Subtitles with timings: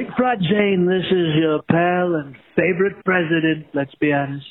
[0.00, 4.46] Big Fraud Zane, this is your pal and favorite president, let's be honest.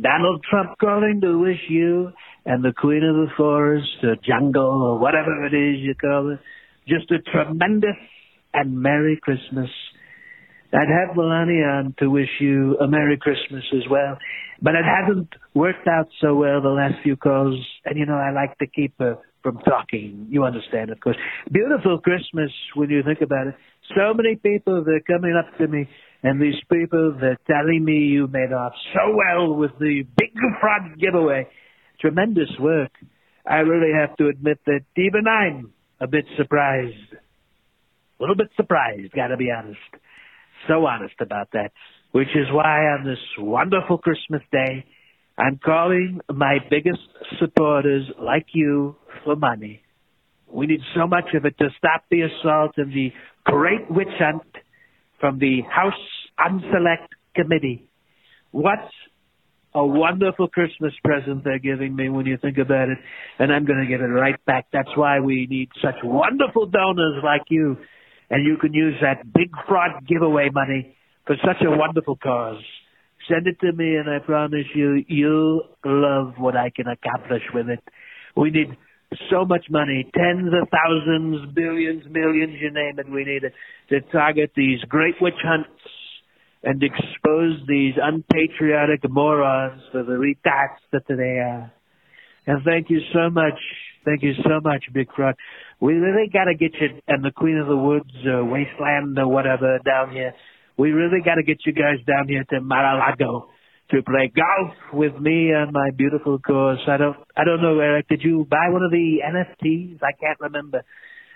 [0.00, 2.10] Donald Trump calling to wish you
[2.46, 6.38] and the Queen of the Forest, or jungle, or whatever it is you call it,
[6.88, 7.98] just a tremendous
[8.54, 9.68] and Merry Christmas.
[10.72, 14.16] I'd have Melania on to wish you a Merry Christmas as well,
[14.62, 18.30] but it hasn't worked out so well the last few calls, and you know, I
[18.30, 20.28] like to keep her from talking.
[20.30, 21.18] You understand, of course.
[21.52, 23.54] Beautiful Christmas when you think about it.
[23.90, 25.88] So many people, they're coming up to me,
[26.22, 30.98] and these people, they're telling me you made off so well with the big fraud
[30.98, 31.46] giveaway.
[32.00, 32.92] Tremendous work.
[33.46, 36.96] I really have to admit that even I'm a bit surprised.
[37.12, 39.78] A little bit surprised, gotta be honest.
[40.66, 41.72] So honest about that.
[42.12, 44.86] Which is why on this wonderful Christmas day,
[45.36, 47.00] I'm calling my biggest
[47.38, 49.83] supporters like you for money.
[50.54, 53.12] We need so much of it to stop the assault and the
[53.44, 54.46] great witch hunt
[55.18, 55.92] from the House
[56.38, 57.88] Unselect Committee.
[58.52, 58.78] What
[59.74, 62.98] a wonderful Christmas present they're giving me when you think about it,
[63.40, 64.66] and I'm going to give it right back.
[64.72, 67.76] That's why we need such wonderful donors like you,
[68.30, 70.94] and you can use that big fraud giveaway money
[71.26, 72.62] for such a wonderful cause.
[73.28, 77.68] Send it to me, and I promise you, you'll love what I can accomplish with
[77.68, 77.82] it.
[78.36, 78.76] We need
[79.30, 83.10] so much money, tens of thousands, billions, millions, you name it.
[83.10, 83.52] We need it
[83.90, 85.68] to target these great witch hunts
[86.62, 91.72] and expose these unpatriotic morons for the retards that they are.
[92.46, 93.58] And thank you so much.
[94.04, 95.34] Thank you so much, Big Frog.
[95.80, 99.28] We really got to get you and the Queen of the Woods or Wasteland or
[99.28, 100.34] whatever down here.
[100.76, 103.48] We really got to get you guys down here to Mar-a-Lago
[103.90, 106.80] to play golf with me on my beautiful course.
[106.88, 108.08] I don't, I don't know, Eric.
[108.08, 109.98] Did you buy one of the NFTs?
[110.02, 110.82] I can't remember.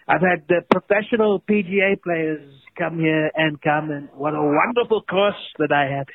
[0.09, 4.11] I've had the professional PGA players come here and comment.
[4.15, 6.07] What a wonderful course that I have.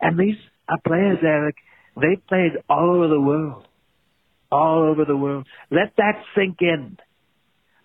[0.00, 0.36] And these
[0.68, 1.56] are players, Eric.
[1.96, 3.66] They played all over the world.
[4.52, 5.46] All over the world.
[5.70, 6.98] Let that sink in.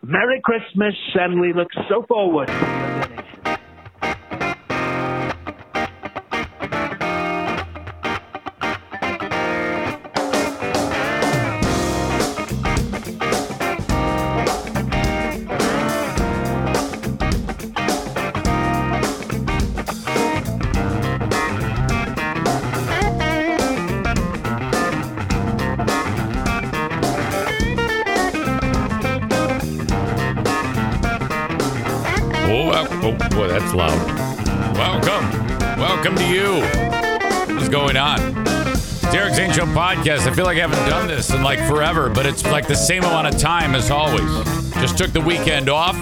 [0.03, 2.49] Merry Christmas, and we look so forward
[40.05, 40.27] podcast.
[40.27, 43.03] I feel like I haven't done this in like forever, but it's like the same
[43.03, 44.21] amount of time as always.
[44.73, 45.95] Just took the weekend off.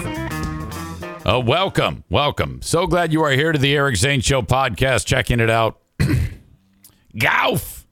[1.26, 2.60] Uh, welcome, welcome.
[2.60, 5.80] So glad you are here to the Eric Zane Show podcast, checking it out.
[7.16, 7.84] Gauf.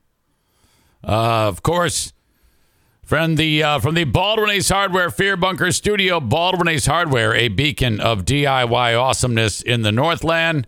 [1.02, 2.12] Uh, of course,
[3.02, 7.48] friend the uh, from the Baldwin Ace Hardware Fear Bunker Studio, Baldwin Ace Hardware, a
[7.48, 10.66] beacon of DIY awesomeness in the Northland.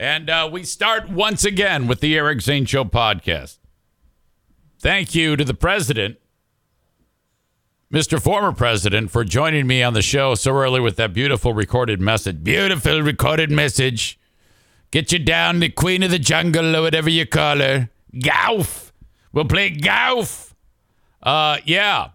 [0.00, 3.57] And uh, we start once again with the Eric Zane Show podcast.
[4.80, 6.18] Thank you to the president,
[7.92, 8.22] Mr.
[8.22, 12.44] Former President, for joining me on the show so early with that beautiful recorded message.
[12.44, 14.20] Beautiful recorded message.
[14.92, 17.90] Get you down the Queen of the Jungle or whatever you call her.
[18.22, 18.92] Golf.
[19.32, 20.54] We'll play golf.
[21.22, 22.10] Uh, yeah.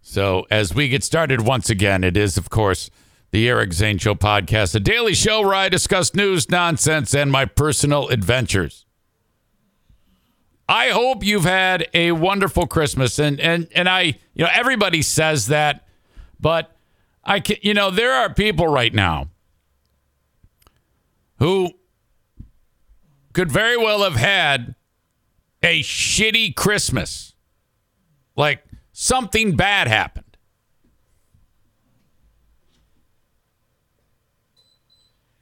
[0.00, 2.90] So as we get started once again, it is, of course,
[3.30, 7.44] the Eric Zane Show podcast, a daily show where I discuss news, nonsense, and my
[7.44, 8.86] personal adventures.
[10.68, 14.02] I hope you've had a wonderful Christmas, and and and I,
[14.34, 15.86] you know, everybody says that,
[16.38, 16.76] but
[17.24, 19.30] I can, you know, there are people right now
[21.38, 21.70] who
[23.32, 24.74] could very well have had
[25.62, 27.34] a shitty Christmas,
[28.36, 28.62] like
[28.92, 30.24] something bad happened.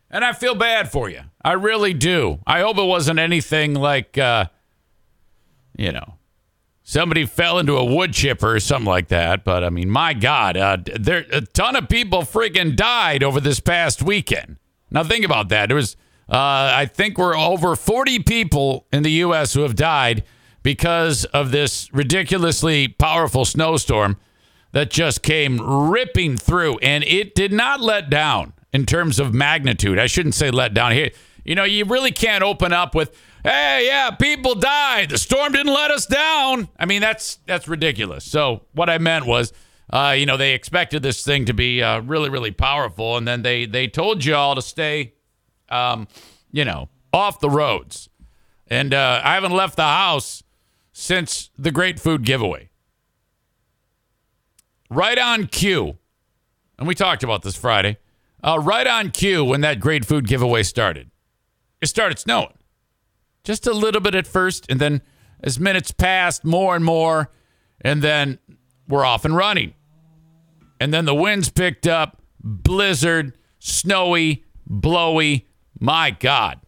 [0.09, 1.22] And I feel bad for you.
[1.45, 2.39] I really do.
[2.47, 4.16] I hope it wasn't anything like.
[4.16, 4.47] Uh,
[5.78, 6.15] you know,
[6.83, 9.45] somebody fell into a wood chipper or something like that.
[9.45, 13.61] But I mean, my God, uh, there a ton of people freaking died over this
[13.61, 14.59] past weekend.
[14.91, 15.67] Now think about that.
[15.67, 15.97] There was,
[16.28, 19.53] uh, I think, we're over 40 people in the U.S.
[19.55, 20.25] who have died
[20.63, 24.17] because of this ridiculously powerful snowstorm
[24.73, 25.59] that just came
[25.91, 29.99] ripping through, and it did not let down in terms of magnitude.
[29.99, 31.11] I shouldn't say let down here.
[31.45, 35.10] You know, you really can't open up with hey, yeah, people died.
[35.10, 36.69] The storm didn't let us down.
[36.78, 38.25] I mean, that's that's ridiculous.
[38.25, 39.53] So what I meant was,
[39.91, 43.43] uh, you know, they expected this thing to be uh, really, really powerful, and then
[43.43, 45.15] they they told y'all to stay,
[45.69, 46.09] um,
[46.51, 48.09] you know, off the roads.
[48.69, 50.42] And uh, I haven't left the house
[50.92, 52.71] since the Great Food Giveaway.
[54.91, 55.99] Right on cue,
[56.78, 57.99] and we talked about this Friday.
[58.42, 61.10] Uh, right on cue when that Great Food Giveaway started,
[61.81, 62.54] it started snowing,
[63.47, 65.01] just a little bit at first, and then
[65.43, 67.31] as minutes passed, more and more,
[67.81, 68.39] and then
[68.89, 69.72] we're off and running.
[70.81, 75.47] And then the winds picked up, blizzard, snowy, blowy.
[75.78, 76.60] My God.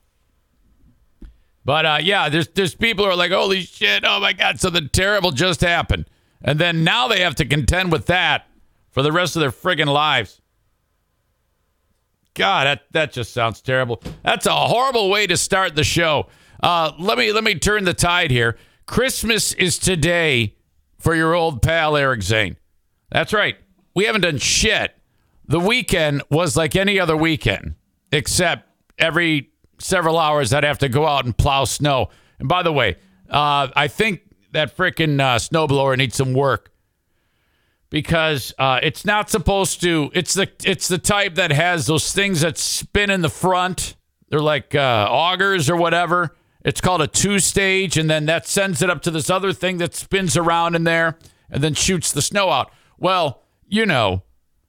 [1.65, 4.89] But uh, yeah, there's there's people who are like, holy shit, oh my God, something
[4.91, 6.07] terrible just happened.
[6.43, 8.47] And then now they have to contend with that
[8.91, 10.41] for the rest of their friggin' lives.
[12.35, 14.01] God, that, that just sounds terrible.
[14.23, 16.29] That's a horrible way to start the show.
[16.61, 18.57] Uh, let me let me turn the tide here.
[18.87, 20.57] Christmas is today
[20.99, 22.57] for your old pal Eric Zane.
[23.11, 23.57] That's right.
[23.95, 24.95] We haven't done shit.
[25.47, 27.75] The weekend was like any other weekend,
[28.13, 28.69] except
[28.99, 32.11] every several hours I'd have to go out and plow snow.
[32.39, 32.97] And by the way,
[33.31, 34.23] uh, I think
[34.53, 36.71] that freaking uh, snowblower needs some work
[37.91, 40.11] because uh, it's not supposed to.
[40.15, 43.97] It's the it's the type that has those things that spin in the front.
[44.29, 46.37] They're like uh, augers or whatever.
[46.65, 49.79] It's called a two stage, and then that sends it up to this other thing
[49.79, 51.19] that spins around in there
[51.51, 52.71] and then shoots the snow out.
[52.99, 54.23] Well, you know,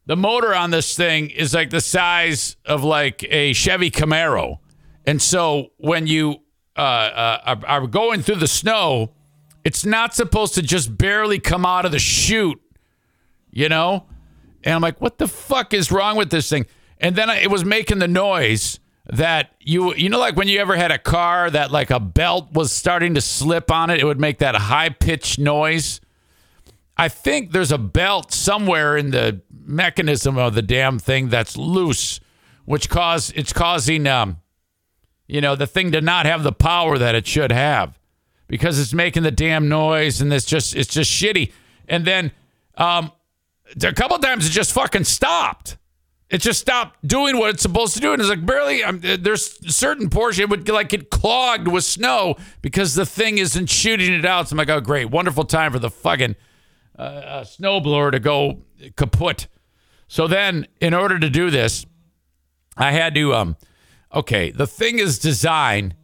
[0.06, 4.60] the motor on this thing is like the size of like a Chevy Camaro.
[5.06, 6.38] And so when you
[6.76, 9.14] uh, uh, are, going through the snow,
[9.64, 12.62] it's not supposed to just barely come out of the chute,
[13.52, 14.06] you know?
[14.64, 16.66] And I'm like, what the fuck is wrong with this thing?
[17.00, 18.80] And then I, it was making the noise
[19.12, 22.52] that you you know like when you ever had a car that like a belt
[22.54, 26.00] was starting to slip on it it would make that high pitched noise?
[26.98, 32.20] I think there's a belt somewhere in the mechanism of the damn thing that's loose
[32.66, 34.38] which cause it's causing um
[35.28, 38.00] you know the thing to not have the power that it should have
[38.50, 41.54] because it's making the damn noise and it's just it's just shitty.
[41.88, 42.32] And then
[42.78, 43.14] um
[43.82, 45.78] a couple times it just fucking stopped
[46.30, 48.84] it just stopped doing what it's supposed to do, and it's like barely.
[48.84, 53.40] Um, there's a certain portion it would like get clogged with snow because the thing
[53.40, 54.48] isn't shooting it out.
[54.48, 56.36] So I'm like, oh great, wonderful time for the fucking
[56.98, 58.62] uh, uh, snowblower to go
[58.96, 59.48] kaput.
[60.08, 61.86] So then, in order to do this,
[62.78, 63.34] I had to.
[63.34, 63.58] Um,
[64.14, 65.96] okay, the thing is designed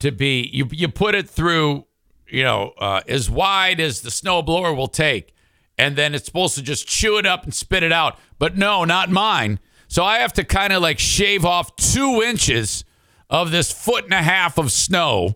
[0.00, 0.68] to be you.
[0.70, 1.86] You put it through,
[2.28, 5.34] you know, uh, as wide as the snowblower will take
[5.82, 8.16] and then it's supposed to just chew it up and spit it out.
[8.38, 9.58] But no, not mine.
[9.88, 12.84] So I have to kind of like shave off two inches
[13.28, 15.34] of this foot and a half of snow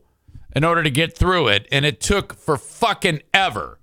[0.55, 1.67] in order to get through it.
[1.73, 3.81] And it took for fucking ever.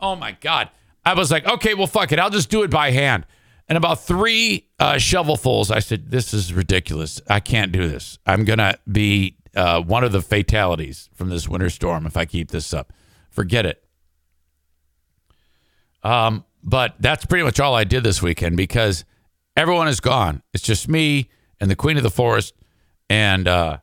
[0.00, 0.70] Oh my God.
[1.04, 2.18] I was like, okay, well, fuck it.
[2.18, 3.26] I'll just do it by hand.
[3.68, 7.20] And about three uh, shovelfuls, I said, this is ridiculous.
[7.28, 8.18] I can't do this.
[8.24, 12.24] I'm going to be uh, one of the fatalities from this winter storm if I
[12.24, 12.92] keep this up.
[13.30, 13.84] Forget it.
[16.02, 19.04] Um, but that's pretty much all I did this weekend because
[19.56, 20.42] everyone is gone.
[20.52, 21.28] It's just me
[21.60, 22.54] and the Queen of the Forest
[23.08, 23.78] and uh,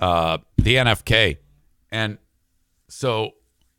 [0.00, 1.38] uh, the NFK.
[1.90, 2.18] And
[2.88, 3.32] so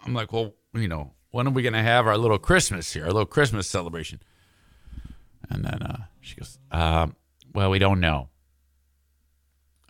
[0.05, 3.03] I'm like, well, you know, when are we going to have our little Christmas here,
[3.03, 4.21] our little Christmas celebration?
[5.49, 7.15] And then uh, she goes, um,
[7.53, 8.29] well, we don't know.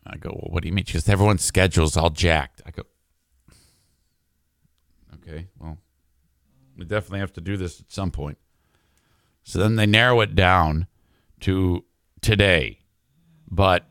[0.07, 0.85] I go, well, what do you mean?
[0.85, 2.61] She goes, everyone's schedule's all jacked.
[2.65, 2.83] I go,
[5.15, 5.77] okay, well,
[6.77, 8.37] we definitely have to do this at some point.
[9.43, 10.87] So then they narrow it down
[11.41, 11.85] to
[12.21, 12.79] today.
[13.49, 13.85] But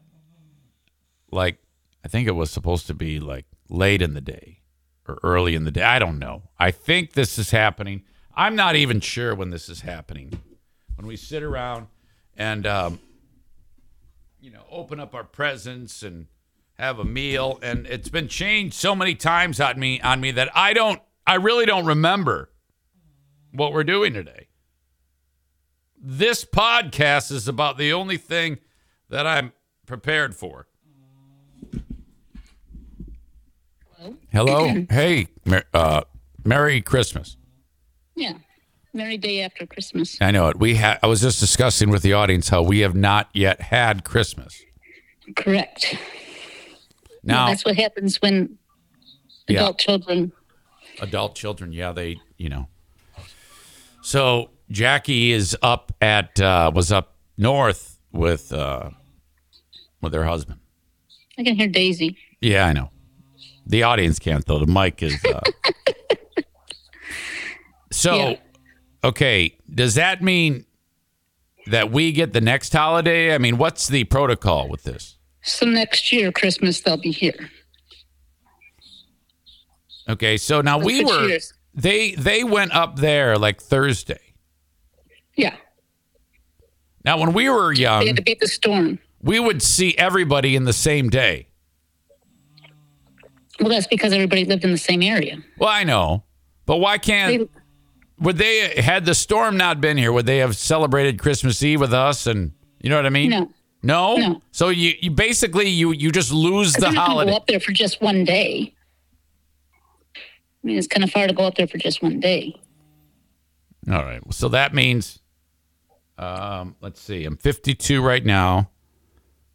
[1.31, 1.59] like
[2.05, 4.61] I think it was supposed to be like late in the day
[5.07, 5.83] or early in the day.
[5.83, 6.43] I don't know.
[6.59, 8.03] I think this is happening.
[8.35, 10.41] I'm not even sure when this is happening.
[10.97, 11.88] When we sit around
[12.37, 13.00] and um,
[14.41, 16.26] you know open up our presents and
[16.79, 20.50] have a meal, and it's been changed so many times on me on me that
[20.57, 21.00] I don't.
[21.26, 22.50] I really don't remember
[23.54, 24.49] what we're doing today.
[25.96, 28.58] This podcast is about the only thing
[29.08, 29.52] that I'm
[29.87, 30.66] prepared for.
[34.30, 34.84] Hello.
[34.90, 35.28] hey,
[35.73, 36.02] uh,
[36.44, 37.37] Merry Christmas.
[38.14, 38.34] Yeah.
[38.92, 40.18] Merry day after Christmas.
[40.20, 40.58] I know it.
[40.58, 44.04] We ha- I was just discussing with the audience how we have not yet had
[44.04, 44.62] Christmas.
[45.34, 45.96] Correct.
[47.23, 48.58] Now well, that's what happens when
[49.49, 49.84] adult yeah.
[49.84, 50.32] children.
[51.00, 52.68] Adult children, yeah, they, you know,
[54.04, 58.90] so Jackie is up at uh, was up north with uh,
[60.02, 60.61] with her husband.
[61.38, 62.16] I can hear Daisy.
[62.40, 62.90] Yeah, I know.
[63.66, 64.58] The audience can't though.
[64.58, 65.16] The mic is.
[65.25, 65.40] Uh...
[67.90, 68.37] so, yeah.
[69.02, 70.66] okay, does that mean
[71.68, 73.34] that we get the next holiday?
[73.34, 75.16] I mean, what's the protocol with this?
[75.42, 77.50] So next year, Christmas, they'll be here.
[80.11, 81.53] Okay, so now we were years.
[81.75, 84.21] They they went up there like Thursday.
[85.37, 85.57] Yeah.
[87.04, 88.99] Now when we were They young, had to beat the storm.
[89.21, 91.49] we would see everybody in the same day.
[93.61, 95.38] Well, that's because everybody lived in the same area.
[95.59, 96.25] Well, I know.
[96.66, 97.49] But why can't They,
[98.19, 101.95] would they had the storm not been here, would they have celebrated Christmas Eve with
[101.95, 103.31] us and you know what I mean?
[103.31, 103.50] no.
[103.83, 104.16] No?
[104.16, 104.43] No.
[104.50, 107.31] So you, you basically you you just lose the holiday.
[107.31, 108.74] go up there for just one day.
[110.64, 112.59] I mean, it's kind of far to go up there for just one day.
[113.90, 114.23] All right.
[114.33, 115.18] So that means,
[116.16, 117.26] um, let's see.
[117.26, 118.71] I'm 52 right now.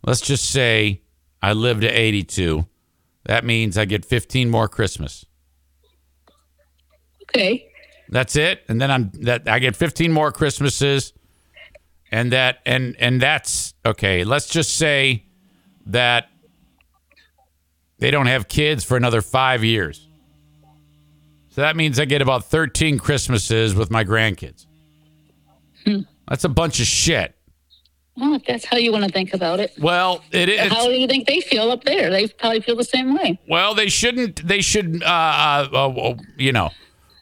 [0.05, 1.01] Let's just say
[1.41, 2.63] I live to 82.
[3.25, 5.25] That means I get 15 more Christmas.
[7.23, 7.67] Okay.
[8.09, 8.63] That's it.
[8.67, 11.13] And then I'm that I get 15 more Christmases.
[12.11, 14.23] And that and and that's okay.
[14.23, 15.25] Let's just say
[15.85, 16.29] that
[17.99, 20.08] they don't have kids for another five years.
[21.59, 24.65] So that means I get about 13 Christmases with my grandkids.
[26.29, 27.35] That's a bunch of shit.
[28.15, 29.73] Well, if that's how you want to think about it.
[29.77, 30.71] Well, it is.
[30.71, 32.09] how do you think they feel up there?
[32.11, 33.41] They probably feel the same way.
[33.49, 34.47] Well, they shouldn't.
[34.47, 35.03] They should.
[35.03, 36.69] Uh, uh, uh, you know,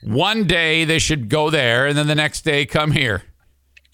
[0.03, 3.24] one day they should go there, and then the next day come here.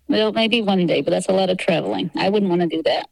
[0.10, 2.12] Well, maybe one day, but that's a lot of traveling.
[2.18, 3.10] I wouldn't want to do that.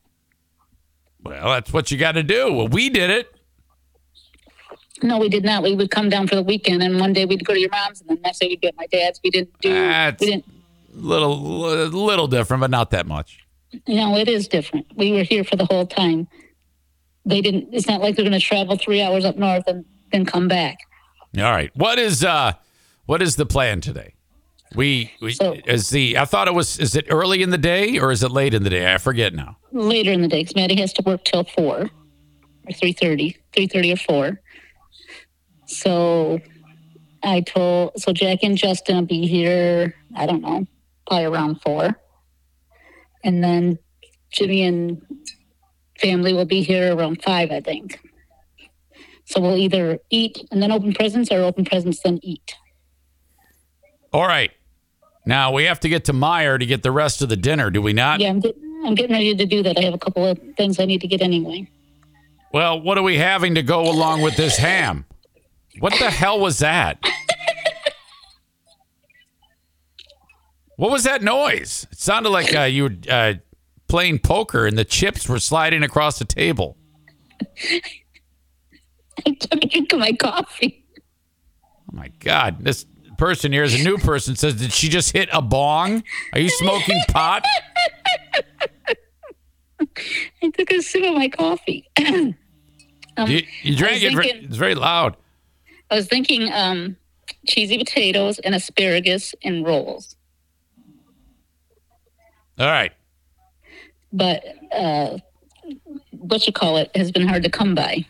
[1.24, 2.52] Well, that's what you got to do.
[2.52, 3.34] Well, we did it.
[5.04, 5.64] No, we did not.
[5.64, 8.02] We would come down for the weekend, and one day we'd go to your mom's,
[8.02, 9.20] and then next day we'd get my dad's.
[9.24, 9.74] We didn't do.
[9.74, 10.46] That's we didn't.
[10.94, 13.40] little, little different, but not that much.
[13.88, 14.86] No, it is different.
[14.96, 16.28] We were here for the whole time.
[17.26, 17.70] They didn't.
[17.74, 20.78] It's not like they're going to travel three hours up north and then come back.
[21.38, 21.72] All right.
[21.76, 22.54] What is uh,
[23.06, 24.16] what is the plan today?
[24.76, 26.18] We, we So- is the.
[26.18, 26.80] I thought it was.
[26.80, 28.94] Is it early in the day or is it late in the day?
[28.94, 29.58] I forget now.
[29.72, 31.90] Later in the day, because Maddie has to work till four
[32.68, 34.41] or three thirty, three thirty or four.
[35.72, 36.40] So
[37.24, 39.96] I told so Jack and Justin will be here.
[40.16, 40.68] I don't know,
[41.08, 41.96] probably around four,
[43.24, 43.80] and then
[44.32, 45.02] Jimmy and
[46.00, 48.00] family will be here around five, I think.
[49.26, 52.56] So we'll either eat and then open presents, or open presents then eat.
[54.12, 54.52] All right.
[55.26, 57.70] Now we have to get to Meijer to get the rest of the dinner.
[57.70, 58.20] Do we not?
[58.20, 59.78] Yeah, I'm, get, I'm getting ready to do that.
[59.78, 61.70] I have a couple of things I need to get anyway.
[62.52, 65.06] Well, what are we having to go along with this ham?
[65.82, 67.04] What the hell was that?
[70.78, 71.88] What was that noise?
[71.92, 73.34] It sounded like uh, you were uh,
[73.88, 76.78] playing poker and the chips were sliding across the table.
[79.26, 80.86] I took a drink of my coffee.
[81.92, 82.64] Oh my God.
[82.64, 82.86] This
[83.18, 86.04] person here is a new person says, Did she just hit a bong?
[86.34, 87.44] Are you smoking pot?
[90.44, 91.90] I took a sip of my coffee.
[91.98, 92.36] um,
[93.28, 94.16] You, you drank it.
[94.16, 95.18] Thinking- it's very loud.
[95.92, 96.96] I was thinking um,
[97.48, 100.16] cheesy potatoes and asparagus and rolls,
[102.58, 102.94] All right.
[104.14, 105.18] but uh,
[106.12, 108.06] what you call it has been hard to come by.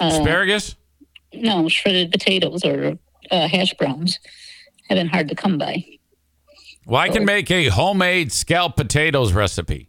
[0.00, 0.76] Uh, Asparagus?
[1.32, 2.98] no, shredded potatoes or
[3.30, 4.18] uh, hash browns
[4.88, 5.82] have been hard to come by.
[6.84, 9.88] Well, I can make a homemade scalloped potatoes recipe.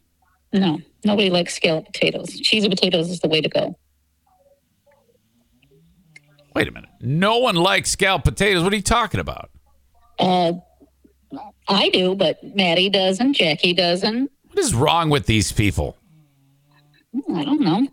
[0.54, 2.40] No, nobody likes scalloped potatoes.
[2.40, 3.78] Cheesy potatoes is the way to go.
[6.58, 6.90] Wait a minute.
[7.02, 8.64] No one likes scalloped potatoes.
[8.64, 9.52] What are you talking about?
[10.18, 10.54] Uh,
[11.68, 13.34] I do, but Maddie doesn't.
[13.34, 14.32] Jackie doesn't.
[14.48, 15.96] What is wrong with these people?
[17.32, 17.88] I don't know.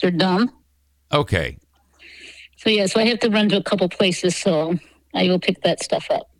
[0.00, 0.50] They're dumb.
[1.12, 1.58] Okay.
[2.56, 4.78] So yeah, so I have to run to a couple places, so
[5.14, 6.30] I will pick that stuff up.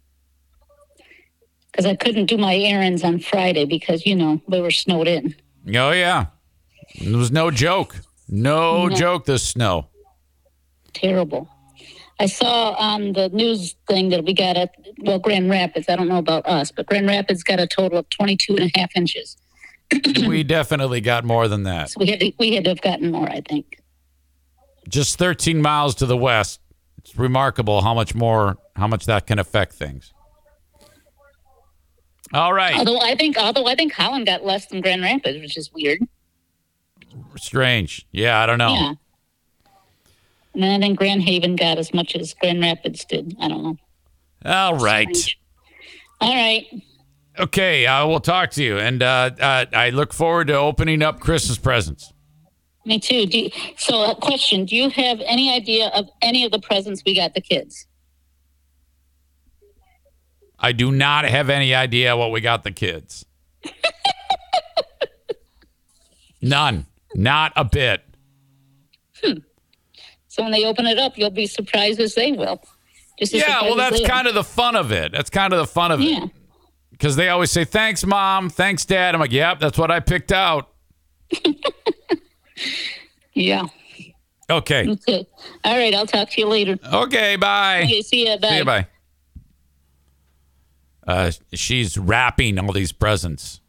[1.70, 5.34] Because I couldn't do my errands on Friday because you know we were snowed in.
[5.74, 6.26] Oh, yeah.
[6.94, 7.96] It was no joke.
[8.26, 8.96] No, No.
[8.96, 9.88] joke, this snow.
[10.92, 11.48] Terrible.
[12.20, 15.88] I saw on the news thing that we got at well Grand Rapids.
[15.88, 18.78] I don't know about us, but Grand Rapids got a total of 22 and a
[18.78, 19.36] half inches.
[20.26, 21.90] we definitely got more than that.
[21.90, 23.80] So we had to, we had to have gotten more, I think.
[24.88, 26.60] Just 13 miles to the west.
[26.98, 30.12] It's remarkable how much more, how much that can affect things.
[32.34, 32.76] All right.
[32.76, 36.00] Although I think although I think Holland got less than Grand Rapids, which is weird.
[37.36, 38.06] Strange.
[38.12, 38.74] Yeah, I don't know.
[38.74, 38.92] Yeah.
[40.58, 43.36] And then I think Grand Haven got as much as Grand Rapids did.
[43.40, 43.76] I don't know.
[44.44, 45.06] All right.
[45.14, 45.40] Strange.
[46.20, 46.66] All right.
[47.38, 48.76] Okay, I will talk to you.
[48.76, 52.12] And uh, uh, I look forward to opening up Christmas presents.
[52.84, 53.26] Me too.
[53.26, 57.04] Do you, so, a question: Do you have any idea of any of the presents
[57.06, 57.86] we got the kids?
[60.58, 63.24] I do not have any idea what we got the kids.
[66.42, 66.86] None.
[67.14, 68.07] Not a bit.
[70.38, 72.62] So when they open it up, you'll be surprised as they will.
[73.18, 75.10] Just as Yeah, well, that's kind of the fun of it.
[75.10, 76.24] That's kind of the fun of Yeah.
[76.26, 76.30] it.
[76.92, 78.48] Because they always say, thanks, mom.
[78.48, 79.14] Thanks, dad.
[79.16, 80.68] I'm like, yep, that's what I picked out.
[83.34, 83.66] Yeah.
[84.50, 84.88] Okay.
[84.88, 85.24] Okay.
[85.64, 85.94] All right.
[85.94, 86.76] I'll talk to you later.
[86.92, 87.82] Okay, bye.
[87.84, 88.02] Okay.
[88.02, 88.36] See ya.
[88.36, 88.48] Bye.
[88.48, 88.86] See you, bye.
[91.06, 93.60] Uh, she's wrapping all these presents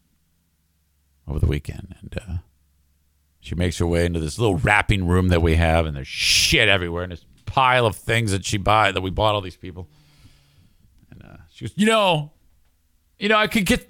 [1.28, 2.34] over the weekend, and uh,
[3.50, 6.70] she makes her way into this little wrapping room that we have, and there's shit
[6.70, 9.90] everywhere, and this pile of things that she buy that we bought all these people.
[11.10, 12.32] And uh, she goes, you know,
[13.18, 13.90] you know, I could get,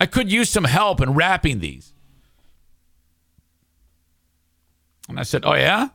[0.00, 1.94] I could use some help in wrapping these.
[5.08, 5.90] And I said, oh yeah.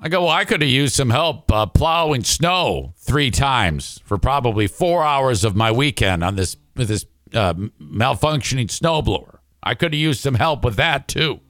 [0.00, 4.16] I go, well, I could have used some help uh, plowing snow three times for
[4.16, 9.31] probably four hours of my weekend on this this uh, malfunctioning snowblower.
[9.62, 11.40] I could have used some help with that too.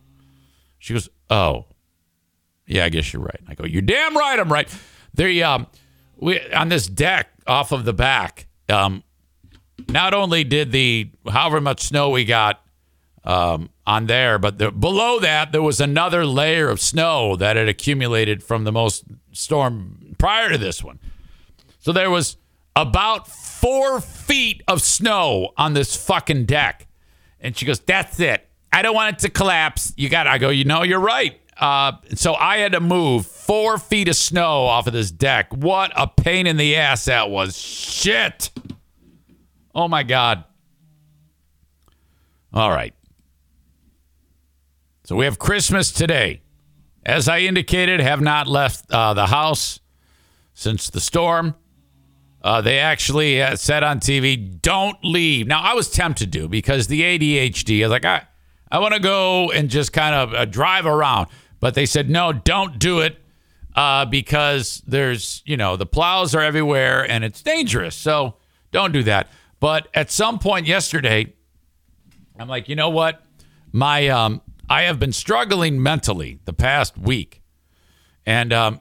[0.78, 1.66] She goes, oh,
[2.66, 3.40] yeah, I guess you're right.
[3.48, 4.38] I go, you're damn right.
[4.38, 4.68] I'm right.
[5.14, 5.66] There, um,
[6.16, 8.46] we on this deck off of the back.
[8.68, 9.02] Um,
[9.88, 12.64] not only did the however much snow we got
[13.24, 17.68] um, on there, but the, below that there was another layer of snow that had
[17.68, 20.98] accumulated from the most storm prior to this one.
[21.78, 22.36] So there was
[22.76, 26.86] about four feet of snow on this fucking deck,
[27.42, 28.48] and she goes, "That's it.
[28.72, 29.92] I don't want it to collapse.
[29.96, 33.76] You got." I go, "You know, you're right." Uh, so I had to move four
[33.76, 35.52] feet of snow off of this deck.
[35.54, 37.58] What a pain in the ass that was.
[37.58, 38.50] Shit.
[39.74, 40.44] Oh my god.
[42.52, 42.94] All right.
[45.04, 46.42] So we have Christmas today.
[47.04, 49.80] As I indicated, have not left uh, the house
[50.54, 51.54] since the storm.
[52.42, 56.88] Uh, they actually uh, said on TV, "Don't leave." Now I was tempted to because
[56.88, 57.80] the ADHD.
[57.80, 58.26] I was like, I,
[58.70, 61.28] I want to go and just kind of uh, drive around,
[61.60, 63.18] but they said, "No, don't do it."
[63.74, 67.96] Uh, because there's, you know, the plows are everywhere and it's dangerous.
[67.96, 68.34] So
[68.70, 69.28] don't do that.
[69.60, 71.32] But at some point yesterday,
[72.38, 73.22] I'm like, you know what?
[73.72, 77.42] My um, I have been struggling mentally the past week,
[78.26, 78.80] and um,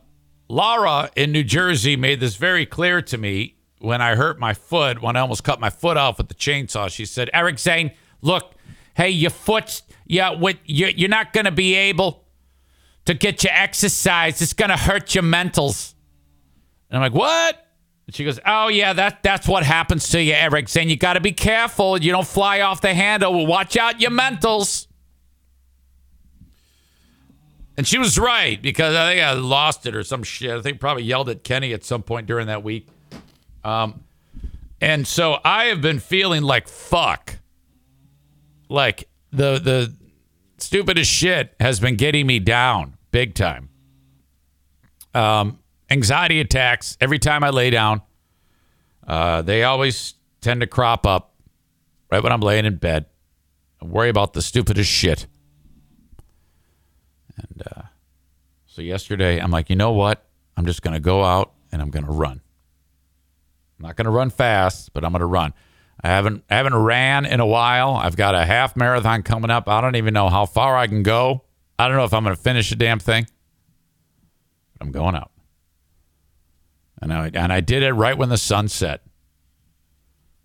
[0.50, 5.02] Laura in New Jersey made this very clear to me when I hurt my foot
[5.02, 6.90] when I almost cut my foot off with the chainsaw.
[6.90, 7.92] She said, "Eric Zane,
[8.22, 8.54] look,
[8.96, 12.24] hey, your foot's yeah, what you you're not going to be able
[13.06, 14.42] to get your exercise.
[14.42, 15.94] It's going to hurt your mentals."
[16.90, 17.68] And I'm like, "What?"
[18.08, 20.70] And she goes, "Oh yeah, that that's what happens to you, Eric.
[20.70, 21.98] Saying you got to be careful.
[21.98, 23.46] You don't fly off the handle.
[23.46, 24.88] Watch out your mentals."
[27.78, 30.52] And she was right because I think I lost it or some shit.
[30.52, 32.88] I think probably yelled at Kenny at some point during that week.
[33.64, 34.04] Um,
[34.80, 37.38] and so I have been feeling like fuck.
[38.70, 39.94] Like the the
[40.58, 43.70] stupidest shit has been getting me down big time.
[45.14, 48.02] Um, anxiety attacks every time I lay down.
[49.06, 51.34] Uh, they always tend to crop up
[52.12, 53.06] right when I'm laying in bed.
[53.82, 55.28] I worry about the stupidest shit.
[57.36, 57.82] And uh,
[58.68, 60.26] so yesterday, I'm like, you know what?
[60.56, 62.42] I'm just going to go out and I'm going to run.
[63.82, 65.54] I'm not going to run fast, but I'm going to run.
[66.04, 67.96] I haven't I haven't ran in a while.
[67.96, 69.68] I've got a half marathon coming up.
[69.68, 71.46] I don't even know how far I can go.
[71.80, 73.26] I don't know if I'm going to finish the damn thing.
[74.74, 75.32] But I'm going out.
[77.02, 79.02] And I, and I did it right when the sun set.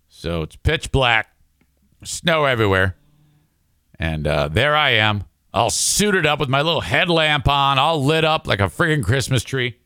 [0.09, 1.29] So it's pitch black,
[2.03, 2.97] snow everywhere.
[3.99, 8.25] And uh, there I am, all suited up with my little headlamp on, all lit
[8.25, 9.77] up like a friggin' Christmas tree.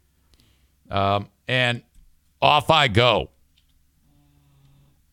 [0.90, 1.84] Um, and
[2.42, 3.32] off I go.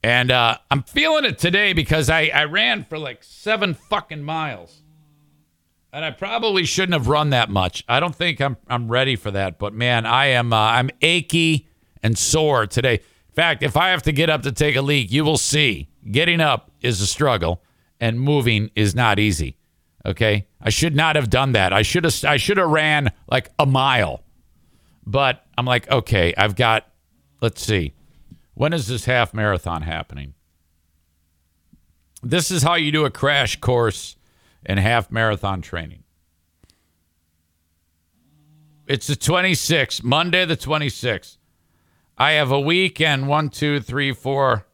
[0.02, 4.82] And uh, I'm feeling it today because I, I ran for like seven fucking miles.
[5.92, 7.82] And I probably shouldn't have run that much.
[7.88, 9.58] I don't think I'm I'm ready for that.
[9.58, 11.66] But man, I am uh, I'm achy
[12.02, 12.94] and sore today.
[12.94, 15.88] In fact, if I have to get up to take a leak, you will see.
[16.10, 17.62] Getting up is a struggle,
[18.00, 19.56] and moving is not easy.
[20.04, 21.72] Okay, I should not have done that.
[21.72, 24.22] I should have I should have ran like a mile.
[25.06, 26.86] But I'm like, okay, I've got.
[27.40, 27.94] Let's see,
[28.58, 30.34] when is this half marathon happening?
[32.24, 34.16] This is how you do a crash course
[34.66, 36.02] in half marathon training.
[38.84, 41.36] It's the 26th, Monday the 26th.
[42.16, 44.66] I have a week and one, two, three, four,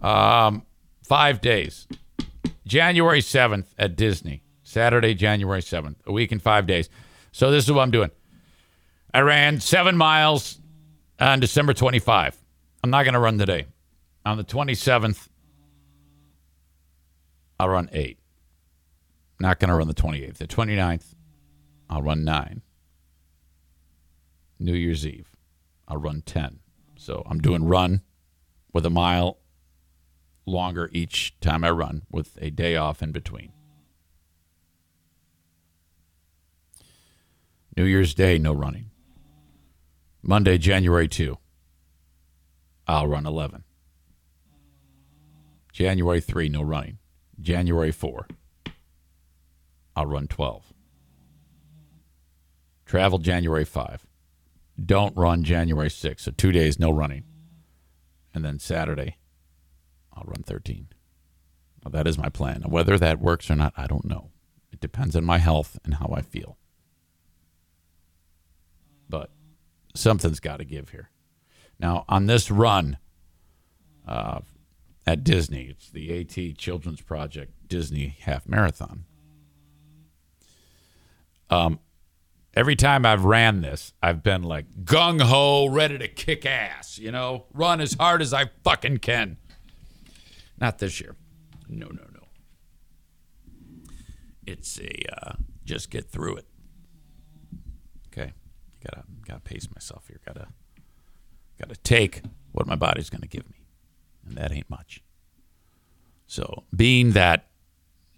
[0.00, 0.66] um,
[1.04, 1.86] five days.
[2.66, 4.42] January 7th at Disney.
[4.64, 5.94] Saturday, January 7th.
[6.06, 6.88] A week and five days.
[7.30, 8.10] So this is what I'm doing.
[9.14, 10.58] I ran seven miles
[11.28, 12.36] on December 25.
[12.82, 13.66] I'm not going to run today.
[14.26, 15.28] On the 27th,
[17.58, 18.18] I'll run eight.
[19.38, 20.38] Not going to run the 28th.
[20.38, 21.14] The 29th,
[21.88, 22.62] I'll run nine.
[24.58, 25.28] New Year's Eve,
[25.88, 26.60] I'll run 10.
[26.96, 28.02] So I'm doing run
[28.72, 29.38] with a mile
[30.46, 33.52] longer each time I run with a day off in between.
[37.76, 38.91] New Year's Day, no running.
[40.22, 41.36] Monday, January 2,
[42.86, 43.64] I'll run 11.
[45.72, 46.98] January 3, no running.
[47.40, 48.28] January 4,
[49.96, 50.72] I'll run 12.
[52.86, 54.06] Travel January 5.
[54.84, 56.22] Don't run January 6.
[56.22, 57.24] So two days, no running.
[58.34, 59.16] And then Saturday,
[60.12, 60.88] I'll run 13.
[61.82, 62.62] Well, that is my plan.
[62.68, 64.30] Whether that works or not, I don't know.
[64.72, 66.58] It depends on my health and how I feel.
[69.08, 69.30] But
[69.94, 71.10] something's got to give here.
[71.78, 72.98] Now, on this run
[74.06, 74.40] uh,
[75.06, 79.04] at Disney, it's the AT Children's Project Disney Half Marathon.
[81.50, 81.80] Um,
[82.54, 87.10] every time I've ran this, I've been like gung ho, ready to kick ass, you
[87.10, 89.36] know, run as hard as I fucking can.
[90.58, 91.16] Not this year.
[91.68, 92.28] No, no, no.
[94.46, 95.32] It's a uh,
[95.64, 96.46] just get through it.
[98.84, 100.20] Gotta gotta pace myself here.
[100.26, 100.48] Gotta
[101.58, 103.64] gotta take what my body's gonna give me,
[104.26, 105.02] and that ain't much.
[106.26, 107.48] So, being that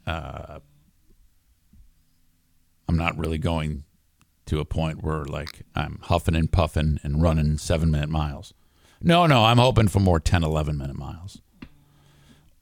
[0.06, 0.60] uh,
[2.88, 3.84] I'm not really going
[4.46, 8.52] to a point where like I'm huffing and puffing and running seven minute miles.
[9.00, 11.40] No, no, I'm hoping for more 10, 11 minute miles.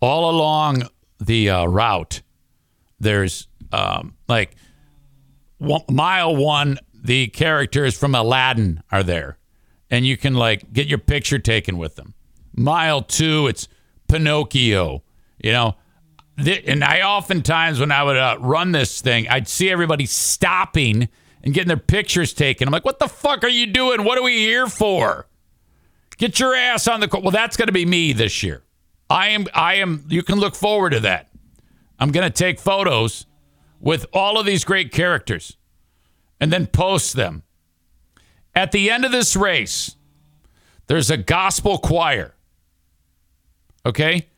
[0.01, 0.85] All along
[1.21, 2.23] the uh, route,
[2.99, 4.57] there's um, like
[5.59, 9.39] one, mile one, the characters from Aladdin are there,
[9.91, 12.15] and you can like get your picture taken with them.
[12.55, 13.69] Mile two, it's
[14.09, 15.03] Pinocchio,
[15.43, 15.77] you know.
[16.39, 21.09] And I oftentimes, when I would uh, run this thing, I'd see everybody stopping
[21.43, 22.67] and getting their pictures taken.
[22.67, 24.05] I'm like, what the fuck are you doing?
[24.05, 25.27] What are we here for?
[26.17, 27.23] Get your ass on the court.
[27.23, 28.63] Well, that's going to be me this year.
[29.11, 31.29] I am, I am, you can look forward to that.
[31.99, 33.27] I'm going to take photos
[33.79, 35.59] with all of these great characters
[36.43, 37.45] and then post them.
[38.53, 39.95] At the end of this race,
[40.89, 42.35] there's a gospel choir.
[43.87, 44.29] Okay?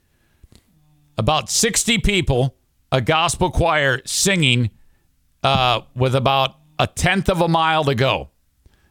[1.17, 2.57] About 60 people,
[2.93, 4.69] a gospel choir singing
[5.43, 8.29] uh, with about a tenth of a mile to go.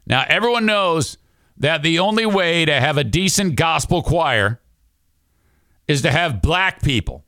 [0.08, 1.20] Now, everyone knows
[1.58, 4.60] that the only way to have a decent gospel choir
[5.88, 7.26] is to have black people.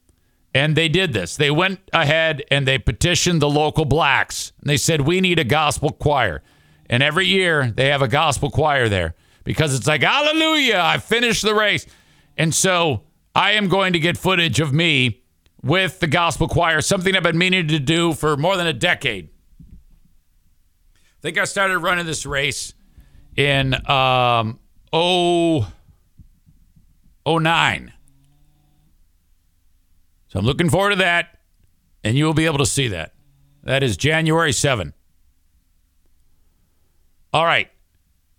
[0.56, 1.36] And they did this.
[1.36, 4.54] They went ahead and they petitioned the local blacks.
[4.62, 6.42] And they said, We need a gospel choir.
[6.90, 11.44] And every year they have a gospel choir there because it's like, Hallelujah, I finished
[11.44, 11.86] the race.
[12.38, 13.04] And so
[13.36, 15.24] I am going to get footage of me
[15.62, 19.28] with the gospel choir, something I've been meaning to do for more than a decade.
[19.60, 22.74] I think I started running this race
[23.36, 24.60] in um,
[24.96, 25.66] 0,
[27.28, 27.92] 09.
[30.36, 31.40] So I'm looking forward to that,
[32.04, 33.14] and you will be able to see that.
[33.64, 34.94] That is January 7.
[37.32, 37.70] All right.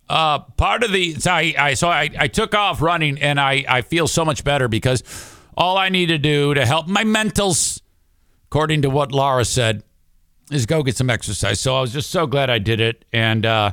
[0.06, 3.64] Uh, part of the so I, I so I, I took off running and I,
[3.66, 5.02] I feel so much better because
[5.56, 7.80] all I need to do to help my mentals,
[8.44, 9.82] according to what Laura said,
[10.50, 11.61] is go get some exercise.
[11.61, 13.06] So I was just so glad I did it.
[13.11, 13.72] And uh,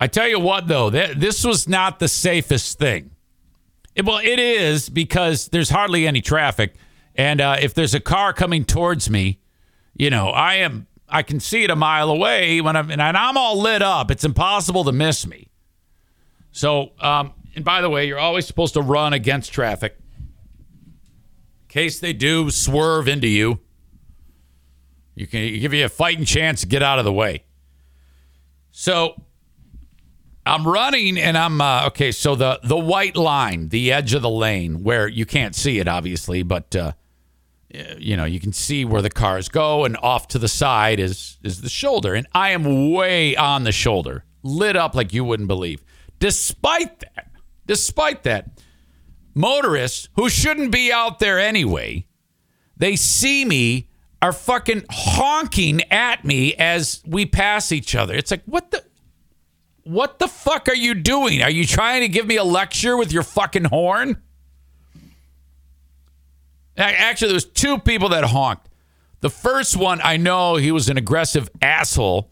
[0.00, 3.12] I tell you what, though, th- this was not the safest thing.
[3.94, 6.74] It, well, it is because there's hardly any traffic,
[7.14, 9.40] and uh, if there's a car coming towards me,
[9.94, 13.36] you know, I am I can see it a mile away when I'm and I'm
[13.36, 14.10] all lit up.
[14.10, 15.48] It's impossible to miss me.
[16.52, 22.00] So, um, and by the way, you're always supposed to run against traffic in case
[22.00, 23.60] they do swerve into you.
[25.14, 27.44] You can give you a fighting chance to get out of the way.
[28.70, 29.22] So
[30.46, 32.10] I'm running and I'm uh, okay.
[32.10, 35.86] So the the white line, the edge of the lane, where you can't see it
[35.86, 36.92] obviously, but uh,
[37.74, 41.00] Uh, you know you can see where the cars go, and off to the side
[41.00, 45.24] is is the shoulder, and I am way on the shoulder, lit up like you
[45.24, 45.82] wouldn't believe.
[46.18, 47.30] Despite that,
[47.66, 48.60] despite that,
[49.34, 52.06] motorists who shouldn't be out there anyway,
[52.76, 53.88] they see me
[54.20, 58.14] are fucking honking at me as we pass each other.
[58.14, 58.84] It's like, what the
[59.84, 61.42] what the fuck are you doing?
[61.42, 64.22] Are you trying to give me a lecture with your fucking horn?
[66.76, 68.68] Actually, there was two people that honked.
[69.20, 72.30] The first one, I know he was an aggressive asshole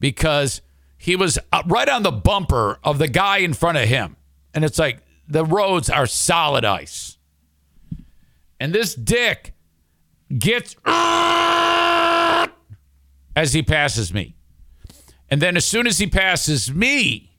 [0.00, 0.60] because
[0.98, 4.16] he was uh, right on the bumper of the guy in front of him.
[4.52, 7.18] And it's like, the roads are solid ice.
[8.60, 9.54] And this dick
[10.36, 12.48] gets as
[13.52, 14.34] he passes me.
[15.28, 17.36] And then as soon as he passes me,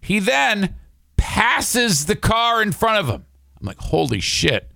[0.00, 0.76] he then
[1.16, 3.26] passes the car in front of him.
[3.60, 4.69] I'm like, holy shit.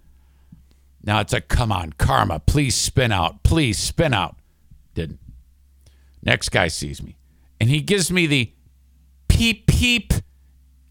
[1.04, 3.42] Now it's like, come on, karma, please spin out.
[3.42, 4.36] Please spin out.
[4.94, 5.20] Didn't.
[6.22, 7.18] Next guy sees me.
[7.60, 8.52] And he gives me the
[9.28, 10.14] peep peep.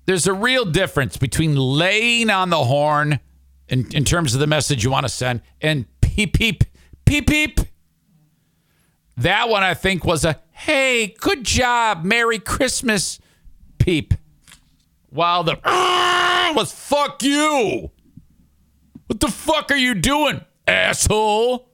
[0.06, 3.20] There's a real difference between laying on the horn
[3.68, 6.64] in, in terms of the message you want to send and peep peep
[7.06, 7.60] peep peep.
[9.18, 13.20] That one I think was a hey, good job, Merry Christmas
[13.80, 14.14] peep.
[15.10, 17.92] While the "Ah," was fuck you.
[19.14, 21.70] What the fuck are you doing, asshole?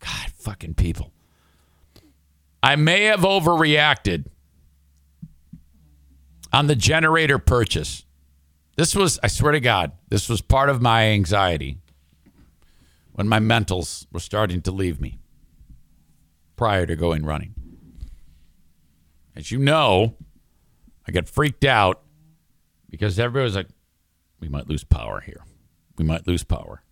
[0.00, 1.12] God, fucking people.
[2.60, 4.24] I may have overreacted
[6.52, 8.06] on the generator purchase.
[8.76, 11.78] This was, I swear to God, this was part of my anxiety
[13.12, 15.20] when my mentals were starting to leave me
[16.56, 17.54] prior to going running.
[19.36, 20.16] As you know,
[21.06, 22.02] I got freaked out
[22.90, 23.68] because everybody was like,
[24.40, 25.44] we might lose power here.
[25.96, 26.82] We might lose power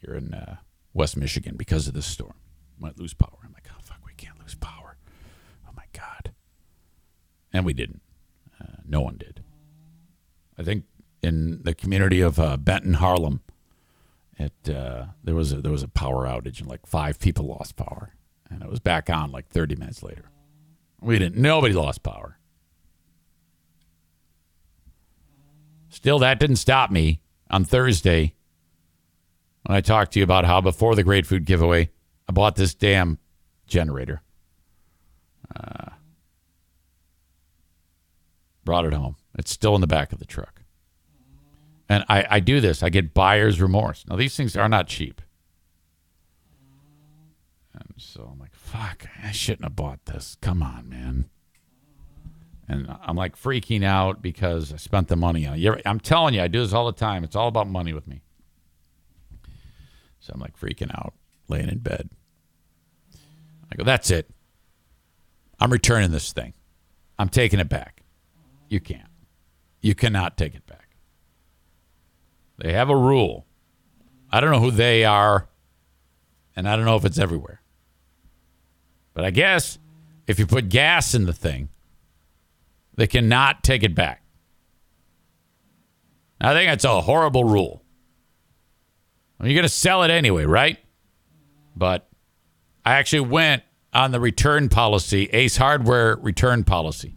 [0.00, 0.56] here in uh,
[0.94, 2.34] West Michigan because of this storm.
[2.78, 3.38] Might lose power.
[3.44, 4.96] I'm like, oh, fuck, we can't lose power.
[5.68, 6.32] Oh, my God.
[7.52, 8.02] And we didn't.
[8.60, 9.42] Uh, no one did.
[10.58, 10.84] I think
[11.22, 13.38] in the community of uh, Benton, Harbor,
[14.38, 17.76] it uh, there was a, there was a power outage and like five people lost
[17.76, 18.14] power,
[18.50, 20.30] and it was back on like 30 minutes later.
[21.00, 21.40] We didn't.
[21.40, 22.38] Nobody lost power.
[25.88, 27.20] Still, that didn't stop me
[27.52, 28.34] on Thursday
[29.64, 31.90] when I talked to you about how before the Great Food Giveaway,
[32.28, 33.18] I bought this damn
[33.66, 34.22] generator.
[35.54, 35.90] Uh,
[38.64, 39.16] brought it home.
[39.38, 40.62] It's still in the back of the truck.
[41.88, 42.82] And I, I do this.
[42.82, 44.04] I get buyer's remorse.
[44.08, 45.20] Now, these things are not cheap.
[47.74, 50.36] And so I'm like, fuck, I shouldn't have bought this.
[50.40, 51.28] Come on, man.
[52.68, 55.82] And I'm like freaking out because I spent the money on it.
[55.84, 57.24] I'm telling you, I do this all the time.
[57.24, 58.22] It's all about money with me.
[60.20, 61.14] So I'm like freaking out,
[61.48, 62.08] laying in bed.
[63.70, 64.30] I go, that's it.
[65.58, 66.54] I'm returning this thing.
[67.18, 68.02] I'm taking it back.
[68.68, 69.08] You can't.
[69.80, 70.96] You cannot take it back.
[72.58, 73.46] They have a rule.
[74.30, 75.48] I don't know who they are,
[76.54, 77.60] and I don't know if it's everywhere.
[79.14, 79.78] But I guess
[80.26, 81.68] if you put gas in the thing,
[82.94, 84.22] they cannot take it back.
[86.40, 87.82] I think that's a horrible rule.
[89.38, 90.78] I mean, you're going to sell it anyway, right?
[91.76, 92.08] But
[92.84, 93.62] I actually went
[93.94, 97.14] on the return policy, Ace Hardware return policy,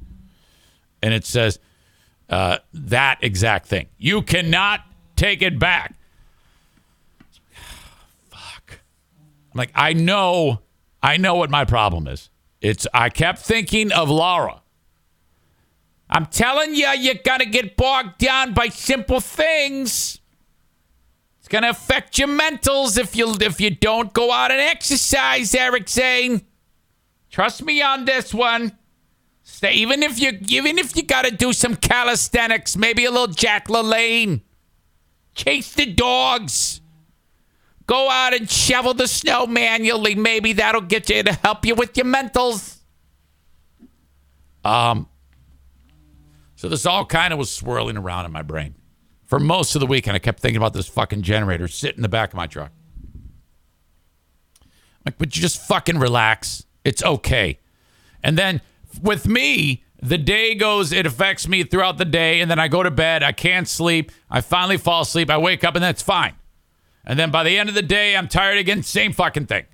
[1.02, 1.60] and it says
[2.30, 3.88] uh, that exact thing.
[3.98, 4.82] You cannot
[5.16, 5.96] take it back.
[8.30, 8.80] Fuck.
[9.54, 10.62] I'm like, I know,
[11.02, 12.30] I know what my problem is.
[12.62, 14.62] It's I kept thinking of Laura.
[16.16, 20.22] I'm telling you, you're gonna get bogged down by simple things.
[21.40, 25.90] It's gonna affect your mentals if you if you don't go out and exercise, Eric
[25.90, 26.46] Zane.
[27.30, 28.78] Trust me on this one.
[29.44, 33.68] Stay, even if you even if you gotta do some calisthenics, maybe a little Jack
[33.68, 34.40] LaLanne.
[35.34, 36.80] Chase the dogs.
[37.88, 40.16] Go out and shovel the snow manually.
[40.16, 42.78] Maybe that'll get you to help you with your mentals.
[44.64, 45.10] Um.
[46.66, 48.74] So this all kind of was swirling around in my brain
[49.28, 50.16] for most of the weekend.
[50.16, 52.72] I kept thinking about this fucking generator sitting in the back of my truck.
[55.06, 56.66] Like, but you just fucking relax.
[56.84, 57.60] It's okay.
[58.24, 58.62] And then
[59.00, 62.82] with me, the day goes, it affects me throughout the day, and then I go
[62.82, 66.34] to bed, I can't sleep, I finally fall asleep, I wake up, and that's fine.
[67.06, 69.66] And then by the end of the day, I'm tired again, same fucking thing.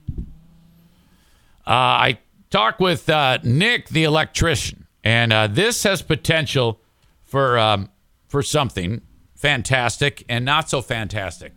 [1.66, 6.81] Uh, I talk with uh, Nick, the electrician, and uh, this has potential
[7.32, 7.90] for um,
[8.28, 9.02] for something
[9.34, 11.54] fantastic and not so fantastic.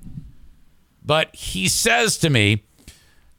[1.05, 2.65] But he says to me,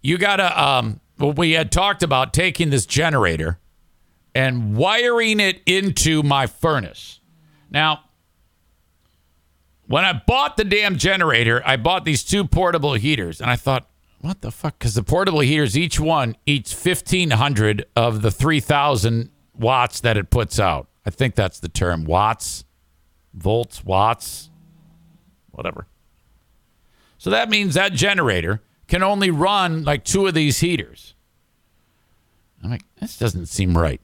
[0.02, 3.58] "You gotta." Um, well, we had talked about taking this generator
[4.36, 7.22] and wiring it into my furnace.
[7.72, 8.02] Now,
[9.88, 13.90] when I bought the damn generator, I bought these two portable heaters, and I thought,
[14.20, 14.78] what the fuck?
[14.78, 20.60] Because the portable heaters, each one eats 1,500 of the 3,000 watts that it puts
[20.60, 20.90] out.
[21.06, 22.66] I think that's the term watts,
[23.34, 24.50] volts, watts,
[25.52, 25.88] whatever.
[27.18, 31.14] So that means that generator can only run like two of these heaters.
[32.64, 34.02] I'm like, this doesn't seem right.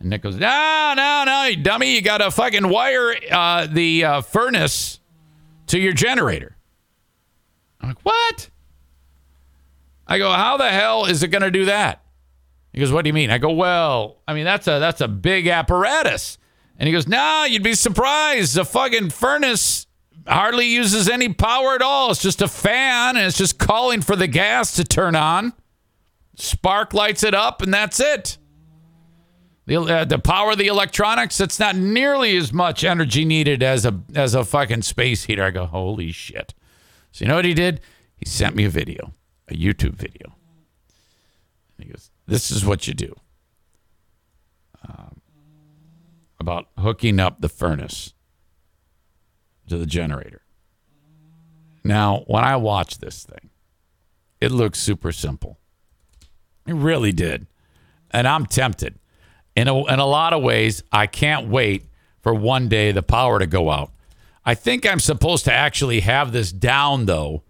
[0.00, 1.94] And Nick goes, no, no, no, you dummy.
[1.94, 5.00] You got to fucking wire uh, the uh, furnace
[5.68, 6.56] to your generator.
[7.80, 8.50] I'm like, what?
[10.06, 12.03] I go, how the hell is it going to do that?
[12.74, 13.30] He goes, what do you mean?
[13.30, 16.38] I go, well, I mean, that's a, that's a big apparatus.
[16.76, 18.56] And he goes, nah, you'd be surprised.
[18.56, 19.86] The fucking furnace
[20.26, 22.10] hardly uses any power at all.
[22.10, 25.52] It's just a fan and it's just calling for the gas to turn on.
[26.34, 28.38] Spark lights it up and that's it.
[29.66, 33.86] The, uh, the power of the electronics, it's not nearly as much energy needed as
[33.86, 35.44] a as a fucking space heater.
[35.44, 36.52] I go, holy shit.
[37.12, 37.80] So you know what he did?
[38.16, 39.12] He sent me a video,
[39.48, 40.34] a YouTube video.
[41.78, 43.14] And he goes, this is what you do.
[44.86, 45.20] Um,
[46.38, 48.14] about hooking up the furnace
[49.68, 50.42] to the generator.
[51.82, 53.50] Now, when I watch this thing,
[54.40, 55.58] it looks super simple.
[56.66, 57.46] It really did.
[58.10, 58.98] And I'm tempted.
[59.56, 61.86] In a, in a lot of ways, I can't wait
[62.20, 63.92] for one day the power to go out.
[64.44, 67.42] I think I'm supposed to actually have this down, though,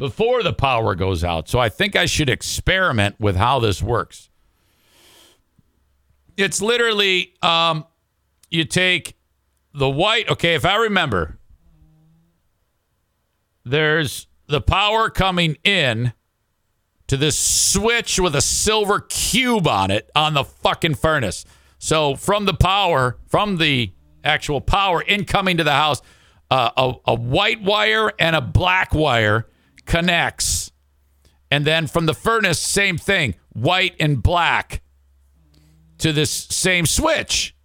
[0.00, 1.46] before the power goes out.
[1.46, 4.30] So I think I should experiment with how this works.
[6.38, 7.84] It's literally um,
[8.48, 9.14] you take
[9.74, 11.38] the white, okay, if I remember,
[13.62, 16.14] there's the power coming in
[17.06, 21.44] to this switch with a silver cube on it on the fucking furnace.
[21.78, 23.92] So from the power, from the
[24.24, 26.00] actual power incoming to the house,
[26.50, 29.46] uh, a, a white wire and a black wire
[29.90, 30.70] connects.
[31.50, 34.82] And then from the furnace, same thing, white and black
[35.98, 37.56] to this same switch.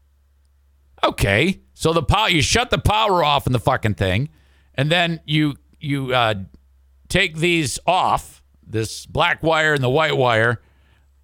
[1.04, 1.62] Okay.
[1.76, 4.30] So the power, you shut the power off in the fucking thing,
[4.74, 6.36] and then you you uh,
[7.10, 10.62] take these off, this black wire and the white wire,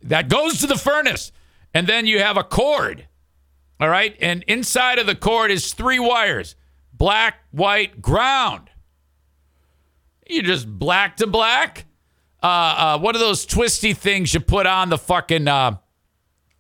[0.04, 1.32] that goes to the furnace.
[1.74, 3.08] And then you have a cord.
[3.80, 4.16] All right.
[4.22, 6.56] And inside of the cord is three wires
[6.94, 8.71] black, white, ground.
[10.32, 11.86] You just black to black.
[12.42, 15.78] Uh, uh, what are those twisty things you put on the fucking uh,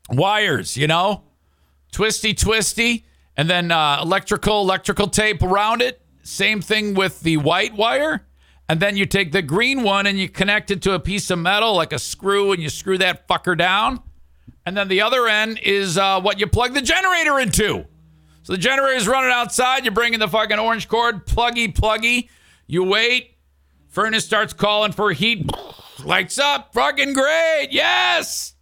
[0.10, 1.23] wires, you know?
[1.91, 3.05] Twisty, twisty.
[3.38, 6.01] And then uh, electrical, electrical tape around it.
[6.21, 8.27] Same thing with the white wire.
[8.67, 11.39] And then you take the green one and you connect it to a piece of
[11.39, 14.01] metal like a screw and you screw that fucker down.
[14.65, 17.86] And then the other end is uh, what you plug the generator into.
[18.43, 19.86] So the generator is running outside.
[19.86, 22.29] You're bringing the fucking orange cord, pluggy, pluggy.
[22.67, 23.36] You wait.
[23.91, 25.49] Furnace starts calling for heat.
[26.04, 26.73] Lights up.
[26.73, 27.67] Fucking great.
[27.71, 28.56] Yes.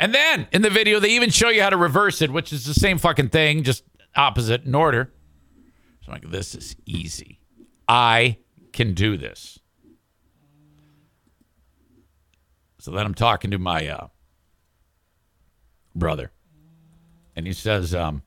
[0.00, 2.64] And then in the video, they even show you how to reverse it, which is
[2.64, 3.84] the same fucking thing, just
[4.16, 5.12] opposite in order.
[6.00, 7.40] So I'm like, this is easy.
[7.86, 8.38] I
[8.72, 9.58] can do this.
[12.78, 14.06] So then I'm talking to my uh,
[15.94, 16.30] brother,
[17.34, 18.22] and he says, um,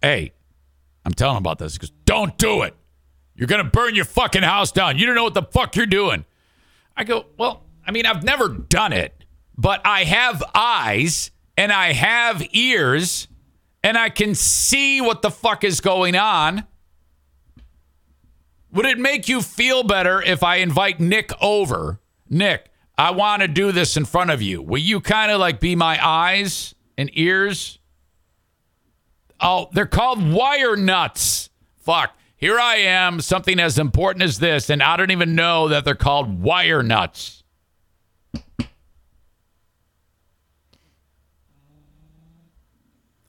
[0.00, 0.32] "Hey,
[1.04, 2.76] I'm telling him about this." He goes, "Don't do it.
[3.34, 4.98] You're gonna burn your fucking house down.
[4.98, 6.24] You don't know what the fuck you're doing."
[6.96, 9.24] I go, "Well, I mean, I've never done it,
[9.56, 13.28] but I have eyes and I have ears."
[13.82, 16.64] and I can see what the fuck is going on.
[18.72, 22.00] Would it make you feel better if I invite Nick over?
[22.28, 24.62] Nick, I want to do this in front of you.
[24.62, 27.78] Will you kind of like be my eyes and ears?
[29.42, 31.50] Oh, they're called wire nuts.
[31.78, 32.16] Fuck.
[32.36, 35.94] Here I am, something as important as this, and I don't even know that they're
[35.94, 37.42] called wire nuts.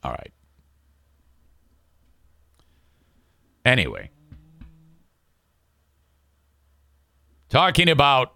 [0.04, 0.32] All right.
[3.66, 4.10] Anyway,
[7.50, 8.34] talking about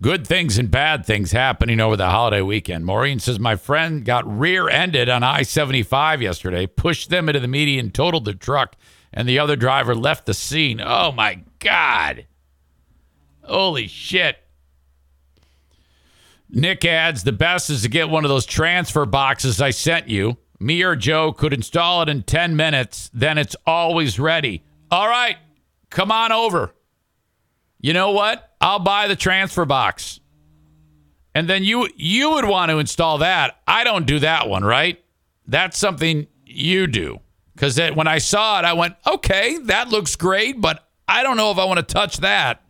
[0.00, 2.84] good things and bad things happening over the holiday weekend.
[2.84, 7.48] Maureen says, My friend got rear ended on I 75 yesterday, pushed them into the
[7.48, 8.76] median, totaled the truck,
[9.12, 10.80] and the other driver left the scene.
[10.80, 12.26] Oh my God.
[13.42, 14.38] Holy shit.
[16.48, 20.36] Nick adds, The best is to get one of those transfer boxes I sent you.
[20.58, 24.62] Me or Joe could install it in 10 minutes, then it's always ready.
[24.90, 25.36] All right,
[25.88, 26.74] come on over.
[27.80, 28.54] You know what?
[28.60, 30.20] I'll buy the transfer box.
[31.34, 33.60] And then you you would want to install that.
[33.66, 35.02] I don't do that one, right?
[35.46, 37.20] That's something you do.
[37.56, 41.50] Cuz when I saw it, I went, "Okay, that looks great, but I don't know
[41.50, 42.62] if I want to touch that."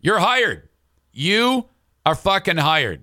[0.00, 0.68] You're hired.
[1.12, 1.68] You
[2.06, 3.02] are fucking hired.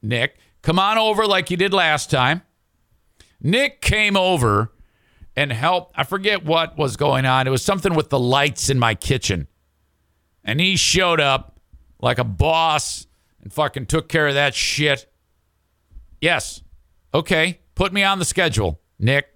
[0.00, 2.42] Nick, come on over like you did last time.
[3.40, 4.72] Nick came over
[5.34, 5.92] and helped.
[5.96, 7.46] I forget what was going on.
[7.46, 9.48] It was something with the lights in my kitchen.
[10.46, 11.60] And he showed up
[12.00, 13.06] like a boss
[13.42, 15.12] and fucking took care of that shit.
[16.20, 16.62] Yes.
[17.12, 17.60] Okay.
[17.74, 19.26] Put me on the schedule, Nick.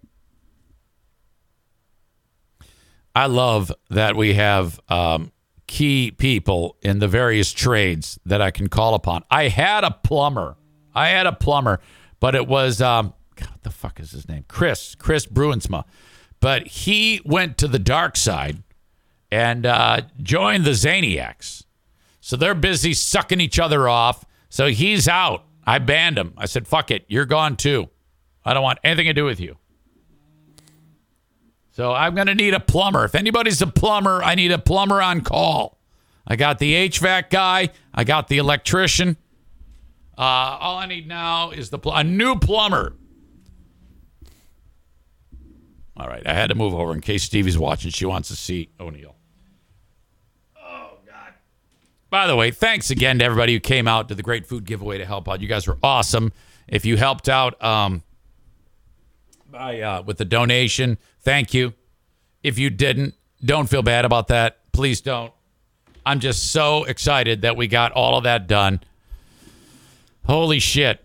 [3.15, 5.33] I love that we have um,
[5.67, 9.25] key people in the various trades that I can call upon.
[9.31, 10.57] I had a plumber.
[10.95, 11.81] I had a plumber,
[12.21, 14.45] but it was um, God, what the fuck is his name?
[14.49, 14.95] Chris.
[14.95, 15.85] Chris Bruinsma.
[16.39, 18.63] But he went to the dark side
[19.31, 21.65] and uh, joined the Zaniacs.
[22.21, 24.25] So they're busy sucking each other off.
[24.49, 25.45] So he's out.
[25.67, 26.35] I banned him.
[26.37, 27.05] I said, fuck it.
[27.09, 27.89] You're gone too.
[28.45, 29.57] I don't want anything to do with you.
[31.73, 33.05] So I'm going to need a plumber.
[33.05, 35.79] If anybody's a plumber, I need a plumber on call.
[36.27, 39.17] I got the HVAC guy, I got the electrician.
[40.17, 42.97] Uh, all I need now is the pl- a new plumber.
[45.97, 47.91] All right, I had to move over in case Stevie's watching.
[47.91, 49.17] She wants to see O'Neill.
[52.11, 54.99] By the way, thanks again to everybody who came out to the Great Food Giveaway
[54.99, 55.41] to help out.
[55.41, 56.33] You guys were awesome.
[56.67, 58.03] If you helped out um,
[59.49, 61.73] by uh, with the donation, thank you.
[62.43, 64.59] If you didn't, don't feel bad about that.
[64.73, 65.33] Please don't.
[66.05, 68.81] I'm just so excited that we got all of that done.
[70.27, 71.05] Holy shit.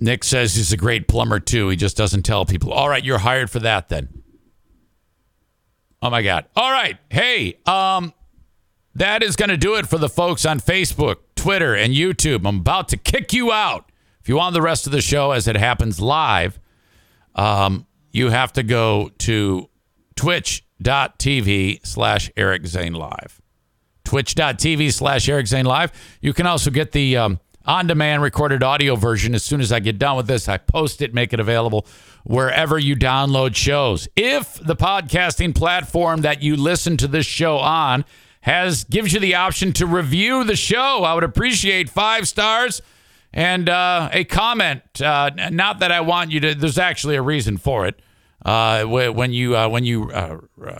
[0.00, 1.68] Nick says he's a great plumber too.
[1.68, 2.72] He just doesn't tell people.
[2.72, 4.22] All right, you're hired for that then.
[6.00, 6.46] Oh my god.
[6.56, 6.98] All right.
[7.10, 8.12] Hey, um
[8.94, 12.46] that is going to do it for the folks on Facebook, Twitter, and YouTube.
[12.46, 13.90] I'm about to kick you out.
[14.20, 16.58] If you want the rest of the show as it happens live,
[17.34, 19.68] um, you have to go to
[20.16, 23.40] twitch.tv slash Eric Zane Live.
[24.04, 25.92] Twitch.tv slash Eric Zane Live.
[26.20, 29.78] You can also get the um, on demand recorded audio version as soon as I
[29.78, 30.48] get done with this.
[30.48, 31.86] I post it, make it available
[32.24, 34.08] wherever you download shows.
[34.16, 38.04] If the podcasting platform that you listen to this show on
[38.48, 42.80] has gives you the option to review the show, I would appreciate five stars
[43.30, 45.02] and uh, a comment.
[45.02, 46.54] Uh, not that I want you to.
[46.54, 48.00] There's actually a reason for it.
[48.42, 50.38] Uh, when you uh, when you uh,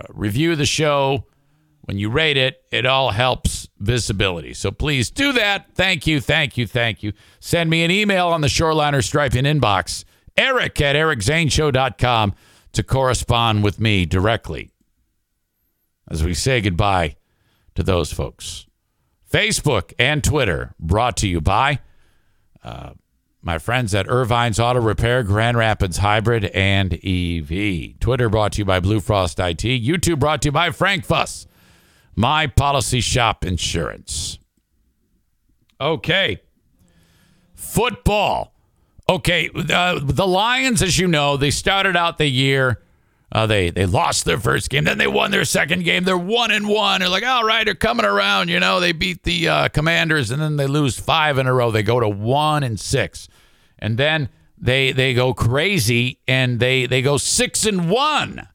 [0.09, 1.27] review the show,
[1.83, 4.55] when you rate it, it all helps visibility.
[4.55, 5.67] So please do that.
[5.75, 7.13] Thank you, thank you, thank you.
[7.39, 10.05] Send me an email on the Shoreliner Striping inbox,
[10.39, 12.35] Eric at ericzaneshow.com
[12.73, 14.71] to correspond with me directly
[16.11, 17.18] as we say goodbye
[17.79, 18.67] to those folks.
[19.33, 21.79] Facebook and Twitter brought to you by
[22.65, 22.91] uh,
[23.41, 28.01] my friends at Ervine's Auto Repair, Grand Rapids Hybrid, and EV.
[28.01, 29.59] Twitter brought to you by Blue Frost IT.
[29.59, 31.47] YouTube brought to you by Frank Fuss,
[32.17, 34.41] My Policy Shop Insurance.
[35.81, 36.41] Okay.
[37.55, 38.53] Football.
[39.09, 39.51] Okay.
[39.55, 42.83] Uh, the Lions, as you know, they started out the year.
[43.31, 46.05] Uh, they they lost their first game, then they won their second game.
[46.05, 47.01] They're one and one.
[47.01, 48.49] They're like, all right, they're coming around.
[48.49, 51.71] You know, they beat the uh, Commanders, and then they lose five in a row.
[51.71, 53.29] They go to one and six,
[53.79, 58.49] and then they they go crazy and they they go six and one.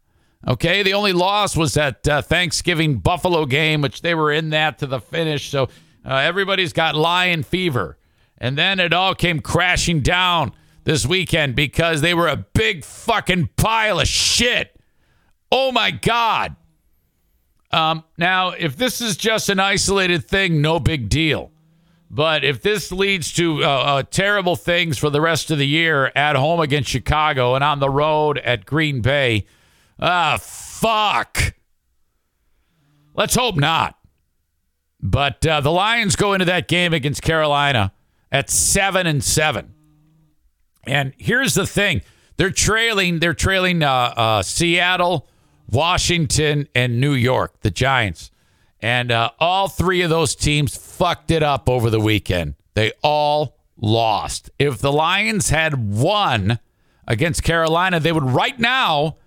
[0.46, 4.80] Okay, the only loss was that uh, Thanksgiving Buffalo game, which they were in that
[4.80, 5.50] to the finish.
[5.50, 5.70] So
[6.04, 7.98] uh, everybody's got lion fever,
[8.40, 10.52] and then it all came crashing down
[10.84, 14.80] this weekend because they were a big fucking pile of shit.
[15.52, 16.56] Oh my God.
[17.72, 21.52] Um, now, if this is just an isolated thing, no big deal.
[22.10, 26.12] But if this leads to uh, uh, terrible things for the rest of the year
[26.16, 29.48] at home against Chicago and on the road at Green Bay,
[30.00, 31.56] ah, fuck.
[33.16, 33.98] Let's hope not.
[35.02, 37.92] But uh, the Lions go into that game against Carolina
[38.32, 39.74] at seven and seven.
[40.86, 42.02] And here's the thing:
[42.38, 43.20] they're trailing.
[43.20, 45.28] They're trailing uh, uh, Seattle,
[45.70, 47.62] Washington, and New York.
[47.62, 48.32] The Giants,
[48.82, 52.56] and uh, all three of those teams fucked it up over the weekend.
[52.74, 54.50] They all lost.
[54.60, 56.60] If the Lions had won
[57.08, 59.18] against Carolina, they would right now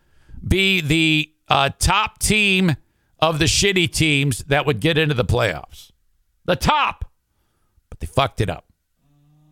[0.46, 2.76] be the uh, top team
[3.18, 5.90] of the shitty teams that would get into the playoffs.
[6.44, 7.10] The top,
[7.88, 8.66] but they fucked it up.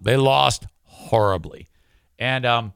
[0.01, 1.69] They lost horribly.
[2.19, 2.73] And um,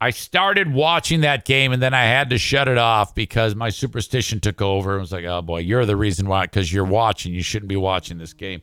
[0.00, 3.70] I started watching that game and then I had to shut it off because my
[3.70, 4.96] superstition took over.
[4.96, 7.32] It was like, oh boy, you're the reason why, because you're watching.
[7.32, 8.62] You shouldn't be watching this game.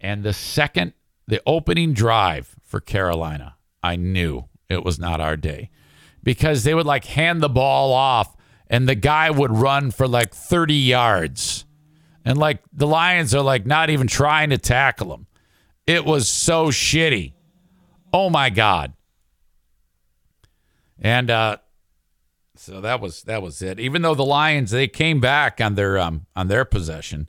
[0.00, 0.92] And the second,
[1.26, 5.70] the opening drive for Carolina, I knew it was not our day
[6.22, 8.36] because they would like hand the ball off
[8.68, 11.64] and the guy would run for like 30 yards.
[12.24, 15.26] And like the Lions are like not even trying to tackle him.
[15.86, 17.32] It was so shitty.
[18.12, 18.92] Oh my God.
[20.98, 21.56] And uh,
[22.54, 23.80] so that was that was it.
[23.80, 27.28] Even though the Lions they came back on their um, on their possession,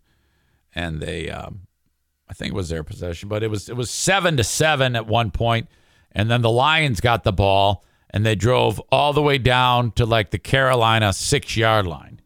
[0.75, 1.61] and they um,
[2.29, 5.07] I think it was their possession, but it was it was seven to seven at
[5.07, 5.67] one point,
[6.11, 10.05] and then the Lions got the ball and they drove all the way down to
[10.05, 12.21] like the Carolina six yard line,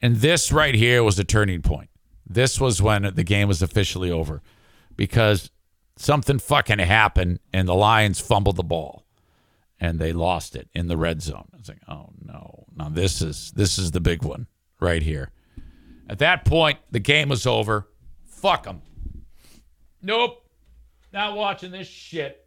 [0.00, 1.90] and this right here was a turning point.
[2.24, 4.40] This was when the game was officially over
[4.94, 5.50] because
[6.00, 9.04] something fucking happened and the Lions fumbled the ball
[9.78, 11.48] and they lost it in the red zone.
[11.52, 14.46] I was like, oh no, now this is this is the big one
[14.80, 15.30] right here.
[16.08, 17.86] At that point, the game was over.
[18.26, 18.82] Fuck them.
[20.02, 20.42] Nope,
[21.12, 22.46] not watching this shit.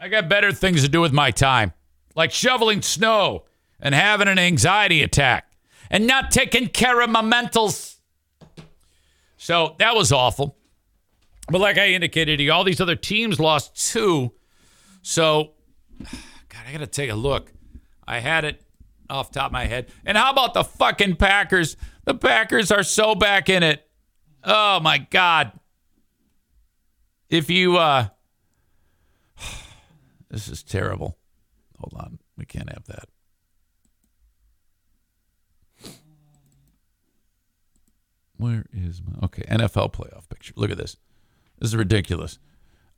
[0.00, 1.74] I got better things to do with my time,
[2.16, 3.44] like shoveling snow
[3.80, 5.52] and having an anxiety attack
[5.90, 7.96] and not taking care of my mentals.
[9.36, 10.56] So that was awful.
[11.48, 14.32] But like I indicated, all these other teams lost two.
[15.02, 15.52] So,
[16.00, 17.52] God, I got to take a look.
[18.06, 18.62] I had it
[19.10, 19.88] off top of my head.
[20.04, 21.76] And how about the fucking Packers?
[22.04, 23.86] The Packers are so back in it.
[24.42, 25.52] Oh my God.
[27.28, 28.08] If you uh
[30.30, 31.18] this is terrible.
[31.78, 32.18] Hold on.
[32.36, 33.08] We can't have that.
[38.36, 40.52] Where is my okay NFL playoff picture?
[40.56, 40.96] Look at this.
[41.64, 42.38] This is ridiculous.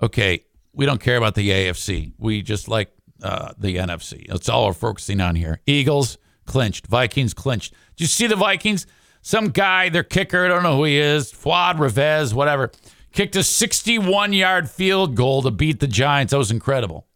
[0.02, 2.14] Okay, we don't care about the AFC.
[2.18, 2.90] We just like
[3.22, 4.26] uh, the NFC.
[4.26, 5.60] That's all we're focusing on here.
[5.66, 6.88] Eagles clinched.
[6.88, 7.74] Vikings clinched.
[7.94, 8.88] Did you see the Vikings?
[9.22, 12.72] Some guy, their kicker, I don't know who he is, Fuad Revez, whatever,
[13.12, 16.32] kicked a 61 yard field goal to beat the Giants.
[16.32, 17.06] That was incredible.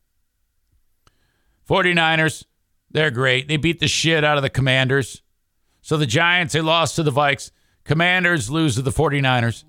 [1.68, 2.44] 49ers,
[2.92, 3.48] they're great.
[3.48, 5.20] They beat the shit out of the Commanders.
[5.82, 7.50] So the Giants, they lost to the Vikes.
[7.82, 9.64] Commanders lose to the 49ers.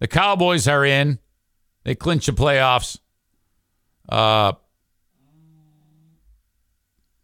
[0.00, 1.18] The Cowboys are in.
[1.84, 2.98] They clinch the playoffs.
[4.08, 4.52] Uh,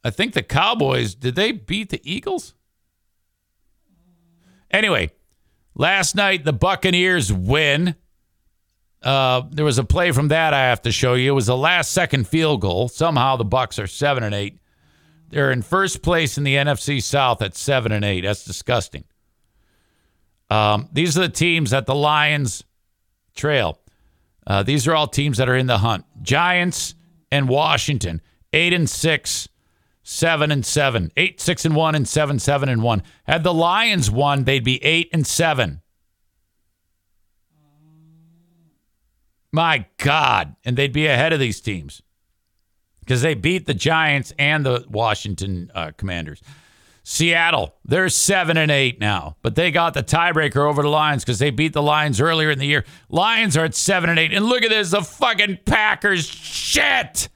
[0.05, 2.55] I think the Cowboys, did they beat the Eagles?
[4.71, 5.11] Anyway,
[5.75, 7.97] last night the Buccaneers win.
[9.03, 11.33] Uh, there was a play from that I have to show you.
[11.33, 12.89] It was a last second field goal.
[12.89, 14.59] Somehow the Bucs are seven and eight.
[15.31, 18.23] They're in first place in the NFC South at seven and eight.
[18.23, 19.05] That's disgusting.
[20.49, 22.65] Um, these are the teams that the Lions
[23.35, 23.79] trail.
[24.47, 26.05] Uh, these are all teams that are in the hunt.
[26.23, 26.95] Giants
[27.31, 28.21] and Washington,
[28.53, 29.49] eight and six,
[30.03, 33.03] seven and seven, eight six and one, and seven seven and one.
[33.25, 35.83] Had the Lions won, they'd be eight and seven.
[39.53, 42.03] My God, and they'd be ahead of these teams
[43.01, 46.43] because they beat the Giants and the Washington uh, Commanders.
[47.09, 51.39] Seattle, they're seven and eight now, but they got the tiebreaker over the Lions because
[51.39, 52.85] they beat the Lions earlier in the year.
[53.09, 57.29] Lions are at seven and eight, and look at this, the fucking Packers shit,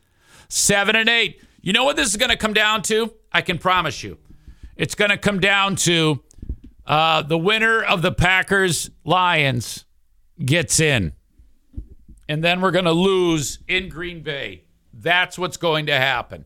[0.48, 1.40] seven and eight.
[1.62, 3.14] You know what this is going to come down to?
[3.32, 4.18] I can promise you,
[4.74, 6.20] it's going to come down to
[6.84, 9.84] uh, the winner of the Packers Lions
[10.44, 11.12] gets in,
[12.28, 14.64] and then we're going to lose in Green Bay.
[14.92, 16.44] That's what's going to happen.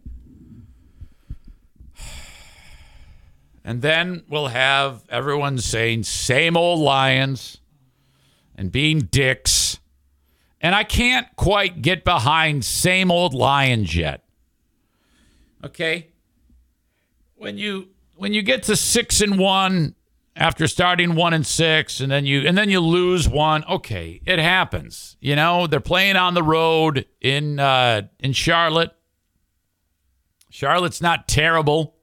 [3.64, 7.58] And then we'll have everyone saying same old Lions
[8.54, 9.80] and being dicks.
[10.60, 14.24] And I can't quite get behind same old Lions yet.
[15.64, 16.08] Okay?
[17.36, 19.94] When you when you get to 6 and 1
[20.36, 24.38] after starting 1 and 6 and then you and then you lose one, okay, it
[24.38, 25.16] happens.
[25.20, 28.94] You know, they're playing on the road in uh in Charlotte.
[30.50, 31.93] Charlotte's not terrible.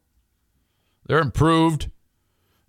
[1.05, 1.89] They're improved,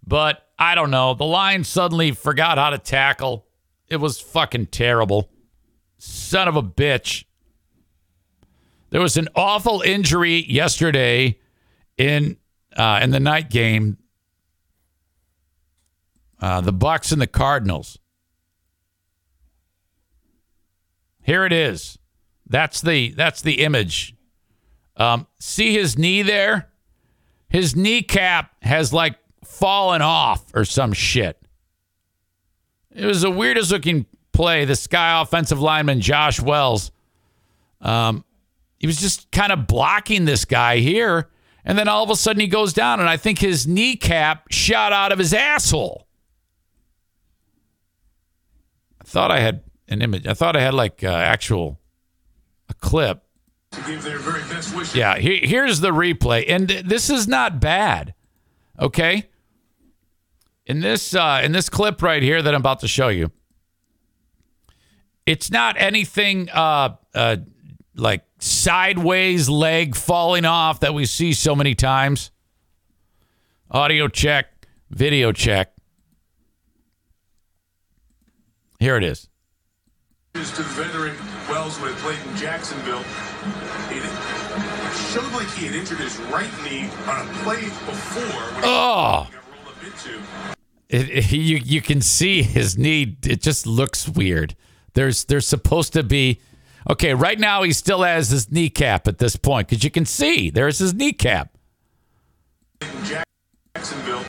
[0.07, 1.14] but I don't know.
[1.14, 3.47] The Lions suddenly forgot how to tackle.
[3.89, 5.30] It was fucking terrible.
[5.99, 7.24] Son of a bitch.
[8.91, 11.39] There was an awful injury yesterday
[11.97, 12.37] in
[12.76, 13.99] uh, in the night game.
[16.41, 17.99] Uh, the Bucs and the Cardinals.
[21.22, 21.99] Here it is.
[22.47, 24.16] That's the that's the image.
[24.97, 26.71] Um, see his knee there?
[27.53, 31.38] His kneecap has like fallen off or some shit.
[32.90, 34.64] It was the weirdest looking play.
[34.64, 36.90] This guy, offensive lineman Josh Wells,
[37.82, 38.24] um,
[38.78, 41.28] he was just kind of blocking this guy here.
[41.64, 44.92] And then all of a sudden he goes down, and I think his kneecap shot
[44.92, 46.09] out of his asshole.
[49.00, 50.26] I thought I had an image.
[50.26, 51.78] I thought I had like uh, actual
[52.68, 53.22] a clip
[53.72, 54.94] to give their very best wishes.
[54.94, 58.14] Yeah, he, here's the replay, and th- this is not bad.
[58.78, 59.28] Okay,
[60.66, 63.30] in this uh, in this clip right here that I'm about to show you,
[65.26, 67.36] it's not anything uh, uh,
[67.94, 72.30] like sideways leg falling off that we see so many times.
[73.70, 75.72] Audio check, video check.
[78.78, 79.28] Here it is.
[80.34, 81.14] To the veteran
[81.48, 83.04] Wells who played in Jacksonville,
[85.12, 88.62] showed like he had injured his right knee on a play before.
[88.64, 89.26] Oh.
[89.28, 90.18] he got rolled up into.
[90.88, 93.16] It, it- you you can see his knee.
[93.24, 94.56] It just looks weird.
[94.94, 96.40] There's there's supposed to be
[96.90, 97.12] okay.
[97.14, 100.78] Right now he still has his kneecap at this point because you can see there's
[100.78, 101.56] his kneecap.
[103.74, 104.24] Jacksonville.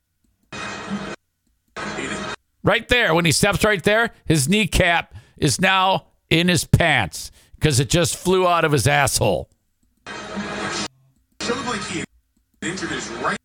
[2.65, 7.79] Right there when he steps right there, his kneecap is now in his pants because
[7.79, 9.49] it just flew out of his asshole.
[12.63, 13.37] Injured his right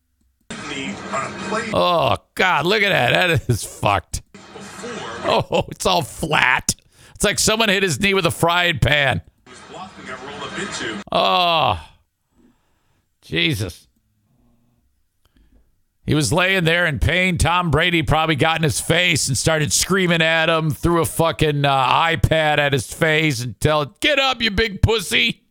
[0.69, 3.27] knee on a play Oh God, look at that.
[3.27, 4.21] That is fucked.
[4.31, 5.45] before.
[5.51, 6.75] Oh, it's all flat.
[7.15, 9.21] It's like someone hit his knee with a frying pan.
[9.45, 11.03] He was blocked and got rolled up into.
[11.11, 11.89] Oh,
[13.21, 13.87] Jesus.
[16.05, 17.37] He was laying there in pain.
[17.37, 21.65] Tom Brady probably got in his face and started screaming at him, threw a fucking
[21.65, 25.43] uh, iPad at his face and tell it, get up, you big pussy.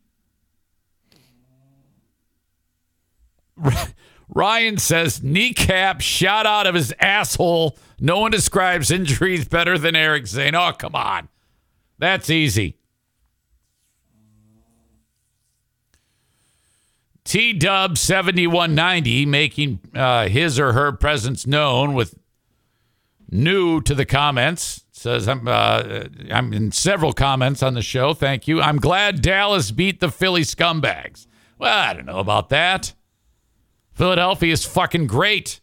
[4.29, 7.79] Ryan says kneecap shot out of his asshole.
[8.01, 10.55] No one describes injuries better than Eric Zane.
[10.55, 11.29] Oh, come on.
[11.99, 12.77] That's easy.
[17.25, 22.15] T Dub 7190 making uh, his or her presence known with
[23.31, 24.85] new to the comments.
[24.93, 28.15] Says I'm uh, I'm in several comments on the show.
[28.15, 28.63] Thank you.
[28.63, 31.27] I'm glad Dallas beat the Philly scumbags.
[31.59, 32.95] Well, I don't know about that.
[33.99, 35.59] Philadelphia is fucking great.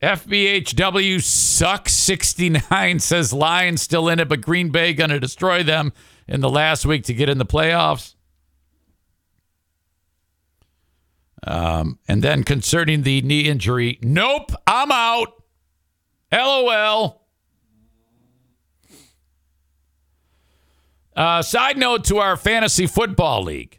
[0.00, 5.92] FBHW sucks 69 says Lions still in it, but Green Bay gonna destroy them
[6.28, 8.14] in the last week to get in the playoffs.
[11.42, 15.42] Um, and then concerning the knee injury, nope, I'm out.
[16.32, 17.19] LOL.
[21.14, 23.78] Uh, side note to our fantasy football league.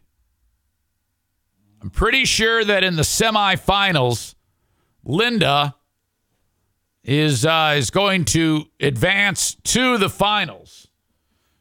[1.82, 4.36] I'm pretty sure that in the semifinals,
[5.04, 5.76] Linda
[7.04, 10.88] is uh, is going to advance to the finals.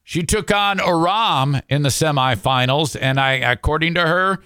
[0.03, 4.43] She took on Aram in the semifinals, and I, according to her,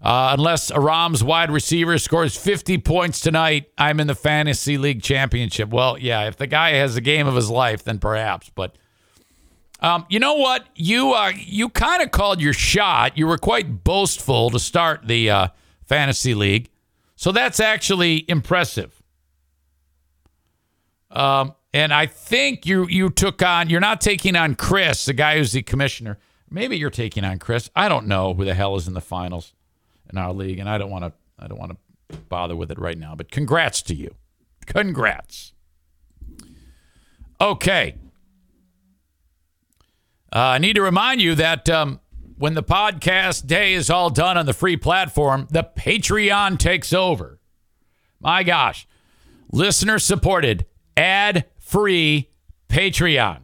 [0.00, 5.68] uh, unless Aram's wide receiver scores 50 points tonight, I'm in the fantasy league championship.
[5.68, 8.50] Well, yeah, if the guy has a game of his life, then perhaps.
[8.54, 8.76] But
[9.82, 10.66] um, you know what?
[10.76, 13.18] You uh, you kind of called your shot.
[13.18, 15.48] You were quite boastful to start the uh,
[15.84, 16.70] fantasy league,
[17.16, 19.02] so that's actually impressive.
[21.10, 23.68] Um, and I think you you took on.
[23.70, 26.18] You're not taking on Chris, the guy who's the commissioner.
[26.48, 27.68] Maybe you're taking on Chris.
[27.74, 29.52] I don't know who the hell is in the finals
[30.10, 31.12] in our league, and I don't want to.
[31.38, 31.76] I don't want
[32.08, 33.16] to bother with it right now.
[33.16, 34.14] But congrats to you.
[34.64, 35.54] Congrats.
[37.40, 37.96] Okay.
[40.34, 42.00] Uh, I need to remind you that um,
[42.38, 47.38] when the podcast day is all done on the free platform, the Patreon takes over.
[48.20, 48.86] My gosh.
[49.52, 50.64] Listener supported,
[50.96, 52.30] ad free
[52.68, 53.40] Patreon.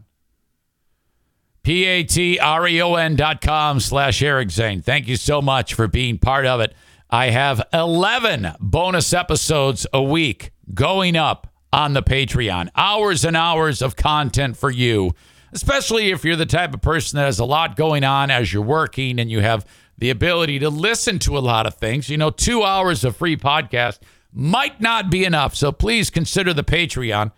[1.62, 4.80] P A T R E O N dot com slash Eric Zane.
[4.80, 6.74] Thank you so much for being part of it.
[7.11, 12.70] I have 11 bonus episodes a week going up on the Patreon.
[12.74, 15.12] Hours and hours of content for you,
[15.53, 18.62] especially if you're the type of person that has a lot going on as you're
[18.62, 22.09] working and you have the ability to listen to a lot of things.
[22.09, 23.99] You know, two hours of free podcast
[24.32, 25.55] might not be enough.
[25.55, 27.32] So please consider the Patreon.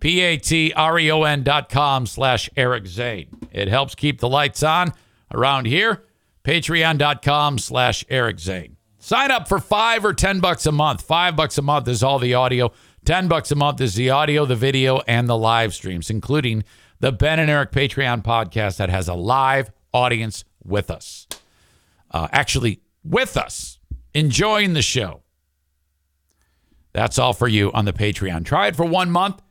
[0.00, 3.28] P-A-T-R-E-O-N dot com slash Eric Zane.
[3.52, 4.92] It helps keep the lights on
[5.34, 6.04] around here.
[6.44, 8.76] Patreon.com slash Eric Zane.
[9.00, 11.02] Sign up for five or ten bucks a month.
[11.02, 12.72] Five bucks a month is all the audio.
[13.04, 16.62] Ten bucks a month is the audio, the video, and the live streams, including
[17.00, 21.26] the Ben and Eric Patreon podcast that has a live audience with us.
[22.10, 23.78] Uh, actually, with us,
[24.14, 25.22] enjoying the show.
[26.92, 28.44] That's all for you on the Patreon.
[28.44, 29.42] Try it for one month.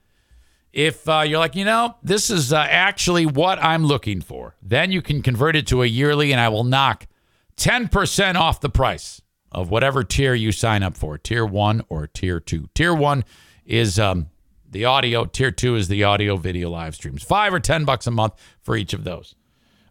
[0.73, 4.91] If uh, you're like, you know, this is uh, actually what I'm looking for, then
[4.91, 7.07] you can convert it to a yearly, and I will knock
[7.55, 9.21] 10% off the price
[9.51, 12.69] of whatever tier you sign up for tier one or tier two.
[12.75, 13.23] Tier one
[13.65, 14.27] is um,
[14.69, 17.23] the audio, tier two is the audio video live streams.
[17.23, 19.35] Five or 10 bucks a month for each of those.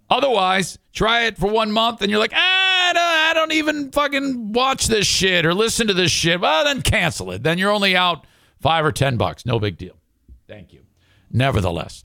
[0.09, 4.87] Otherwise, try it for one month and you're like, ah, I don't, even fucking watch
[4.87, 6.41] this shit or listen to this shit.
[6.41, 7.43] Well, then cancel it.
[7.43, 8.27] Then you're only out
[8.61, 9.45] five or 10 bucks.
[9.47, 9.97] No big deal.
[10.47, 10.83] Thank you.
[11.31, 12.03] Nevertheless,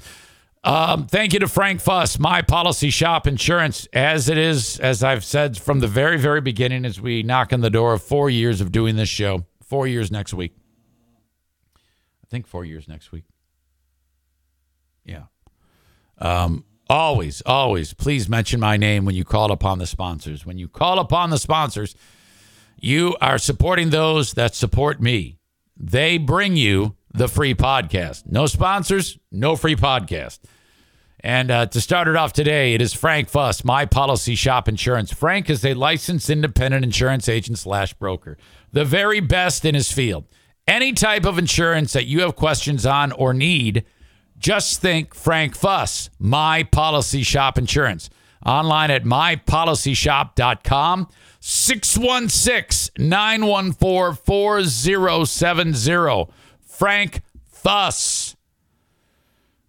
[0.63, 5.24] um, thank you to Frank Fuss, My Policy Shop Insurance, as it is, as I've
[5.24, 8.61] said from the very, very beginning, as we knock on the door of four years
[8.61, 10.55] of doing this show, four years next week.
[12.32, 13.25] Think four years next week.
[15.03, 15.23] Yeah.
[16.17, 20.45] Um, always, always, please mention my name when you call upon the sponsors.
[20.45, 21.93] When you call upon the sponsors,
[22.77, 25.38] you are supporting those that support me.
[25.77, 28.23] They bring you the free podcast.
[28.25, 30.39] No sponsors, no free podcast.
[31.19, 35.11] And uh, to start it off today, it is Frank Fuss, My Policy Shop Insurance.
[35.11, 38.38] Frank is a licensed independent insurance agent slash broker,
[38.71, 40.25] the very best in his field.
[40.72, 43.84] Any type of insurance that you have questions on or need,
[44.39, 48.09] just think Frank Fuss, My Policy Shop Insurance.
[48.45, 51.09] Online at mypolicyshop.com,
[51.41, 56.32] 616 914 4070.
[56.61, 58.38] Frank Fuss.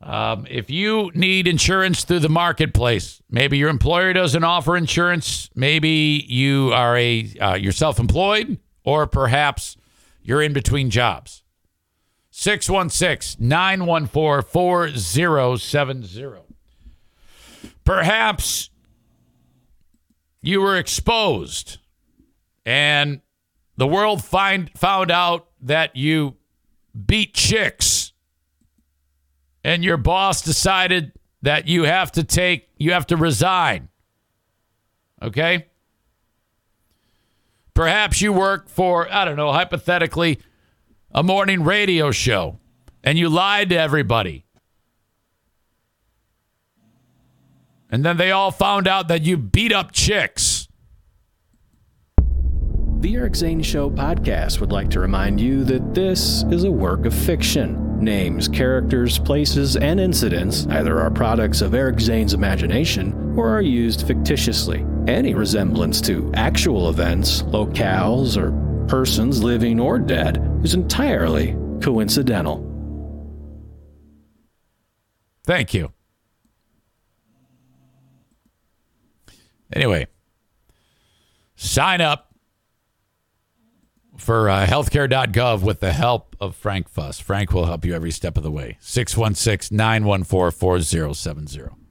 [0.00, 6.24] Um, if you need insurance through the marketplace, maybe your employer doesn't offer insurance, maybe
[6.28, 9.76] you are a uh, you're self-employed, or perhaps
[10.22, 11.42] you're in between jobs.
[12.30, 16.36] 616 914 4070.
[17.84, 18.70] Perhaps
[20.40, 21.78] you were exposed
[22.64, 23.20] and
[23.76, 26.36] the world find, found out that you
[27.06, 28.12] beat chicks
[29.64, 31.12] and your boss decided
[31.42, 33.88] that you have to take, you have to resign.
[35.20, 35.66] Okay?
[37.74, 40.38] Perhaps you work for, I don't know, hypothetically,
[41.10, 42.58] a morning radio show
[43.04, 44.44] and you lied to everybody.
[47.90, 50.68] And then they all found out that you beat up chicks.
[53.00, 57.04] The Eric Zane Show podcast would like to remind you that this is a work
[57.04, 57.98] of fiction.
[57.98, 64.06] Names, characters, places, and incidents either are products of Eric Zane's imagination or are used
[64.06, 64.86] fictitiously.
[65.08, 68.52] Any resemblance to actual events, locales, or
[68.86, 72.68] persons living or dead is entirely coincidental.
[75.44, 75.92] Thank you.
[79.72, 80.06] Anyway,
[81.56, 82.32] sign up
[84.18, 87.18] for uh, healthcare.gov with the help of Frank Fuss.
[87.18, 88.76] Frank will help you every step of the way.
[88.80, 91.81] 616 914 4070.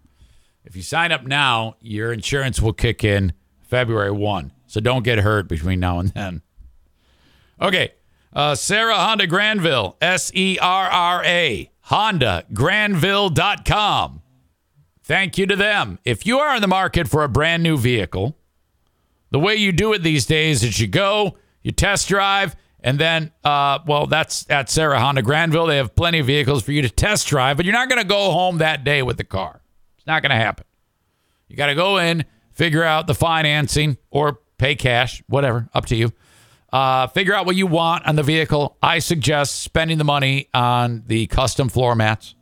[0.72, 4.54] If you sign up now, your insurance will kick in February 1.
[4.68, 6.44] So don't get hurt between now and then.
[7.62, 7.92] Okay.
[8.32, 14.22] Uh, Serra Honda Grandville, S E R R A, Honda Grandville.com.
[15.04, 16.00] Thank you to them.
[16.06, 18.38] If you are in the market for a brand new vehicle,
[19.30, 23.34] the way you do it these days is you go, you test drive, and then,
[23.44, 25.66] uh, well, that's at Serra Honda Grandville.
[25.66, 28.08] They have plenty of vehicles for you to test drive, but you're not going to
[28.08, 29.61] go home that day with the car.
[30.12, 30.66] Not going to happen.
[31.48, 35.96] You got to go in, figure out the financing or pay cash, whatever, up to
[35.96, 36.12] you.
[36.70, 38.76] Uh, figure out what you want on the vehicle.
[38.84, 42.36] I suggest spending the money on the custom floor mats.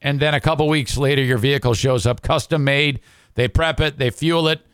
[0.00, 2.98] And then a couple weeks later, your vehicle shows up custom made.
[3.34, 4.66] They prep it, they fuel it,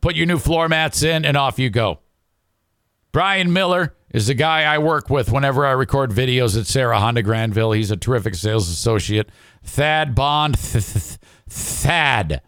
[0.00, 1.98] put your new floor mats in, and off you go.
[3.12, 7.22] Brian Miller is the guy I work with whenever I record videos at Serra Honda
[7.22, 7.72] Grandville.
[7.72, 9.28] He's a terrific sales associate.
[9.64, 10.56] Thad Bond,
[11.54, 12.42] Thad,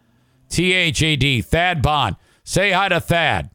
[0.49, 2.17] T H A D, Thad Bond.
[2.43, 3.49] Say hi to Thad.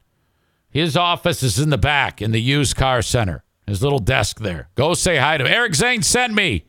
[0.70, 3.44] His office is in the back in the used car center.
[3.66, 4.70] His little desk there.
[4.74, 5.52] Go say hi to him.
[5.52, 6.64] Eric Zane sent me.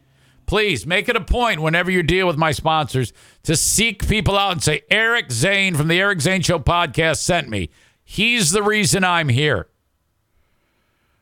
[0.45, 3.13] Please make it a point whenever you deal with my sponsors
[3.43, 7.49] to seek people out and say, Eric Zane from the Eric Zane Show podcast sent
[7.49, 7.69] me.
[8.03, 9.69] He's the reason I'm here.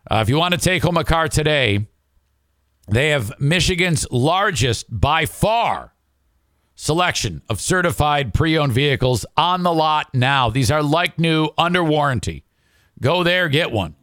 [0.09, 1.86] Uh, if you want to take home a car today,
[2.88, 5.91] they have Michigan's largest, by far,
[6.76, 10.50] selection of certified pre owned vehicles on the lot now.
[10.50, 12.44] These are like new, under warranty.
[13.00, 13.96] Go there, get one.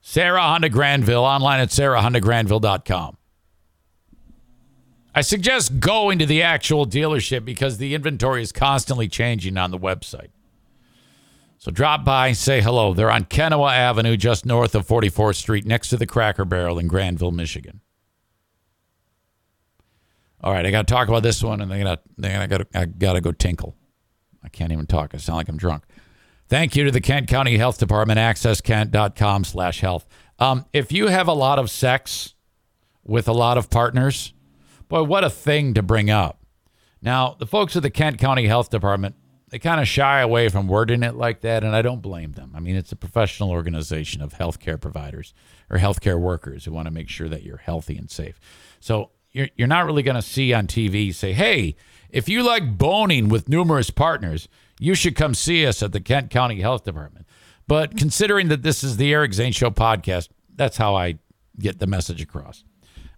[0.00, 3.16] Serra Honda Grandville, online at serrahondagranville.com.
[5.14, 9.78] I suggest going to the actual dealership because the inventory is constantly changing on the
[9.78, 10.30] website.
[11.58, 12.92] So drop by, say hello.
[12.92, 16.88] They're on Kenowa Avenue, just north of 44th Street, next to the Cracker Barrel in
[16.88, 17.80] Grandville, Michigan.
[20.44, 23.14] All right, I got to talk about this one, and then I got I got
[23.14, 23.74] to go tinkle.
[24.42, 25.14] I can't even talk.
[25.14, 25.84] I sound like I'm drunk.
[26.48, 30.06] Thank you to the Kent County Health Department, accesskent.com slash health.
[30.38, 32.34] Um, if you have a lot of sex
[33.02, 34.34] with a lot of partners,
[34.88, 36.44] boy, what a thing to bring up.
[37.00, 39.14] Now, the folks at the Kent County Health Department,
[39.48, 42.52] they kind of shy away from wording it like that, and I don't blame them.
[42.54, 45.32] I mean, it's a professional organization of healthcare providers
[45.70, 48.38] or healthcare workers who want to make sure that you're healthy and safe.
[48.78, 51.76] So you're, you're not really going to see on TV say, hey,
[52.08, 56.30] if you like boning with numerous partners, you should come see us at the Kent
[56.30, 57.26] County Health Department.
[57.66, 61.18] But considering that this is the Eric Zane Show podcast, that's how I
[61.58, 62.64] get the message across.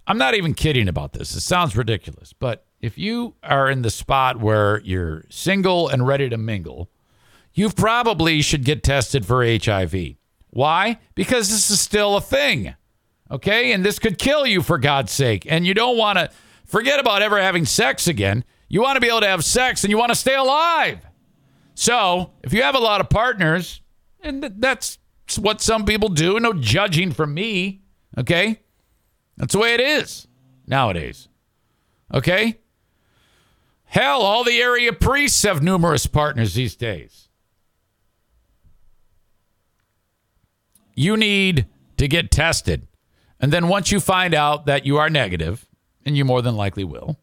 [0.07, 1.35] I'm not even kidding about this.
[1.35, 6.29] It sounds ridiculous, but if you are in the spot where you're single and ready
[6.29, 6.91] to mingle,
[7.53, 10.17] you probably should get tested for HIV.
[10.51, 10.99] Why?
[11.15, 12.75] Because this is still a thing.
[13.31, 13.73] Okay?
[13.73, 15.47] And this could kill you for God's sake.
[15.49, 16.31] And you don't want to
[16.65, 18.45] forget about ever having sex again.
[18.69, 20.99] You want to be able to have sex and you want to stay alive.
[21.75, 23.83] So, if you have a lot of partners,
[24.23, 24.99] and that's
[25.39, 27.83] what some people do, no judging from me,
[28.17, 28.61] okay?
[29.37, 30.27] That's the way it is
[30.67, 31.29] nowadays.
[32.13, 32.59] Okay?
[33.85, 37.29] Hell, all the area priests have numerous partners these days.
[40.95, 41.67] You need
[41.99, 42.89] to get tested.
[43.41, 45.67] And then once you find out that you are negative,
[46.05, 47.19] and you more than likely will,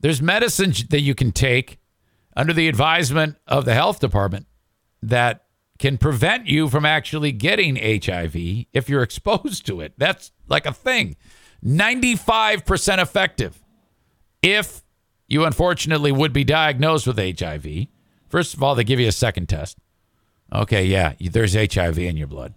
[0.00, 1.78] there's medicine that you can take
[2.36, 4.46] under the advisement of the health department
[5.02, 5.44] that
[5.78, 9.94] can prevent you from actually getting HIV if you're exposed to it.
[9.98, 11.16] That's like a thing.
[11.64, 13.62] 95% effective
[14.42, 14.82] if
[15.26, 17.86] you unfortunately would be diagnosed with HIV.
[18.28, 19.78] First of all, they give you a second test.
[20.52, 22.54] Okay, yeah, there's HIV in your blood,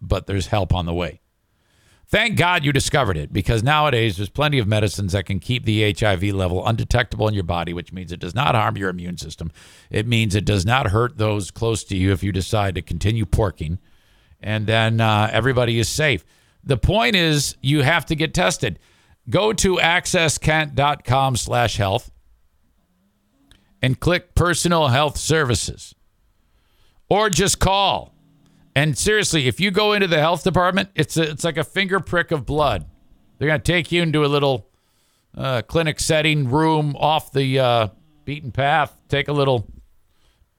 [0.00, 1.20] but there's help on the way.
[2.10, 5.92] Thank God you discovered it because nowadays there's plenty of medicines that can keep the
[5.92, 9.52] HIV level undetectable in your body, which means it does not harm your immune system.
[9.90, 13.26] It means it does not hurt those close to you if you decide to continue
[13.26, 13.76] porking.
[14.40, 16.24] And then uh, everybody is safe.
[16.64, 18.78] The point is you have to get tested.
[19.28, 22.10] Go to accesskent.com slash health
[23.82, 25.94] and click personal health services
[27.10, 28.14] or just call
[28.78, 31.98] and seriously, if you go into the health department, it's a, it's like a finger
[31.98, 32.86] prick of blood.
[33.36, 34.68] They're going to take you into a little
[35.36, 37.88] uh, clinic setting room off the uh,
[38.24, 39.66] beaten path, take a little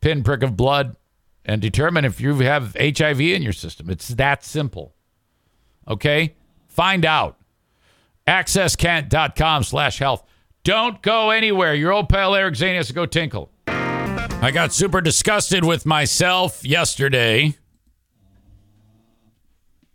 [0.02, 0.98] pinprick of blood,
[1.46, 3.90] and determine if you have HIV in your system.
[3.90, 4.94] It's that simple.
[5.88, 6.36] Okay?
[6.68, 7.38] Find out.
[8.28, 10.26] AccessKent.com slash health.
[10.66, 11.74] Don't go anywhere.
[11.74, 13.50] Your old pal Eric Zane has to go tinkle.
[13.66, 17.56] I got super disgusted with myself yesterday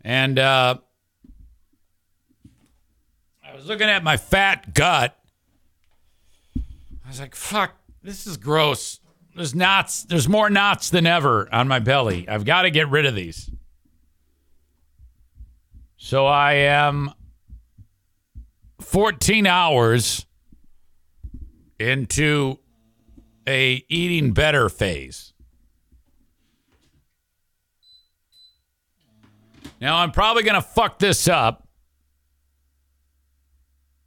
[0.05, 0.77] and uh,
[3.43, 5.17] I was looking at my fat gut.
[6.55, 8.99] I was like, fuck, this is gross.
[9.35, 10.03] There's knots.
[10.03, 12.29] There's more knots than ever on my belly.
[12.29, 13.49] I've got to get rid of these.
[15.97, 17.11] So I am
[18.81, 20.27] 14 hours
[21.79, 22.59] into
[23.47, 25.33] a eating better phase.
[29.79, 31.67] Now, I'm probably going to fuck this up.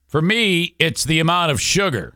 [0.07, 2.15] For me, it's the amount of sugar.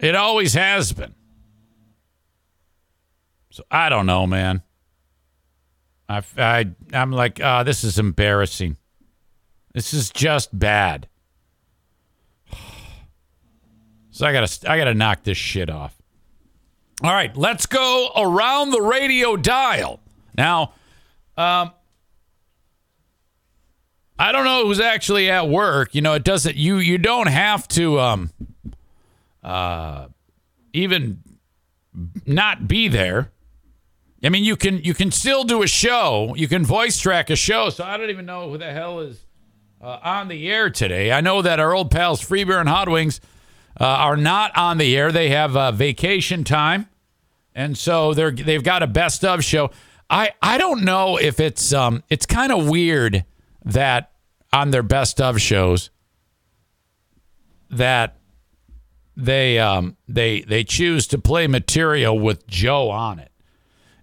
[0.00, 1.14] It always has been.
[3.50, 4.62] So I don't know, man.
[6.08, 8.76] I, I I'm like, uh, this is embarrassing.
[9.72, 11.08] This is just bad.
[14.14, 16.01] So I gotta I gotta knock this shit off.
[17.02, 19.98] All right, let's go around the radio dial.
[20.36, 20.74] Now,
[21.36, 21.72] um,
[24.16, 25.96] I don't know who's actually at work.
[25.96, 28.30] You know, it doesn't you you don't have to um
[29.42, 30.06] uh
[30.72, 31.22] even
[32.24, 33.32] not be there.
[34.22, 36.34] I mean, you can you can still do a show.
[36.36, 37.70] You can voice track a show.
[37.70, 39.26] So I don't even know who the hell is
[39.80, 41.10] uh, on the air today.
[41.10, 43.20] I know that our old pals Free Beer and Hot Wings
[43.80, 45.10] uh, are not on the air.
[45.10, 46.86] They have uh, vacation time
[47.54, 49.70] and so they're they've got a best of show.
[50.08, 53.24] I I don't know if it's um it's kind of weird
[53.64, 54.12] that
[54.52, 55.90] on their best of shows
[57.70, 58.16] that
[59.16, 63.30] they um they they choose to play material with Joe on it.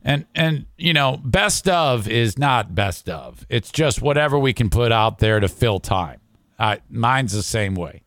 [0.03, 3.45] And and you know, best of is not best of.
[3.49, 6.21] It's just whatever we can put out there to fill time.
[6.57, 8.03] I mine's the same way.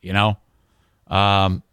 [0.00, 0.38] You know?
[1.08, 1.63] Um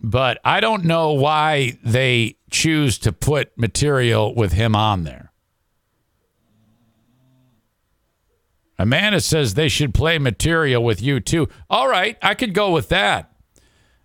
[0.00, 5.32] but I don't know why they choose to put material with him on there.
[8.78, 11.48] Amanda says they should play material with you too.
[11.70, 13.32] All right, I could go with that.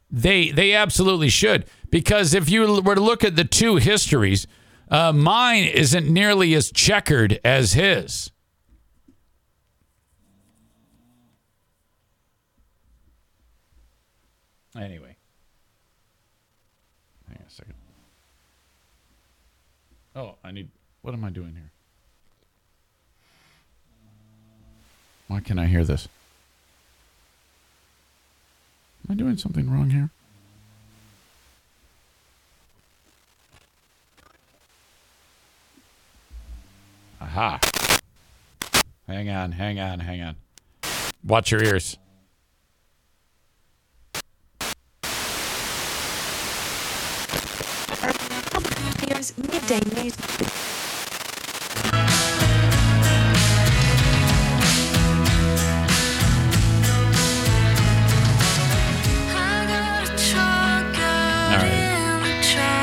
[0.10, 4.48] They they absolutely should because if you were to look at the two histories,
[4.90, 8.32] uh, mine isn't nearly as checkered as his.
[14.76, 15.11] Anyway.
[20.22, 20.70] Oh, I need.
[21.02, 21.72] What am I doing here?
[25.28, 26.08] Why can I hear this?
[29.04, 30.12] Am I doing something wrong here?
[37.20, 37.60] Aha.
[39.08, 40.36] Hang on, hang on, hang on.
[41.24, 41.98] Watch your ears.
[49.08, 50.16] Here's midday news.
[61.50, 61.82] All right.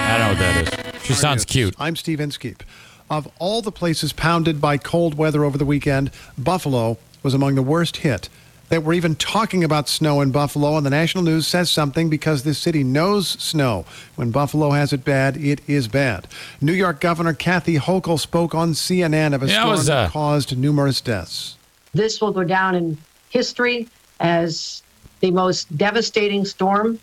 [0.09, 1.03] I don't know what that is.
[1.05, 1.75] She sounds cute.
[1.79, 2.65] I'm Steve Inskeep.
[3.09, 7.63] Of all the places pounded by cold weather over the weekend, Buffalo was among the
[7.63, 8.29] worst hit.
[8.69, 12.43] That we're even talking about snow in Buffalo, and the national news says something because
[12.43, 13.87] this city knows snow.
[14.17, 16.27] When Buffalo has it bad, it is bad.
[16.61, 20.11] New York Governor Kathy Hochul spoke on CNN of a Yeah, storm was, uh, that
[20.11, 21.57] caused numerous deaths.
[21.95, 22.99] This will go down in
[23.31, 23.89] history
[24.21, 24.83] as
[25.21, 26.99] the most devastating storm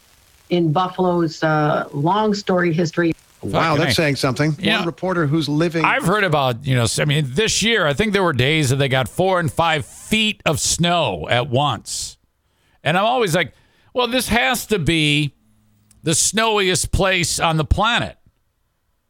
[0.51, 3.15] in Buffalo's uh, long story history.
[3.51, 3.95] Wow, Fucking that's A.
[3.95, 4.55] saying something.
[4.59, 4.77] Yeah.
[4.79, 5.83] One reporter who's living.
[5.85, 8.77] I've heard about, you know, I mean, this year, I think there were days that
[8.77, 12.17] they got four and five feet of snow at once.
[12.83, 13.53] And I'm always like,
[13.93, 15.33] well, this has to be
[16.03, 18.17] the snowiest place on the planet,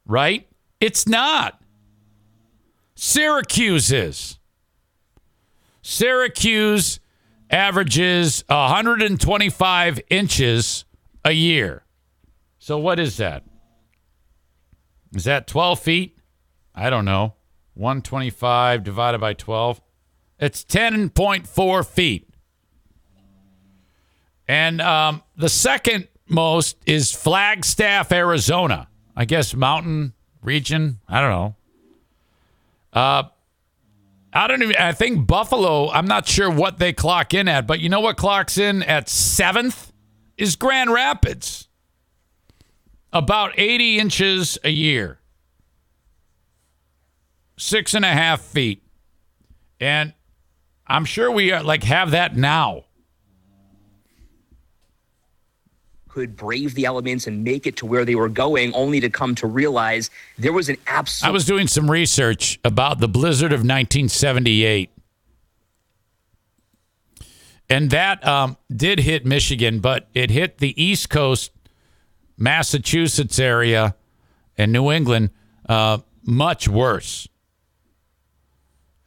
[0.06, 0.48] right?
[0.80, 1.62] It's not.
[2.96, 4.40] Syracuse is.
[5.82, 7.00] Syracuse
[7.50, 10.86] averages 125 inches
[11.24, 11.84] a year.
[12.60, 13.44] So, what is that?
[15.16, 16.18] Is that 12 feet?
[16.76, 17.36] I don't know.
[17.76, 19.82] 125 divided by 12.
[20.40, 22.30] It's 10.4 feet.
[24.48, 28.90] And um, the second most is Flagstaff, Arizona.
[29.16, 31.00] I guess mountain region.
[31.08, 31.56] I don't know.
[32.94, 33.24] Uh,
[34.34, 34.76] I don't even.
[34.76, 35.90] I think Buffalo.
[35.90, 39.08] I'm not sure what they clock in at, but you know what clocks in at
[39.10, 39.94] seventh
[40.38, 41.70] is Grand Rapids
[43.16, 45.20] about 80 inches a year,
[47.58, 48.84] six and a half feet.
[49.80, 50.14] And
[50.86, 52.84] I'm sure we are, like have that now.
[56.10, 59.36] could brave the elements and make it to where they were going, only to come
[59.36, 61.28] to realize there was an absolute.
[61.28, 64.92] I was doing some research about the blizzard of 1978.
[67.70, 71.52] And that um, did hit Michigan, but it hit the East Coast,
[72.38, 73.96] Massachusetts area,
[74.58, 75.32] and New England
[75.68, 77.28] uh, much worse.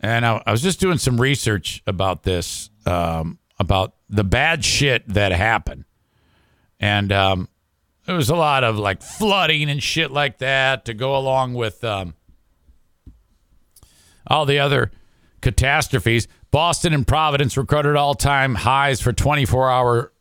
[0.01, 5.07] And I, I was just doing some research about this, um, about the bad shit
[5.09, 5.85] that happened.
[6.81, 7.49] And um,
[8.07, 11.83] there was a lot of like flooding and shit like that to go along with
[11.83, 12.15] um,
[14.27, 14.93] all the other
[15.41, 16.29] catastrophes.
[16.51, 20.13] Boston and Providence recorded all time highs for 24 hour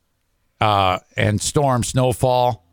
[0.59, 2.66] uh, and storm snowfall.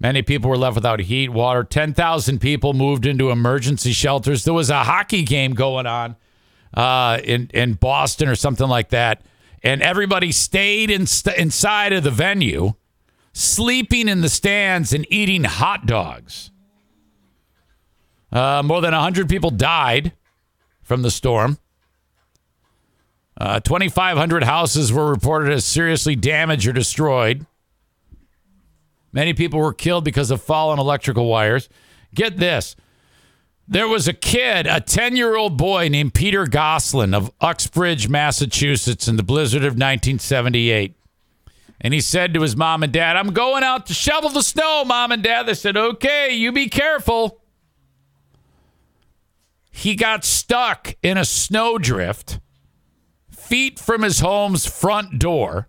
[0.00, 1.64] Many people were left without heat, water.
[1.64, 4.44] 10,000 people moved into emergency shelters.
[4.44, 6.16] There was a hockey game going on
[6.74, 9.22] uh, in, in Boston or something like that.
[9.62, 12.74] And everybody stayed in, inside of the venue,
[13.32, 16.52] sleeping in the stands and eating hot dogs.
[18.30, 20.12] Uh, more than 100 people died
[20.82, 21.58] from the storm.
[23.40, 27.46] Uh, 2,500 houses were reported as seriously damaged or destroyed.
[29.12, 31.68] Many people were killed because of fallen electrical wires.
[32.14, 32.76] Get this.
[33.66, 39.08] There was a kid, a 10 year old boy named Peter Gosselin of Uxbridge, Massachusetts,
[39.08, 40.94] in the blizzard of 1978.
[41.80, 44.84] And he said to his mom and dad, I'm going out to shovel the snow,
[44.84, 45.46] mom and dad.
[45.46, 47.40] They said, okay, you be careful.
[49.70, 52.40] He got stuck in a snowdrift
[53.30, 55.68] feet from his home's front door,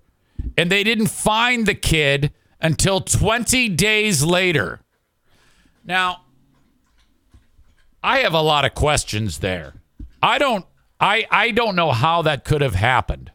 [0.57, 4.81] and they didn't find the kid until 20 days later.
[5.85, 6.23] Now,
[8.03, 9.73] I have a lot of questions there.
[10.21, 10.65] I don't
[10.99, 13.31] I I don't know how that could have happened.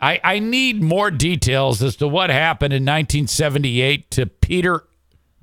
[0.00, 4.84] I, I need more details as to what happened in 1978 to Peter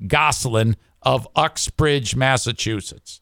[0.07, 3.21] Gosselin of Uxbridge, Massachusetts.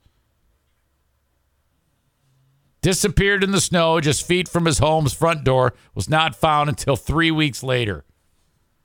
[2.81, 6.95] Disappeared in the snow just feet from his home's front door, was not found until
[6.95, 8.05] three weeks later.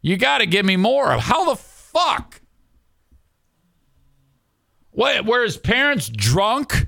[0.02, 2.40] You got to give me more how the fuck?
[4.92, 6.86] What, were his parents drunk?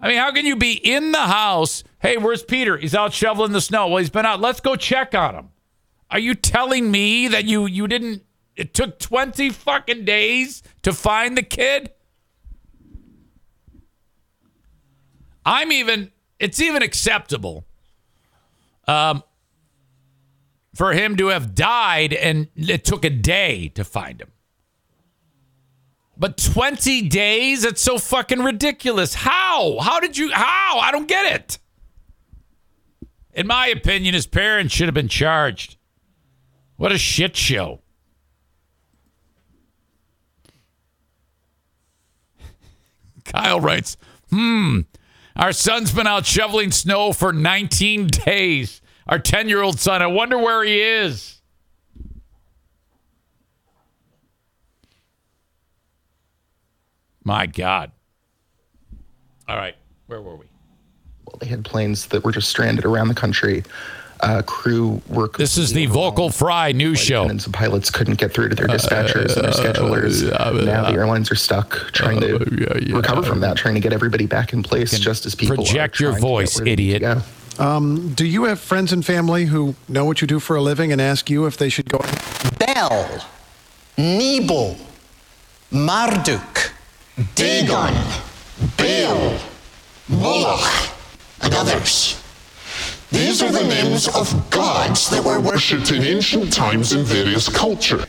[0.00, 1.84] I mean, how can you be in the house?
[2.00, 2.76] Hey, where's Peter?
[2.76, 3.88] He's out shoveling the snow.
[3.88, 4.40] Well, he's been out.
[4.40, 5.48] Let's go check on him.
[6.10, 8.22] Are you telling me that you you didn't?
[8.54, 11.92] It took twenty fucking days to find the kid.
[15.46, 16.12] I'm even.
[16.38, 17.64] It's even acceptable.
[18.86, 19.22] Um,
[20.74, 24.32] for him to have died and it took a day to find him.
[26.16, 27.64] But 20 days?
[27.64, 29.14] It's so fucking ridiculous.
[29.14, 29.78] How?
[29.80, 30.30] How did you?
[30.30, 30.78] How?
[30.80, 31.58] I don't get it.
[33.32, 35.76] In my opinion, his parents should have been charged.
[36.76, 37.80] What a shit show.
[43.24, 43.96] Kyle writes,
[44.30, 44.82] hmm,
[45.34, 48.80] our son's been out shoveling snow for 19 days.
[49.06, 51.40] Our 10 year old son, I wonder where he is.
[57.22, 57.90] My God.
[59.48, 59.74] All right,
[60.06, 60.46] where were we?
[61.26, 63.62] Well, they had planes that were just stranded around the country.
[64.20, 65.36] Uh, crew work.
[65.36, 67.28] This is the Vocal Fry news show.
[67.28, 70.40] And some pilots couldn't get through to their dispatchers and their uh, uh, schedulers.
[70.40, 72.38] Uh, now the airlines are stuck trying to
[72.94, 76.12] recover from that, trying to get everybody back in place just as people project your
[76.12, 77.22] trying to get voice, where they need to idiot.
[77.58, 80.90] Um, do you have friends and family who know what you do for a living
[80.90, 82.00] and ask you if they should go?
[82.58, 83.24] Bel,
[83.96, 84.76] Nebo,
[85.70, 86.72] Marduk,
[87.34, 87.94] Dagon,
[88.76, 89.38] Baal,
[90.08, 90.90] Moloch,
[91.42, 92.20] and others.
[93.10, 98.06] These are the names of gods that were worshipped in ancient times in various cultures.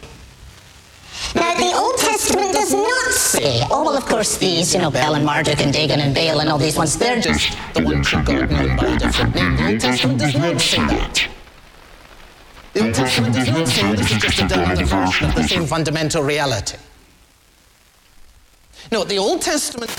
[1.36, 5.16] Now, the Old Testament does not say, oh, well, of course, these, you know, Bel
[5.16, 8.24] and Marduk and Dagon and Baal and all these ones, they're just the ones who
[8.24, 9.58] God known by a different name.
[9.58, 11.28] The Old Testament does not say that.
[12.74, 15.66] The Old Testament does not say this is just a diluted version of the same
[15.66, 16.78] fundamental reality.
[18.92, 19.92] No, the Old Testament.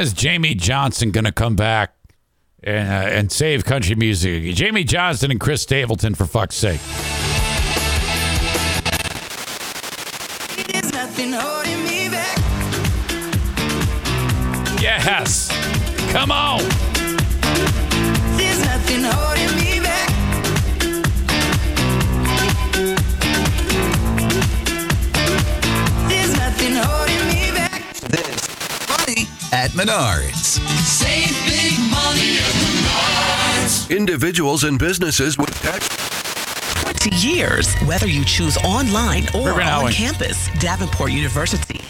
[0.00, 1.94] Is Jamey Johnson going to come back
[2.64, 4.44] and, uh, and save country music?
[4.44, 6.80] Jamey Johnson and Chris Stapleton, for fuck's sake.
[10.68, 12.38] There's nothing holding me back.
[14.80, 15.50] Yes.
[16.12, 16.89] Come on.
[29.52, 30.60] At Menards.
[30.86, 33.90] Save big money at Menards.
[33.96, 35.88] Individuals and businesses with tax.
[36.82, 39.92] 20 years, whether you choose online or Reverend on Owen.
[39.92, 40.48] campus.
[40.60, 41.80] Davenport University.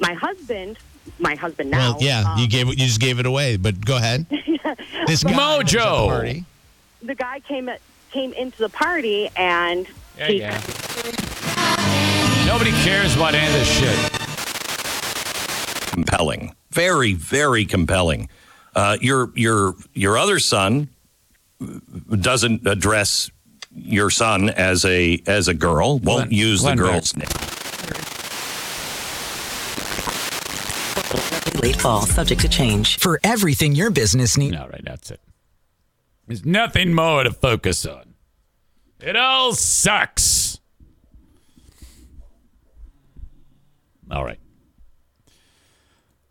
[0.00, 0.78] my husband,
[1.24, 1.92] my husband now.
[1.94, 2.68] Well, yeah, um, you gave.
[2.68, 3.56] You just gave it away.
[3.56, 4.26] But go ahead.
[5.06, 6.08] This guy was the Mojo.
[6.08, 6.44] party.
[7.02, 10.60] the guy came at, came into the party and Yeah, he, yeah.
[12.46, 14.12] Nobody cares about any of this shit.
[15.92, 18.28] compelling, very, very compelling.
[18.74, 20.88] Uh, your your your other son
[22.18, 23.30] doesn't address
[23.74, 25.98] your son as a as a girl.
[25.98, 26.92] Won't use Glenn the Beck.
[26.92, 27.28] girl's name.
[31.84, 32.98] Fall, subject to change.
[32.98, 34.56] For everything your business needs.
[34.56, 35.20] All right, that's it.
[36.26, 38.14] There's nothing more to focus on.
[39.00, 40.60] It all sucks.
[44.10, 44.38] All right.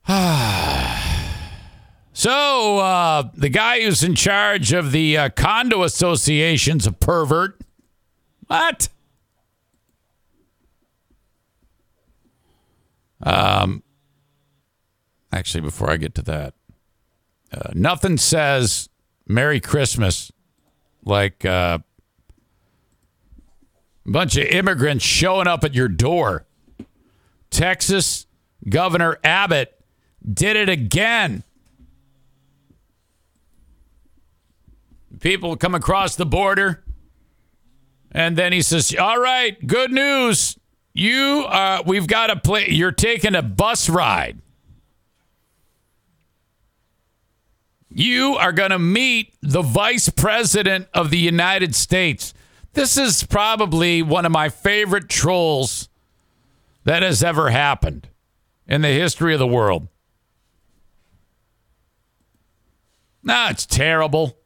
[2.13, 7.61] so, uh, the guy who's in charge of the uh, condo association's a pervert.
[8.47, 8.89] What?
[13.21, 13.83] Um,
[15.33, 16.53] actually, before I get to that,
[17.51, 18.89] uh, nothing says
[19.27, 20.31] Merry Christmas
[21.03, 21.79] like uh,
[24.05, 26.45] a bunch of immigrants showing up at your door.
[27.49, 28.25] Texas
[28.67, 29.79] Governor Abbott
[30.31, 31.43] did it again.
[35.19, 36.83] People come across the border,
[38.11, 40.57] and then he says, "All right, good news.
[40.93, 42.69] You, uh, we've got a play.
[42.69, 44.42] You're taking a bus ride."
[47.95, 52.33] You are going to meet the vice president of the United States.
[52.73, 55.89] This is probably one of my favorite trolls
[56.85, 58.09] that has ever happened.
[58.65, 59.89] in the history of the world.
[63.21, 64.37] Nah, it's terrible.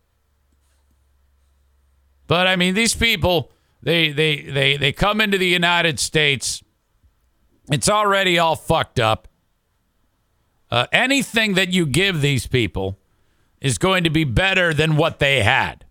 [2.28, 3.52] But I mean, these people,
[3.82, 6.64] they they they they come into the United States.
[7.72, 9.28] It's already all fucked up.
[10.70, 12.98] Uh, anything that you give these people
[13.62, 15.86] is going to be better than what they had.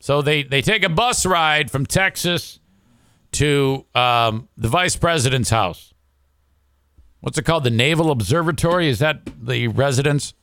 [0.00, 2.58] So they they take a bus ride from Texas
[3.32, 5.92] to um, the vice president's house.
[7.20, 7.64] What's it called?
[7.64, 8.88] The Naval Observatory?
[8.88, 10.34] Is that the residence?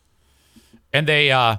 [0.93, 1.57] And they uh,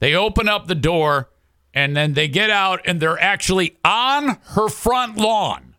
[0.00, 1.30] they open up the door
[1.72, 5.76] and then they get out and they're actually on her front lawn.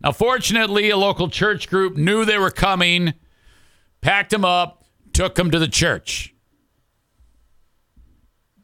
[0.00, 3.14] Now, fortunately, a local church group knew they were coming,
[4.02, 4.84] packed them up,
[5.16, 6.34] took him to the church.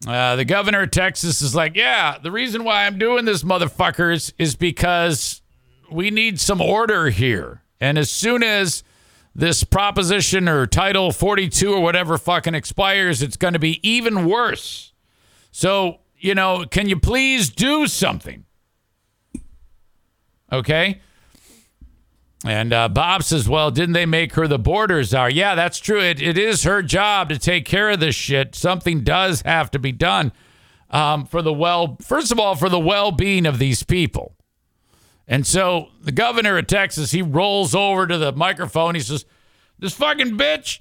[0.06, 4.34] Uh, the governor of Texas is like, yeah, the reason why I'm doing this, motherfuckers,
[4.38, 5.40] is because
[5.90, 7.62] we need some order here.
[7.80, 8.84] And as soon as
[9.34, 14.92] this proposition or Title 42 or whatever fucking expires, it's going to be even worse.
[15.52, 18.44] So, you know, can you please do something?
[20.52, 21.00] Okay.
[22.44, 25.30] And uh, Bob says, well, didn't they make her the border czar?
[25.30, 26.00] Yeah, that's true.
[26.00, 28.54] It, it is her job to take care of this shit.
[28.54, 30.32] Something does have to be done
[30.90, 34.34] um, for the well, first of all, for the well being of these people.
[35.28, 38.96] And so the governor of Texas, he rolls over to the microphone.
[38.96, 39.24] He says,
[39.78, 40.80] this fucking bitch,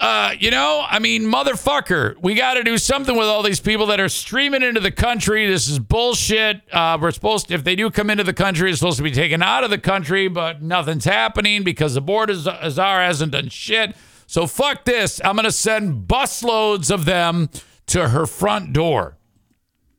[0.00, 3.84] uh, you know, I mean, motherfucker, we got to do something with all these people
[3.86, 5.46] that are streaming into the country.
[5.46, 6.62] This is bullshit.
[6.72, 9.10] Uh, we're supposed to, if they do come into the country, it's supposed to be
[9.10, 13.94] taken out of the country, but nothing's happening because the border czar hasn't done shit.
[14.26, 15.20] So fuck this.
[15.22, 17.50] I'm going to send busloads of them
[17.88, 19.18] to her front door.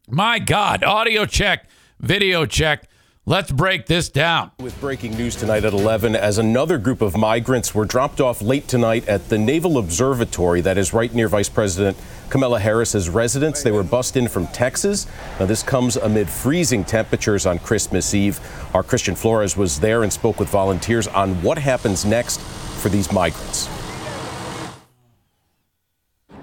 [0.10, 1.70] My God, audio check,
[2.00, 2.90] video check.
[3.28, 4.50] Let's break this down.
[4.60, 8.68] With breaking news tonight at 11, as another group of migrants were dropped off late
[8.68, 11.96] tonight at the Naval Observatory, that is right near Vice President
[12.32, 13.62] Kamala Harris's residence.
[13.62, 15.06] They were bussed in from Texas.
[15.40, 18.40] Now, this comes amid freezing temperatures on Christmas Eve.
[18.74, 23.12] Our Christian Flores was there and spoke with volunteers on what happens next for these
[23.12, 23.70] migrants.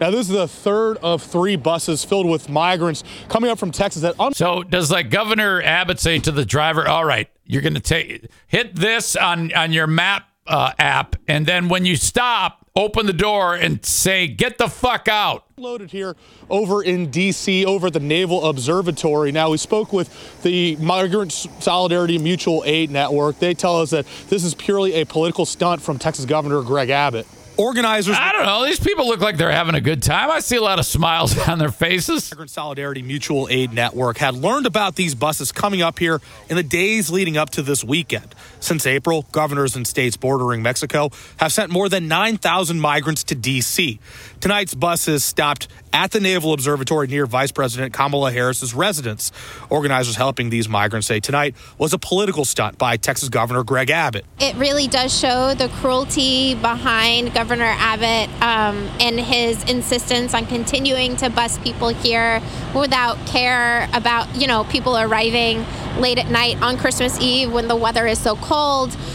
[0.00, 4.02] Now, this is the third of three buses filled with migrants coming up from Texas.
[4.02, 7.74] That un- so does like Governor Abbott say to the driver, "All right, you're going
[7.74, 12.64] to take hit this on on your map uh, app, and then when you stop,
[12.76, 16.14] open the door and say, get the fuck out." Loaded here
[16.48, 17.66] over in D.C.
[17.66, 19.32] over at the Naval Observatory.
[19.32, 23.40] Now, we spoke with the Migrant Solidarity Mutual Aid Network.
[23.40, 27.26] They tell us that this is purely a political stunt from Texas Governor Greg Abbott
[27.58, 28.16] organizers.
[28.18, 28.64] I don't know.
[28.64, 30.30] These people look like they're having a good time.
[30.30, 32.30] I see a lot of smiles on their faces.
[32.30, 36.62] Migrant Solidarity Mutual Aid Network had learned about these buses coming up here in the
[36.62, 38.34] days leading up to this weekend.
[38.60, 44.00] Since April, governors in states bordering Mexico have sent more than 9,000 migrants to D.C.
[44.40, 49.32] Tonight's buses stopped at the Naval Observatory near Vice President Kamala Harris's residence.
[49.70, 54.24] Organizers helping these migrants say tonight was a political stunt by Texas Governor Greg Abbott.
[54.40, 61.16] It really does show the cruelty behind Governor Abbott um, and his insistence on continuing
[61.16, 62.42] to bus people here
[62.74, 65.64] without care about, you know, people arriving
[65.98, 68.47] late at night on Christmas Eve when the weather is so cold.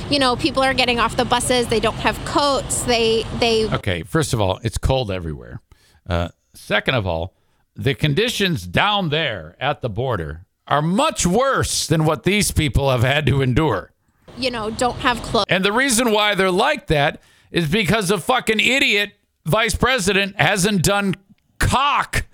[0.09, 1.67] You know, people are getting off the buses.
[1.67, 2.83] They don't have coats.
[2.83, 3.67] They they.
[3.73, 5.61] Okay, first of all, it's cold everywhere.
[6.07, 7.33] Uh, second of all,
[7.75, 13.03] the conditions down there at the border are much worse than what these people have
[13.03, 13.91] had to endure.
[14.37, 15.45] You know, don't have clothes.
[15.49, 19.13] And the reason why they're like that is because the fucking idiot
[19.45, 21.15] vice president hasn't done
[21.59, 22.25] cock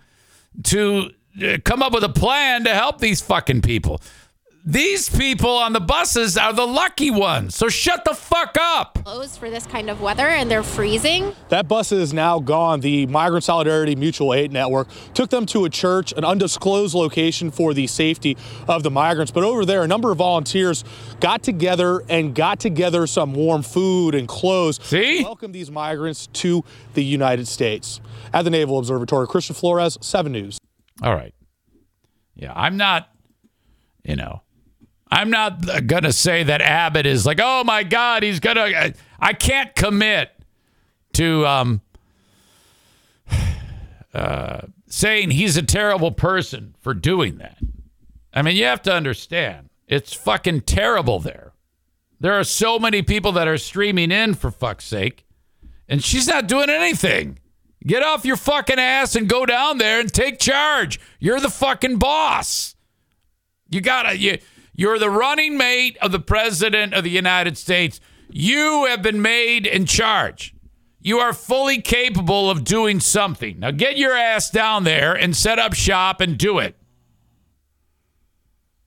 [0.64, 1.12] to
[1.44, 4.02] uh, come up with a plan to help these fucking people.
[4.70, 7.56] These people on the buses are the lucky ones.
[7.56, 9.04] So shut the fuck up.
[9.04, 11.34] Clothes for this kind of weather and they're freezing.
[11.48, 12.82] That bus is now gone.
[12.82, 17.74] The Migrant Solidarity Mutual Aid Network took them to a church, an undisclosed location for
[17.74, 18.38] the safety
[18.68, 19.32] of the migrants.
[19.32, 20.84] But over there, a number of volunteers
[21.20, 24.80] got together and got together some warm food and clothes.
[24.84, 25.24] See?
[25.24, 26.64] welcome these migrants to
[26.94, 28.02] the United States.
[28.34, 30.60] At the Naval Observatory, Christian Flores, 7 News.
[31.02, 31.34] All right.
[32.36, 33.10] Yeah, I'm not,
[34.04, 34.44] you know,
[35.12, 38.94] I'm not going to say that Abbott is like, oh my God, he's going to.
[39.20, 40.32] I can't commit
[41.14, 41.82] to um,
[44.14, 47.58] uh, saying he's a terrible person for doing that.
[48.34, 51.54] I mean, you have to understand, it's fucking terrible there.
[52.20, 55.26] There are so many people that are streaming in, for fuck's sake,
[55.88, 57.40] and she's not doing anything.
[57.86, 61.00] Get off your fucking ass and go down there and take charge.
[61.20, 62.76] You're the fucking boss.
[63.70, 64.38] You gotta, you,
[64.80, 68.00] you're the running mate of the president of the United States.
[68.30, 70.56] You have been made in charge.
[71.02, 73.60] You are fully capable of doing something.
[73.60, 76.78] Now get your ass down there and set up shop and do it.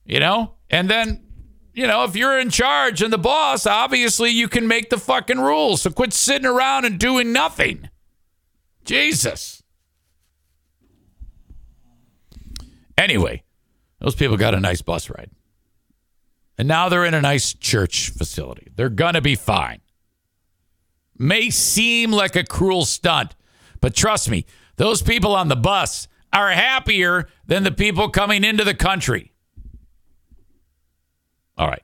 [0.03, 0.55] You know?
[0.67, 1.27] And then,
[1.75, 5.39] you know, if you're in charge and the boss, obviously you can make the fucking
[5.39, 5.83] rules.
[5.83, 7.87] So quit sitting around and doing nothing.
[8.83, 9.61] Jesus.
[12.97, 13.43] Anyway,
[13.99, 15.29] those people got a nice bus ride.
[16.57, 18.71] And now they're in a nice church facility.
[18.75, 19.81] They're going to be fine.
[21.17, 23.35] May seem like a cruel stunt,
[23.81, 28.63] but trust me, those people on the bus are happier than the people coming into
[28.63, 29.31] the country.
[31.57, 31.83] All right.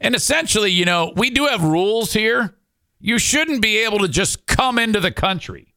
[0.00, 2.54] And essentially, you know, we do have rules here.
[3.00, 5.67] You shouldn't be able to just come into the country.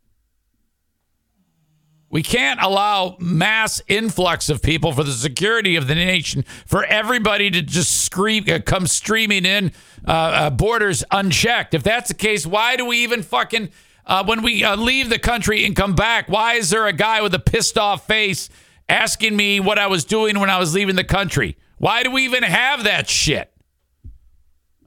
[2.11, 7.49] We can't allow mass influx of people for the security of the nation for everybody
[7.49, 9.71] to just scream, uh, come streaming in
[10.05, 11.73] uh, uh, borders unchecked.
[11.73, 13.69] If that's the case, why do we even fucking
[14.05, 16.27] uh, when we uh, leave the country and come back?
[16.27, 18.49] Why is there a guy with a pissed off face
[18.89, 21.57] asking me what I was doing when I was leaving the country?
[21.77, 23.53] Why do we even have that shit?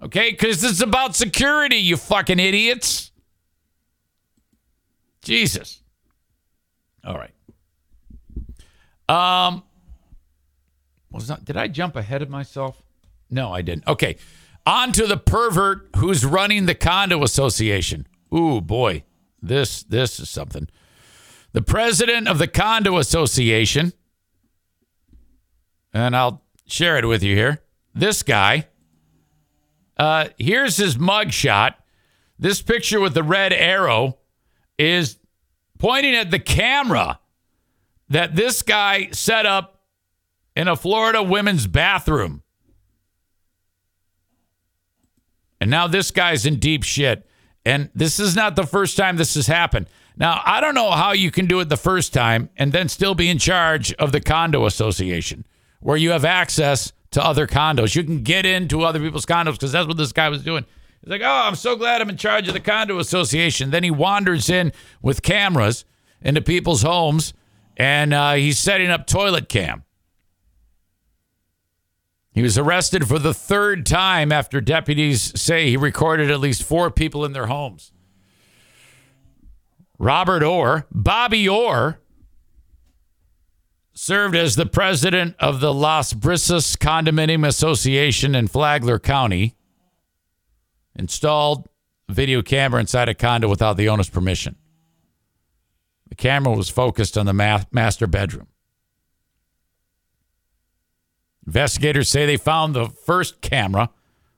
[0.03, 3.13] Okay, because it's about security, you fucking idiots.
[5.23, 5.81] Jesus.
[7.07, 7.33] All right.
[9.09, 9.63] Um,
[11.11, 11.45] was not?
[11.45, 12.83] Did I jump ahead of myself?
[13.31, 13.87] No, I didn't.
[13.87, 14.17] Okay.
[14.67, 18.07] On to the pervert who's running the condo association.
[18.35, 19.05] Ooh, boy.
[19.43, 20.69] This this is something.
[21.53, 23.93] The president of the condo association,
[25.93, 27.63] and I'll share it with you here.
[27.95, 28.69] This guy.
[29.97, 31.75] Uh, here's his mugshot.
[32.37, 34.19] This picture with the red arrow
[34.77, 35.19] is
[35.79, 37.21] pointing at the camera
[38.09, 39.83] that this guy set up
[40.57, 42.43] in a Florida women's bathroom.
[45.61, 47.27] And now this guy's in deep shit.
[47.65, 49.89] And this is not the first time this has happened.
[50.17, 53.15] Now, I don't know how you can do it the first time and then still
[53.15, 55.47] be in charge of the condo association
[55.81, 57.97] where you have access to other condos.
[57.97, 60.67] You can get into other people's condos because that's what this guy was doing.
[61.05, 63.71] He's like, oh, I'm so glad I'm in charge of the condo association.
[63.71, 64.73] Then he wanders in
[65.03, 65.85] with cameras
[66.23, 67.35] into people's homes
[67.77, 69.85] and uh, he's setting up toilet cam.
[72.33, 76.91] He was arrested for the third time after deputies say he recorded at least four
[76.91, 77.93] people in their homes.
[79.99, 82.01] Robert Orr, Bobby Orr,
[83.93, 89.55] served as the president of the Las Brisas Condominium Association in Flagler County,
[90.97, 91.69] installed
[92.09, 94.57] a video camera inside a condo without the owner's permission.
[96.09, 98.49] The camera was focused on the ma- master bedroom.
[101.47, 103.91] Investigators say they found the first camera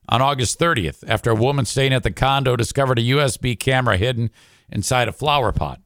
[0.09, 4.31] on August 30th after a woman staying at the condo discovered a USB camera hidden
[4.71, 5.81] inside a flower pot.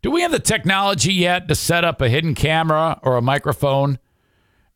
[0.00, 3.98] Do we have the technology yet to set up a hidden camera or a microphone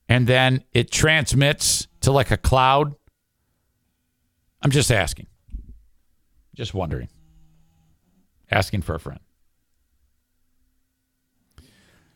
[0.09, 2.95] and then it transmits to like a cloud?
[4.63, 5.27] I'm just asking.
[6.55, 7.09] Just wondering.
[8.51, 9.21] Asking for a friend.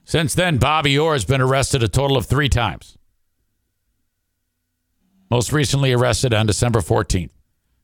[0.04, 2.98] Since then, Bobby Orr has been arrested a total of three times.
[5.30, 7.30] Most recently arrested on December 14th.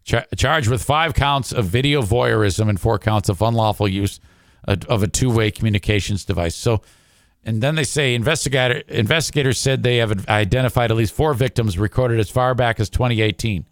[0.03, 4.19] Char- charged with five counts of video voyeurism and four counts of unlawful use
[4.67, 6.57] of a two-way communications device.
[6.57, 6.83] So,
[7.45, 12.19] and then they say investigator investigators said they have identified at least four victims recorded
[12.19, 13.67] as far back as 2018.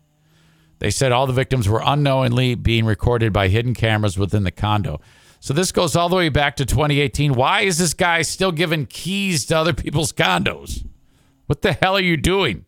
[0.78, 5.00] They said all the victims were unknowingly being recorded by hidden cameras within the condo.
[5.40, 7.34] So this goes all the way back to 2018.
[7.34, 10.86] Why is this guy still giving keys to other people's condos?
[11.46, 12.64] What the hell are you doing?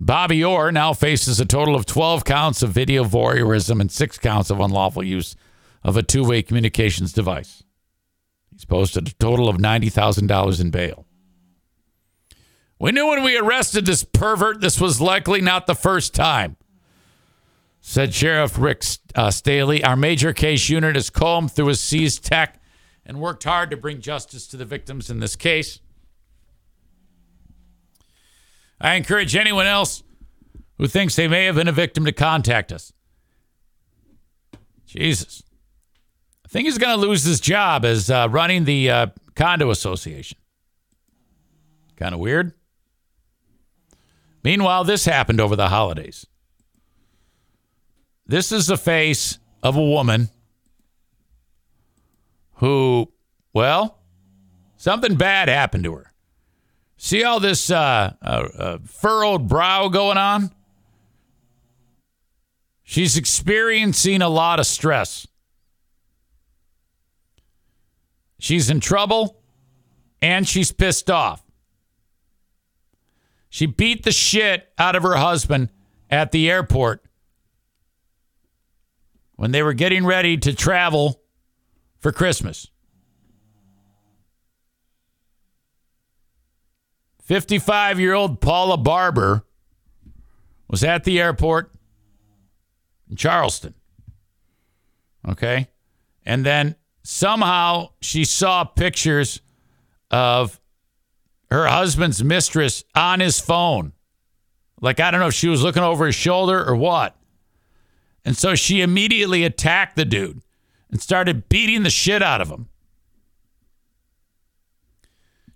[0.00, 4.50] Bobby Orr now faces a total of 12 counts of video voyeurism and six counts
[4.50, 5.34] of unlawful use
[5.82, 7.62] of a two way communications device.
[8.52, 11.06] He's posted a total of $90,000 in bail.
[12.78, 16.56] We knew when we arrested this pervert, this was likely not the first time,
[17.80, 18.84] said Sheriff Rick
[19.14, 19.84] uh, Staly.
[19.84, 22.60] Our major case unit has combed through his seized tech
[23.06, 25.80] and worked hard to bring justice to the victims in this case.
[28.80, 30.02] I encourage anyone else
[30.78, 32.92] who thinks they may have been a victim to contact us.
[34.84, 35.42] Jesus.
[36.44, 40.38] I think he's going to lose his job as uh, running the uh, condo association.
[41.96, 42.52] Kind of weird.
[44.44, 46.26] Meanwhile, this happened over the holidays.
[48.26, 50.28] This is the face of a woman
[52.56, 53.10] who,
[53.54, 53.98] well,
[54.76, 56.12] something bad happened to her.
[56.98, 60.52] See all this uh, uh, uh, furrowed brow going on?
[62.82, 65.26] She's experiencing a lot of stress.
[68.38, 69.40] She's in trouble
[70.20, 71.43] and she's pissed off.
[73.54, 75.68] She beat the shit out of her husband
[76.10, 77.04] at the airport
[79.36, 81.22] when they were getting ready to travel
[82.00, 82.66] for Christmas.
[87.22, 89.44] 55 year old Paula Barber
[90.66, 91.70] was at the airport
[93.08, 93.74] in Charleston.
[95.28, 95.68] Okay.
[96.26, 96.74] And then
[97.04, 99.40] somehow she saw pictures
[100.10, 100.58] of
[101.54, 103.92] her husband's mistress on his phone.
[104.80, 107.16] Like, I don't know if she was looking over his shoulder or what.
[108.24, 110.42] And so she immediately attacked the dude
[110.90, 112.68] and started beating the shit out of him.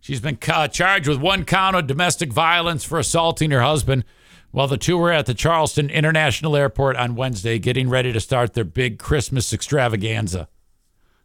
[0.01, 4.05] She's been ca- charged with one count of domestic violence for assaulting her husband
[4.51, 8.55] while the two were at the Charleston International Airport on Wednesday getting ready to start
[8.55, 10.49] their big Christmas extravaganza.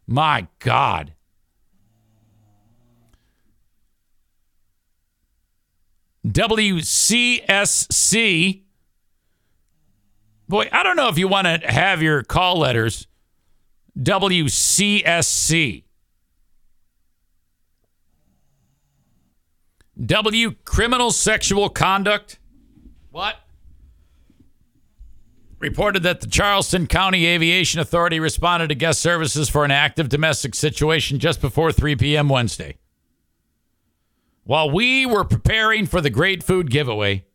[0.06, 1.13] My God.
[6.34, 7.44] WCSC.
[10.50, 13.08] Boy, I don't know if you want to have your call letters
[13.98, 15.84] WCSC.
[20.04, 22.40] W criminal sexual conduct.
[23.12, 23.36] What?
[25.60, 30.56] Reported that the Charleston County Aviation Authority responded to guest services for an active domestic
[30.56, 32.28] situation just before 3 p.m.
[32.28, 32.78] Wednesday.
[34.44, 37.26] While we were preparing for the great food giveaway,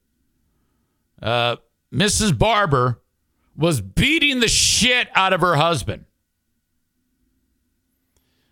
[1.23, 1.57] uh,
[1.93, 2.37] Mrs.
[2.37, 3.01] Barber
[3.57, 6.05] was beating the shit out of her husband.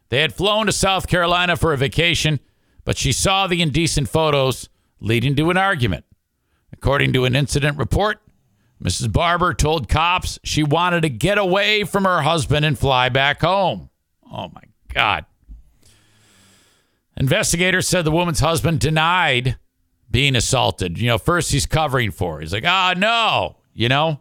[0.09, 2.41] They had flown to South Carolina for a vacation,
[2.85, 4.69] but she saw the indecent photos
[5.01, 6.05] leading to an argument.
[6.73, 8.21] According to an incident report,
[8.83, 9.13] Mrs.
[9.13, 13.91] Barber told cops she wanted to get away from her husband and fly back home.
[14.31, 14.63] Oh my
[14.93, 15.25] God.
[17.17, 19.57] Investigators said the woman's husband denied
[20.11, 20.99] being assaulted.
[20.99, 22.37] You know, first he's covering for.
[22.37, 22.41] Her.
[22.41, 24.21] He's like, ah, oh, no, you know,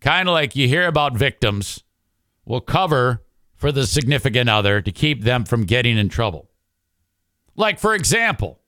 [0.00, 1.82] kind of like you hear about victims
[2.44, 3.22] will cover
[3.56, 6.50] for the significant other to keep them from getting in trouble.
[7.56, 8.60] Like, for example,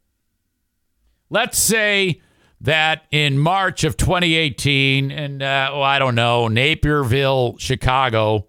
[1.28, 2.20] let's say
[2.60, 8.46] that in March of 2018, and uh, oh, I don't know, Naperville, Chicago,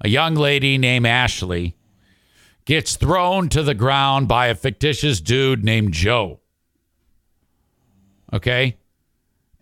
[0.00, 1.76] a young lady named Ashley
[2.64, 6.40] gets thrown to the ground by a fictitious dude named Joe.
[8.32, 8.78] Okay.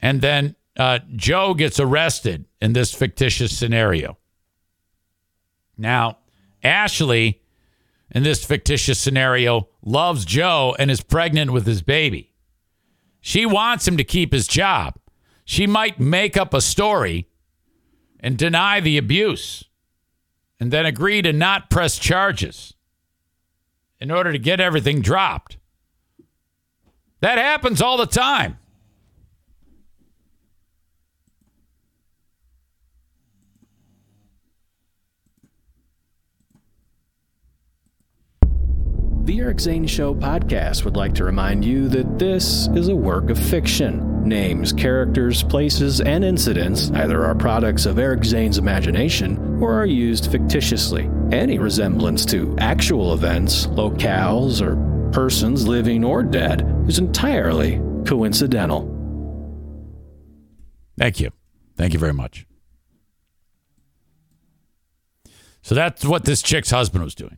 [0.00, 4.18] And then uh, Joe gets arrested in this fictitious scenario.
[5.76, 6.18] Now,
[6.62, 7.40] Ashley,
[8.10, 12.32] in this fictitious scenario, loves Joe and is pregnant with his baby.
[13.20, 14.94] She wants him to keep his job.
[15.44, 17.28] She might make up a story
[18.20, 19.64] and deny the abuse
[20.60, 22.74] and then agree to not press charges
[24.00, 25.56] in order to get everything dropped.
[27.20, 28.58] That happens all the time.
[39.28, 43.28] The Eric Zane Show podcast would like to remind you that this is a work
[43.28, 44.26] of fiction.
[44.26, 50.32] Names, characters, places, and incidents either are products of Eric Zane's imagination or are used
[50.32, 51.10] fictitiously.
[51.30, 54.76] Any resemblance to actual events, locales, or
[55.12, 58.88] persons living or dead is entirely coincidental.
[60.96, 61.32] Thank you.
[61.76, 62.46] Thank you very much.
[65.60, 67.36] So that's what this chick's husband was doing.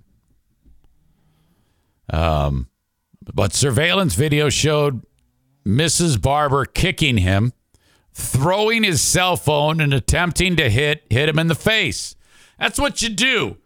[2.11, 2.69] Um,
[3.33, 5.05] but surveillance video showed
[5.67, 6.21] Mrs.
[6.21, 7.53] Barber kicking him,
[8.13, 12.17] throwing his cell phone, and attempting to hit hit him in the face.
[12.59, 13.57] That's what you do.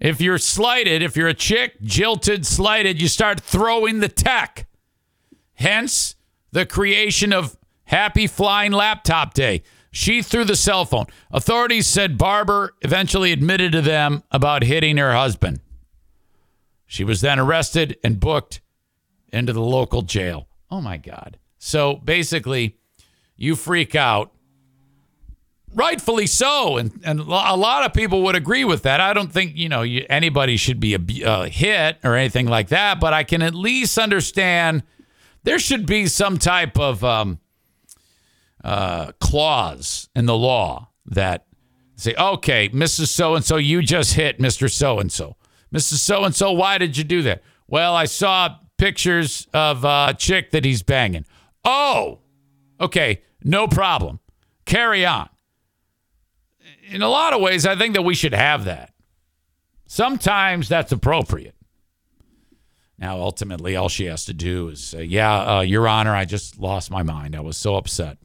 [0.00, 4.66] If you're slighted, if you're a chick, jilted, slighted, you start throwing the tech.
[5.54, 6.14] Hence
[6.52, 9.62] the creation of Happy Flying Laptop Day.
[9.90, 11.06] She threw the cell phone.
[11.32, 15.60] Authorities said Barber eventually admitted to them about hitting her husband.
[16.88, 18.60] She was then arrested and booked
[19.30, 20.48] into the local jail.
[20.70, 21.38] Oh my God.
[21.58, 22.78] So basically,
[23.36, 24.32] you freak out.
[25.74, 26.78] Rightfully so.
[26.78, 29.02] And, and a lot of people would agree with that.
[29.02, 32.68] I don't think, you know, you, anybody should be a uh, hit or anything like
[32.68, 34.82] that, but I can at least understand
[35.44, 37.38] there should be some type of um,
[38.64, 41.44] uh, clause in the law that
[41.96, 43.08] say, okay, Mrs.
[43.08, 44.70] So and so, you just hit Mr.
[44.70, 45.36] So and so.
[45.74, 45.98] Mrs.
[45.98, 47.42] So and so, why did you do that?
[47.66, 51.26] Well, I saw pictures of a chick that he's banging.
[51.64, 52.20] Oh,
[52.80, 54.20] okay, no problem.
[54.64, 55.28] Carry on.
[56.90, 58.92] in a lot of ways, I think that we should have that.
[59.86, 61.54] Sometimes that's appropriate.
[62.98, 66.58] Now, ultimately, all she has to do is say, Yeah, uh, Your Honor, I just
[66.58, 67.36] lost my mind.
[67.36, 68.18] I was so upset.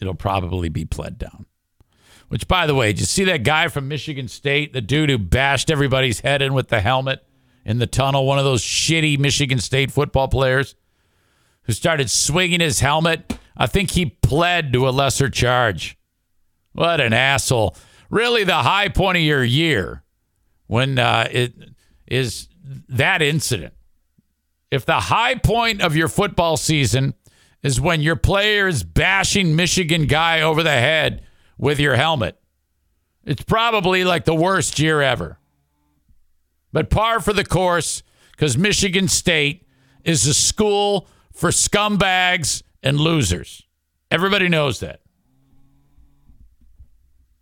[0.00, 1.46] It'll probably be pled down.
[2.28, 5.18] Which, by the way, did you see that guy from Michigan State, the dude who
[5.18, 7.24] bashed everybody's head in with the helmet
[7.64, 8.26] in the tunnel?
[8.26, 10.74] One of those shitty Michigan State football players
[11.62, 13.38] who started swinging his helmet.
[13.56, 15.98] I think he pled to a lesser charge.
[16.72, 17.74] What an asshole.
[18.10, 20.02] Really, the high point of your year
[20.66, 21.54] when uh, it
[22.06, 22.48] is
[22.88, 23.74] that incident.
[24.70, 27.14] If the high point of your football season
[27.62, 31.24] is when your player is bashing Michigan guy over the head
[31.58, 32.40] with your helmet,
[33.24, 35.38] it's probably like the worst year ever.
[36.72, 38.02] But par for the course
[38.32, 39.66] because Michigan State
[40.04, 43.66] is a school for scumbags and losers.
[44.10, 45.00] Everybody knows that.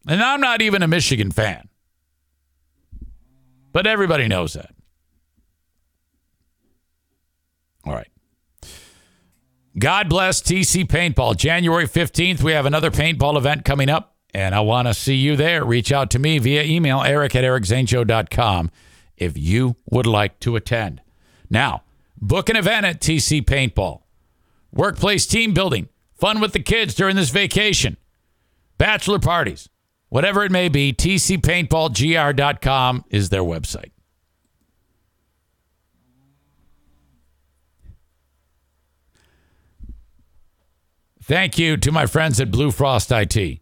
[0.09, 1.69] And I'm not even a Michigan fan.
[3.73, 4.75] But everybody knows that.
[7.85, 8.09] All right.
[9.79, 11.37] God bless TC Paintball.
[11.37, 15.37] January 15th, we have another paintball event coming up, and I want to see you
[15.37, 15.67] there.
[15.67, 18.71] Reach out to me via email, eric at ericzaneshow.com,
[19.19, 21.03] if you would like to attend.
[21.51, 21.83] Now,
[22.17, 24.01] book an event at TC Paintball.
[24.73, 27.99] Workplace team building, fun with the kids during this vacation,
[28.79, 29.69] bachelor parties,
[30.09, 33.91] whatever it may be, tcpaintballgr.com is their website.
[41.27, 43.59] Thank you to my friends at Blue Frost IT.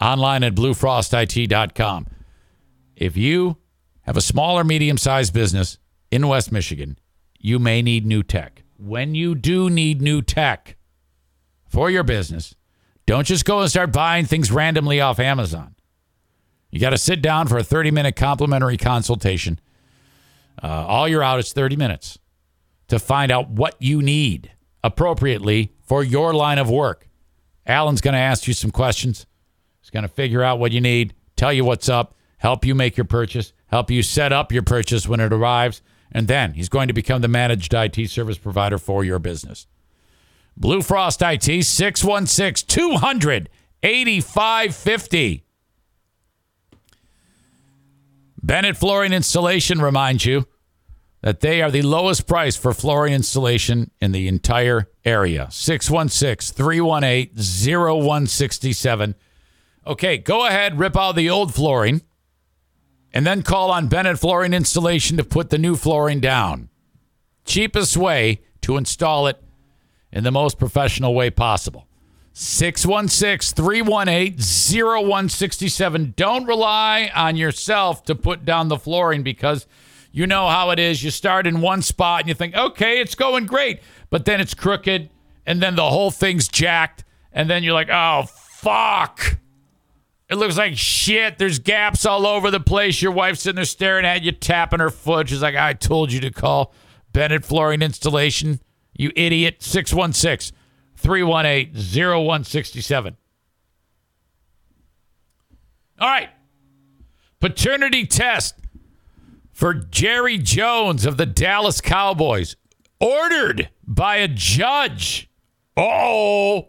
[0.00, 2.06] Online at bluefrostit.com.
[2.96, 3.58] If you
[4.04, 5.76] have a small or medium sized business
[6.10, 6.98] in West Michigan,
[7.38, 8.62] you may need new tech.
[8.78, 10.78] When you do need new tech
[11.66, 12.54] for your business,
[13.04, 15.74] don't just go and start buying things randomly off Amazon.
[16.70, 19.60] You got to sit down for a 30 minute complimentary consultation.
[20.62, 22.18] Uh, all you're out is 30 minutes
[22.86, 24.52] to find out what you need
[24.82, 27.08] appropriately for your line of work.
[27.66, 29.26] Alan's going to ask you some questions.
[29.80, 32.96] He's going to figure out what you need, tell you what's up, help you make
[32.96, 35.80] your purchase, help you set up your purchase when it arrives,
[36.12, 39.66] and then he's going to become the managed IT service provider for your business.
[40.56, 43.48] Blue Frost IT 616 200
[43.82, 45.44] 8550.
[48.42, 50.46] Bennett Flooring Installation reminds you
[51.20, 55.48] that they are the lowest price for flooring installation in the entire area.
[55.50, 59.14] 616 318 0167.
[59.86, 62.02] Okay, go ahead, rip out the old flooring,
[63.12, 66.68] and then call on Bennett Flooring Installation to put the new flooring down.
[67.44, 69.42] Cheapest way to install it
[70.12, 71.86] in the most professional way possible.
[72.34, 76.14] 616 318 0167.
[76.16, 79.66] Don't rely on yourself to put down the flooring because
[80.10, 81.02] you know how it is.
[81.02, 83.80] You start in one spot and you think, okay, it's going great.
[84.10, 85.10] But then it's crooked
[85.46, 87.04] and then the whole thing's jacked.
[87.32, 89.38] And then you're like, oh, fuck.
[90.28, 91.38] It looks like shit.
[91.38, 93.00] There's gaps all over the place.
[93.00, 95.28] Your wife's sitting there staring at you, tapping her foot.
[95.28, 96.74] She's like, I told you to call
[97.12, 98.60] Bennett Flooring Installation.
[98.94, 99.62] You idiot.
[99.62, 100.56] 616
[100.96, 103.16] 318 0167.
[106.00, 106.30] All right.
[107.40, 108.54] Paternity test
[109.58, 112.54] for Jerry Jones of the Dallas Cowboys,
[113.00, 115.28] ordered by a judge.
[115.76, 116.68] Oh,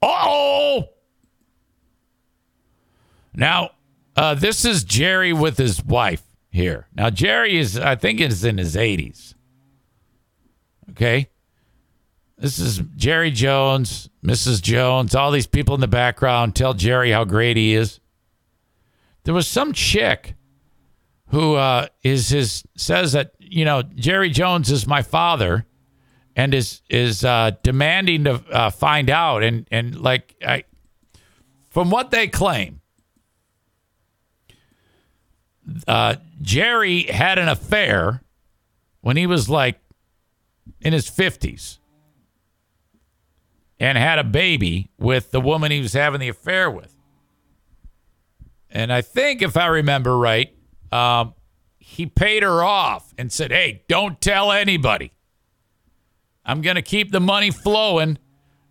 [0.00, 0.84] oh.
[3.34, 3.72] Now,
[4.16, 6.86] uh, this is Jerry with his wife here.
[6.94, 9.34] Now, Jerry is, I think, is in his 80s.
[10.92, 11.28] Okay.
[12.38, 14.62] This is Jerry Jones, Mrs.
[14.62, 18.00] Jones, all these people in the background tell Jerry how great he is.
[19.24, 20.34] There was some chick
[21.28, 25.66] who uh, is his says that you know Jerry Jones is my father,
[26.36, 30.64] and is is uh, demanding to uh, find out and and like I,
[31.70, 32.80] from what they claim,
[35.88, 38.22] uh, Jerry had an affair
[39.00, 39.80] when he was like
[40.80, 41.78] in his fifties
[43.80, 46.94] and had a baby with the woman he was having the affair with.
[48.70, 50.52] And I think, if I remember right,
[50.94, 51.34] um,
[51.78, 55.12] he paid her off and said, Hey, don't tell anybody.
[56.44, 58.18] I'm going to keep the money flowing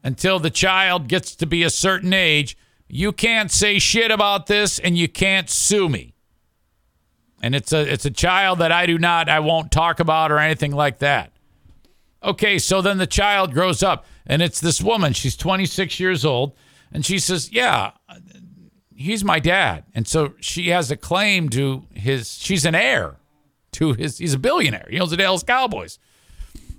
[0.04, 2.58] until the child gets to be a certain age.
[2.88, 6.14] You can't say shit about this and you can't sue me.
[7.42, 10.40] And it's a it's a child that I do not I won't talk about or
[10.40, 11.34] anything like that.
[12.24, 16.56] Okay, so then the child grows up and it's this woman, she's 26 years old,
[16.92, 17.92] And she says, Yeah,
[19.04, 19.84] he's my dad.
[19.94, 23.18] And so she has a claim to his, she's an heir
[23.74, 24.88] to his, he's a billionaire.
[24.90, 26.00] He owns the Dallas Cowboys.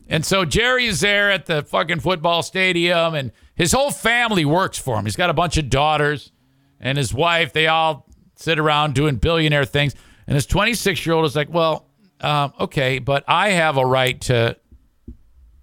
[0.08, 4.78] And so Jerry is there at the fucking football stadium, and his whole family works
[4.78, 5.04] for him.
[5.04, 6.32] He's got a bunch of daughters
[6.80, 7.52] and his wife.
[7.52, 8.06] They all
[8.36, 9.94] sit around doing billionaire things.
[10.26, 11.86] And his 26 year old is like, Well,
[12.20, 14.56] uh, okay, but I have a right to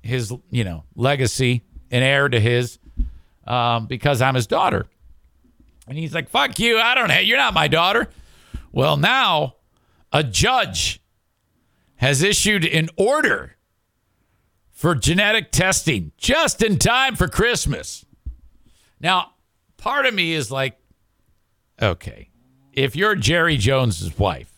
[0.02, 2.80] his, you know, legacy, an heir to his,
[3.46, 4.88] um, because I'm his daughter.
[5.88, 6.80] And he's like, fuck you.
[6.80, 7.20] I don't know.
[7.20, 8.10] You're not my daughter.
[8.72, 9.56] Well, now
[10.12, 11.02] a judge
[11.96, 13.58] has issued an order
[14.72, 18.06] for genetic testing just in time for Christmas.
[19.00, 19.34] Now,
[19.78, 20.78] part of me is like,
[21.82, 22.30] okay,
[22.74, 24.52] if you're Jerry Jones's wife,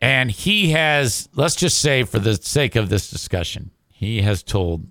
[0.00, 4.86] and he has, let's just say for the sake of this discussion, he has told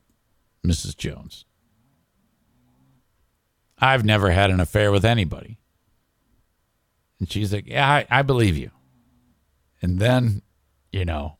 [0.65, 0.95] Mrs.
[0.97, 1.45] Jones,
[3.79, 5.57] I've never had an affair with anybody.
[7.19, 8.71] And she's like, Yeah, I, I believe you.
[9.81, 10.41] And then,
[10.91, 11.37] you know,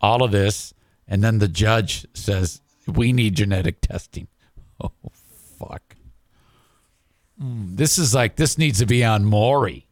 [0.00, 0.72] all of this.
[1.08, 4.28] And then the judge says, We need genetic testing.
[4.82, 4.92] Oh,
[5.58, 5.94] fuck.
[7.38, 9.86] Mm, this is like, this needs to be on Maury.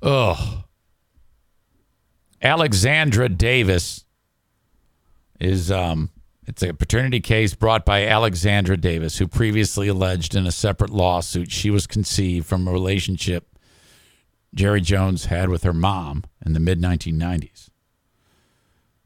[0.00, 0.62] Ugh.
[2.40, 4.04] Alexandra Davis
[5.40, 6.10] is um
[6.46, 11.50] it's a paternity case brought by Alexandra Davis, who previously alleged in a separate lawsuit
[11.50, 13.48] she was conceived from a relationship
[14.54, 17.70] Jerry Jones had with her mom in the mid 1990s.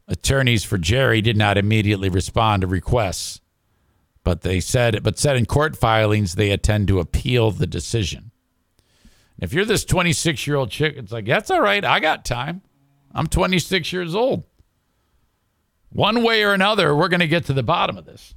[0.07, 3.41] Attorneys for Jerry did not immediately respond to requests,
[4.23, 8.31] but they said but said in court filings they intend to appeal the decision.
[9.39, 11.85] If you're this 26 year old chick, it's like that's all right.
[11.85, 12.61] I got time.
[13.13, 14.43] I'm 26 years old.
[15.91, 18.35] One way or another, we're going to get to the bottom of this.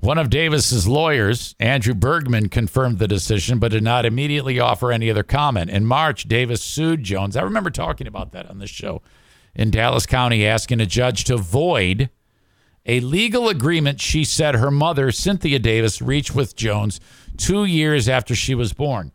[0.00, 5.10] One of Davis's lawyers, Andrew Bergman, confirmed the decision but did not immediately offer any
[5.10, 5.70] other comment.
[5.70, 7.36] In March, Davis sued Jones.
[7.36, 9.02] I remember talking about that on this show
[9.54, 12.08] in Dallas County, asking a judge to void
[12.86, 16.98] a legal agreement she said her mother, Cynthia Davis, reached with Jones
[17.36, 19.12] two years after she was born.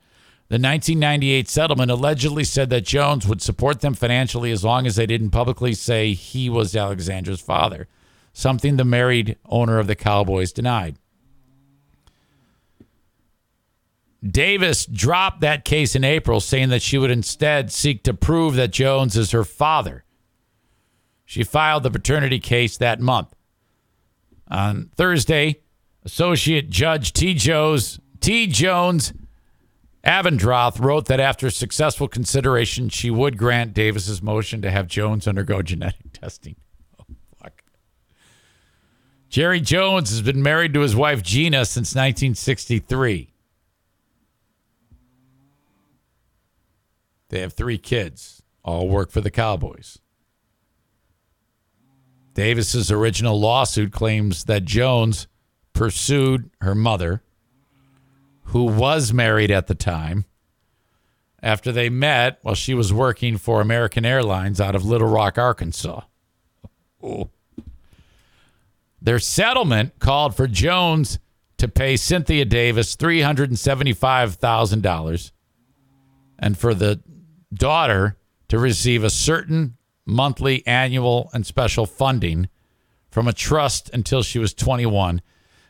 [0.55, 5.05] The 1998 settlement allegedly said that Jones would support them financially as long as they
[5.05, 7.89] didn't publicly say he was Alexandra's father,
[8.31, 10.95] something the married owner of the Cowboys denied.
[14.25, 18.71] Davis dropped that case in April, saying that she would instead seek to prove that
[18.71, 20.05] Jones is her father.
[21.25, 23.35] She filed the paternity case that month.
[24.47, 25.63] On Thursday,
[26.05, 27.33] Associate Judge T.
[27.33, 28.47] Jones, T.
[28.47, 29.11] Jones
[30.05, 35.63] Abendroth wrote that after successful consideration, she would grant Davis's motion to have Jones undergo
[35.63, 36.55] genetic testing.
[36.99, 37.05] Oh,
[37.41, 37.63] fuck.
[39.29, 43.31] Jerry Jones has been married to his wife Gina since 1963.
[47.29, 49.97] They have three kids, all work for the Cowboys.
[52.35, 55.27] Davis's original lawsuit claims that Jones
[55.73, 57.23] pursued her mother
[58.45, 60.25] who was married at the time,
[61.41, 66.01] after they met while she was working for American Airlines out of Little Rock, Arkansas.
[69.01, 71.19] Their settlement called for Jones
[71.57, 75.31] to pay Cynthia Davis $375,000
[76.39, 77.01] and for the
[77.53, 78.17] daughter
[78.47, 82.47] to receive a certain monthly, annual, and special funding
[83.09, 85.21] from a trust until she was 21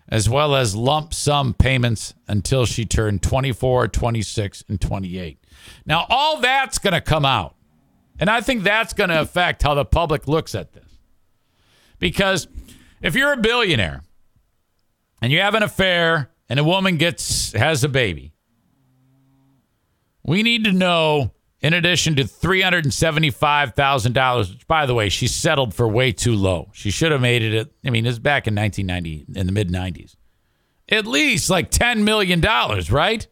[0.07, 5.39] as well as lump sum payments until she turned 24, 26, and 28.
[5.85, 7.55] Now, all that's going to come out.
[8.19, 10.83] And I think that's going to affect how the public looks at this.
[11.99, 12.47] Because
[13.01, 14.03] if you're a billionaire
[15.21, 18.33] and you have an affair and a woman gets has a baby,
[20.23, 21.31] we need to know
[21.65, 26.69] in addition to $375,000, which, by the way, she settled for way too low.
[26.73, 29.69] She should have made it, at, I mean, it's back in 1990, in the mid
[29.69, 30.15] 90s.
[30.89, 33.25] At least like $10 million, right?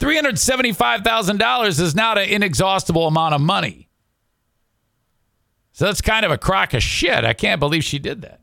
[0.00, 3.88] $375,000 is not an inexhaustible amount of money.
[5.72, 7.24] So that's kind of a crock of shit.
[7.24, 8.42] I can't believe she did that.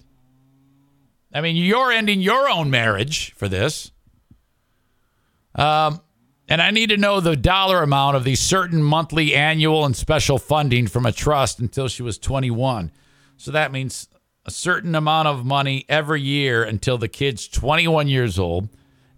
[1.31, 3.91] I mean, you're ending your own marriage for this.
[5.53, 6.01] Um,
[6.47, 10.37] and I need to know the dollar amount of the certain monthly, annual, and special
[10.37, 12.91] funding from a trust until she was 21.
[13.35, 14.07] So that means
[14.45, 18.69] a certain amount of money every year until the kid's 21 years old.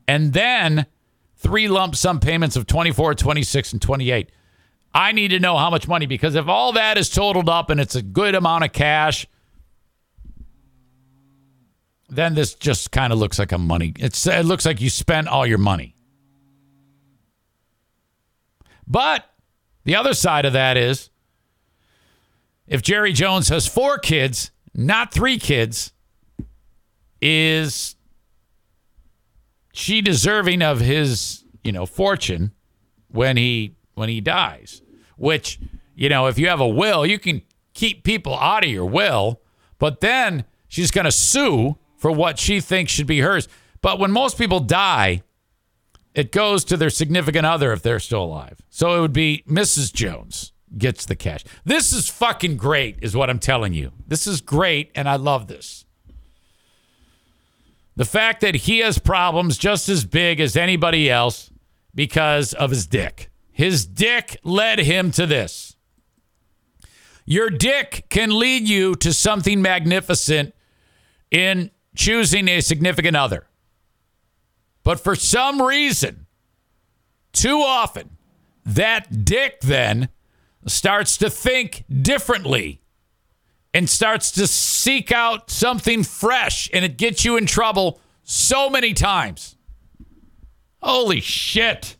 [0.08, 0.88] And then
[1.36, 4.32] three lump sum payments of 24, 26, and 28.
[4.92, 7.80] I need to know how much money because if all that is totaled up and
[7.80, 9.28] it's a good amount of cash,
[12.10, 13.94] then this just kind of looks like a money.
[14.00, 15.96] It's it looks like you spent all your money.
[18.90, 19.26] But
[19.84, 21.10] the other side of that is
[22.68, 25.94] if Jerry Jones has four kids, not three kids,
[27.22, 27.96] is
[29.74, 32.52] she deserving of his, you know, fortune
[33.10, 34.82] when he when he dies?
[35.18, 35.60] Which,
[35.96, 37.42] you know, if you have a will, you can
[37.74, 39.42] keep people out of your will,
[39.78, 43.48] but then she's going to sue for what she thinks should be hers.
[43.82, 45.24] But when most people die,
[46.14, 48.62] it goes to their significant other if they're still alive.
[48.70, 49.94] So it would be Mrs.
[49.94, 51.44] Jones gets the cash.
[51.66, 53.92] This is fucking great, is what I'm telling you.
[54.08, 55.86] This is great, and I love this.
[57.96, 61.52] The fact that he has problems just as big as anybody else
[61.94, 63.30] because of his dick.
[63.52, 65.76] His dick led him to this.
[67.26, 70.56] Your dick can lead you to something magnificent
[71.30, 73.49] in choosing a significant other.
[74.90, 76.26] But for some reason,
[77.32, 78.18] too often,
[78.66, 80.10] that dick then
[80.66, 82.82] starts to think differently
[83.72, 88.96] and starts to seek out something fresh, and it gets you in trouble so many
[88.96, 89.58] times.
[90.82, 91.96] Holy shit.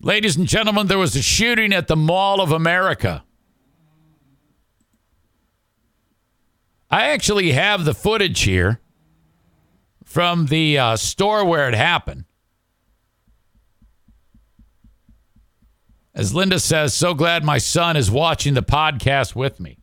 [0.00, 3.24] Ladies and gentlemen, there was a shooting at the Mall of America.
[6.88, 8.80] I actually have the footage here
[10.10, 12.24] from the uh, store where it happened.
[16.12, 19.78] As Linda says, so glad my son is watching the podcast with me.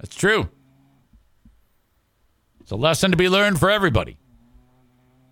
[0.00, 0.48] That's true.
[2.60, 4.18] It's a lesson to be learned for everybody.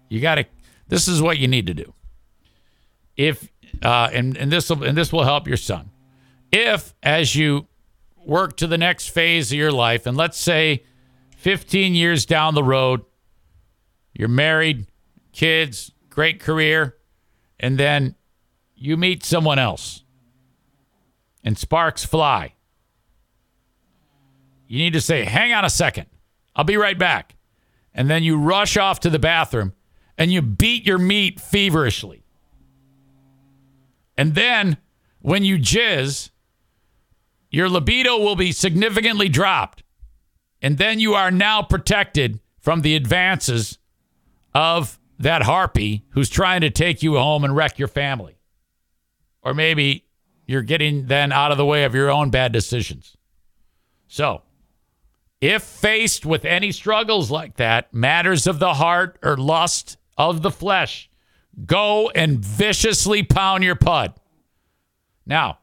[0.08, 0.46] You got to,
[0.86, 1.92] this is what you need to do.
[3.16, 3.50] If,
[3.82, 5.90] uh, and, and this will, and this will help your son.
[6.52, 7.66] If, as you
[8.24, 10.84] work to the next phase of your life, and let's say
[11.42, 13.00] 15 years down the road,
[14.12, 14.86] you're married,
[15.32, 16.96] kids, great career,
[17.58, 18.14] and then
[18.76, 20.04] you meet someone else
[21.42, 22.54] and sparks fly.
[24.68, 26.06] You need to say, hang on a second.
[26.54, 27.34] I'll be right back.
[27.92, 29.72] And then you rush off to the bathroom
[30.16, 32.22] and you beat your meat feverishly.
[34.16, 34.76] And then
[35.18, 36.30] when you jizz,
[37.50, 39.82] your libido will be significantly dropped.
[40.62, 43.78] And then you are now protected from the advances
[44.54, 48.38] of that harpy who's trying to take you home and wreck your family.
[49.42, 50.06] Or maybe
[50.46, 53.16] you're getting then out of the way of your own bad decisions.
[54.06, 54.42] So,
[55.40, 60.50] if faced with any struggles like that, matters of the heart or lust of the
[60.52, 61.10] flesh,
[61.66, 64.14] go and viciously pound your pud.
[65.26, 65.58] Now,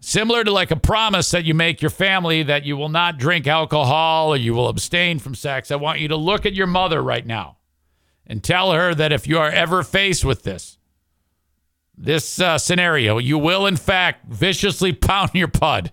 [0.00, 3.46] similar to like a promise that you make your family that you will not drink
[3.46, 7.02] alcohol or you will abstain from sex, I want you to look at your mother
[7.02, 7.58] right now
[8.26, 10.78] and tell her that if you are ever faced with this,
[11.96, 15.92] this uh, scenario, you will in fact viciously pound your pud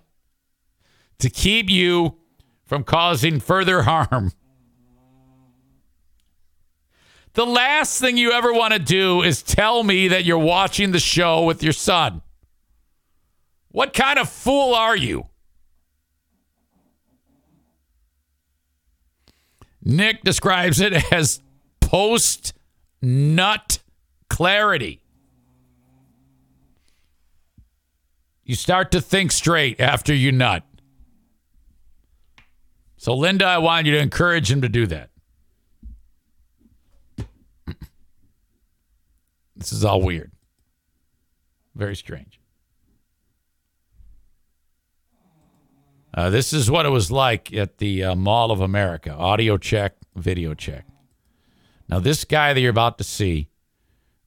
[1.18, 2.18] to keep you
[2.64, 4.32] from causing further harm.
[7.34, 10.98] The last thing you ever want to do is tell me that you're watching the
[10.98, 12.22] show with your son.
[13.76, 15.26] What kind of fool are you?
[19.82, 21.42] Nick describes it as
[21.82, 22.54] post
[23.02, 23.80] nut
[24.30, 25.02] clarity.
[28.44, 30.62] You start to think straight after you nut.
[32.96, 35.10] So, Linda, I want you to encourage him to do that.
[39.54, 40.32] This is all weird.
[41.74, 42.35] Very strange.
[46.16, 49.12] Uh, this is what it was like at the uh, Mall of America.
[49.12, 50.86] Audio check, video check.
[51.88, 53.50] Now, this guy that you're about to see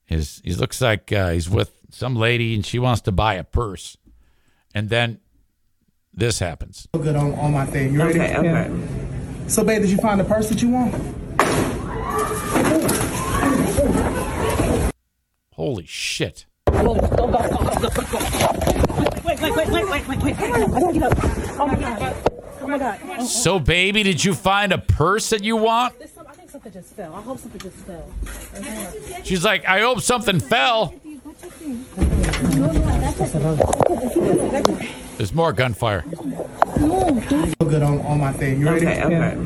[0.07, 3.44] is he looks like uh, he's with some lady and she wants to buy a
[3.44, 3.98] purse,
[4.76, 5.20] and then
[6.14, 6.88] this happens.
[6.94, 7.94] good on, on my thing.
[7.94, 8.20] You ready?
[8.20, 8.72] Okay, okay.
[9.48, 10.94] So, babe, did you find the purse that you want?
[15.53, 16.45] Holy shit!
[16.72, 18.89] Go, go, go,
[19.40, 19.70] go, go, go, go.
[19.70, 20.40] Wait, wait, wait, wait, wait, wait, wait.
[20.40, 21.18] I gotta get up.
[21.60, 22.16] Oh my god.
[22.61, 22.99] Oh my god.
[23.03, 25.98] Oh, So, baby, did you find a purse that you want?
[25.98, 27.16] There's I think something just fell.
[27.16, 29.24] I hope something just fell.
[29.24, 30.94] She's like, I hope something fell.
[35.18, 36.03] There's more gunfire.
[36.07, 38.60] good on, on my thing.
[38.61, 38.88] You ready?
[38.88, 39.38] Okay, okay.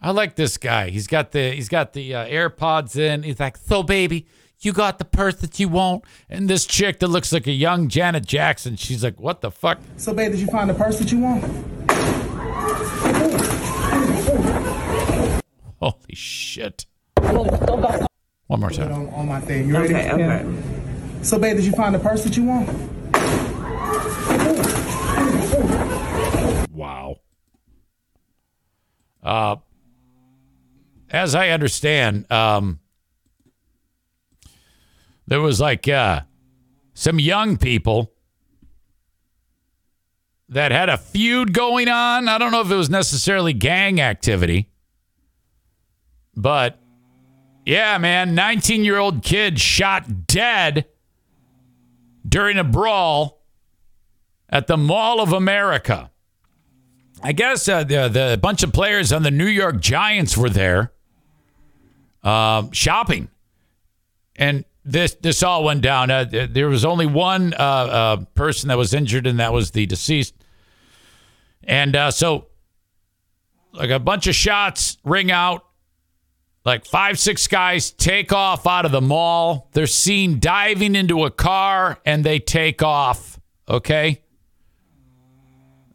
[0.00, 0.90] I like this guy.
[0.90, 3.22] He's got the he's got the uh, AirPods in.
[3.24, 4.26] He's like, "So baby,
[4.60, 6.04] You got the purse that you want.
[6.28, 9.78] And this chick that looks like a young Janet Jackson, she's like, What the fuck?
[9.96, 11.44] So, babe, did you find the purse that you want?
[15.80, 16.86] Holy shit.
[17.20, 18.92] One more time.
[18.92, 19.68] On, on my thing.
[19.68, 19.94] You ready?
[19.94, 20.62] Okay, okay.
[21.22, 22.68] So, babe, did you find the purse that you want?
[26.72, 27.16] Wow.
[29.22, 29.56] Uh,
[31.10, 32.80] as I understand, um,
[35.28, 36.22] there was like uh,
[36.94, 38.12] some young people
[40.48, 42.28] that had a feud going on.
[42.28, 44.70] I don't know if it was necessarily gang activity,
[46.34, 46.80] but
[47.66, 50.86] yeah, man, 19 year old kid shot dead
[52.26, 53.42] during a brawl
[54.48, 56.10] at the Mall of America.
[57.22, 60.92] I guess uh, the, the bunch of players on the New York Giants were there
[62.22, 63.28] uh, shopping,
[64.34, 66.10] and this this all went down.
[66.10, 69.86] Uh, there was only one uh, uh, person that was injured, and that was the
[69.86, 70.34] deceased.
[71.62, 72.46] And uh, so,
[73.72, 75.64] like a bunch of shots ring out.
[76.64, 79.70] Like five, six guys take off out of the mall.
[79.72, 83.40] They're seen diving into a car and they take off.
[83.68, 84.22] Okay.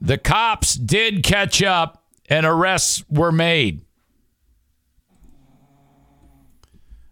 [0.02, 3.86] The cops did catch up and arrests were made.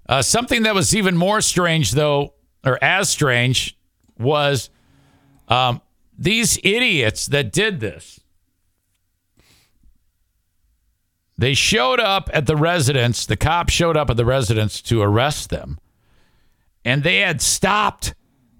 [0.07, 2.33] Uh, something that was even more strange, though,
[2.65, 3.77] or as strange,
[4.17, 4.69] was
[5.47, 5.81] um,
[6.17, 8.19] these idiots that did this.
[11.37, 13.25] They showed up at the residence.
[13.25, 15.79] The cops showed up at the residence to arrest them.
[16.85, 18.13] And they had stopped,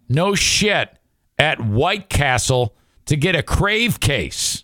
[0.10, 0.98] no shit,
[1.38, 4.64] at White Castle to get a crave case.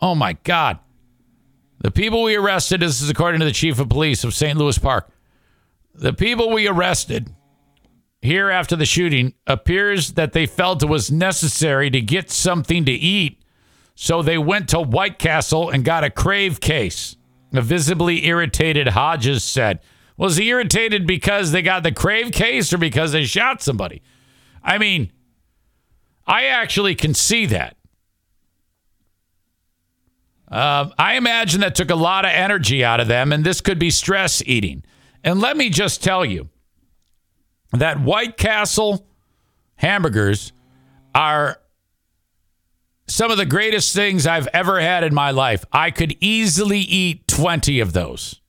[0.00, 0.78] Oh my God.
[1.80, 4.58] The people we arrested, this is according to the chief of police of St.
[4.58, 5.10] Louis Park.
[5.94, 7.34] The people we arrested
[8.20, 12.92] here after the shooting appears that they felt it was necessary to get something to
[12.92, 13.42] eat.
[13.94, 17.16] So they went to White Castle and got a crave case.
[17.52, 19.80] A visibly irritated Hodges said.
[20.16, 24.02] Was he irritated because they got the crave case or because they shot somebody?
[24.62, 25.12] I mean,
[26.26, 27.76] I actually can see that.
[30.50, 33.78] Uh, I imagine that took a lot of energy out of them, and this could
[33.78, 34.82] be stress eating.
[35.22, 36.48] And let me just tell you
[37.72, 39.06] that White Castle
[39.76, 40.52] hamburgers
[41.14, 41.60] are
[43.06, 45.64] some of the greatest things I've ever had in my life.
[45.72, 48.40] I could easily eat 20 of those.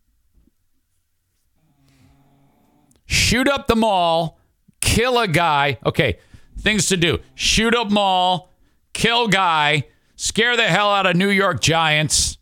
[3.05, 4.39] Shoot up the mall,
[4.79, 5.77] kill a guy.
[5.85, 6.17] Okay,
[6.57, 8.49] things to do shoot up mall,
[8.93, 9.83] kill guy
[10.21, 12.37] scare the hell out of New York Giants,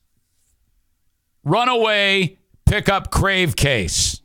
[1.45, 4.22] run away, pick up Crave case.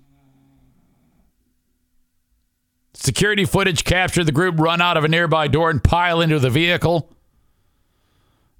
[2.94, 6.50] Security footage captured the group run out of a nearby door and pile into the
[6.50, 7.08] vehicle.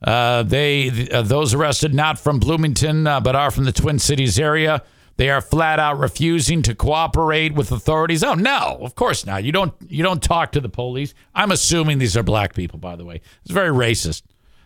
[0.01, 4.39] Uh, they uh, those arrested not from Bloomington uh, but are from the Twin Cities
[4.39, 4.83] area.
[5.17, 8.23] They are flat out refusing to cooperate with authorities.
[8.23, 9.45] Oh no, of course not.
[9.45, 11.15] You don't you don't talk to the police.
[11.35, 13.23] I'm assuming these are black people, by the way.
[13.43, 14.23] It's very racist.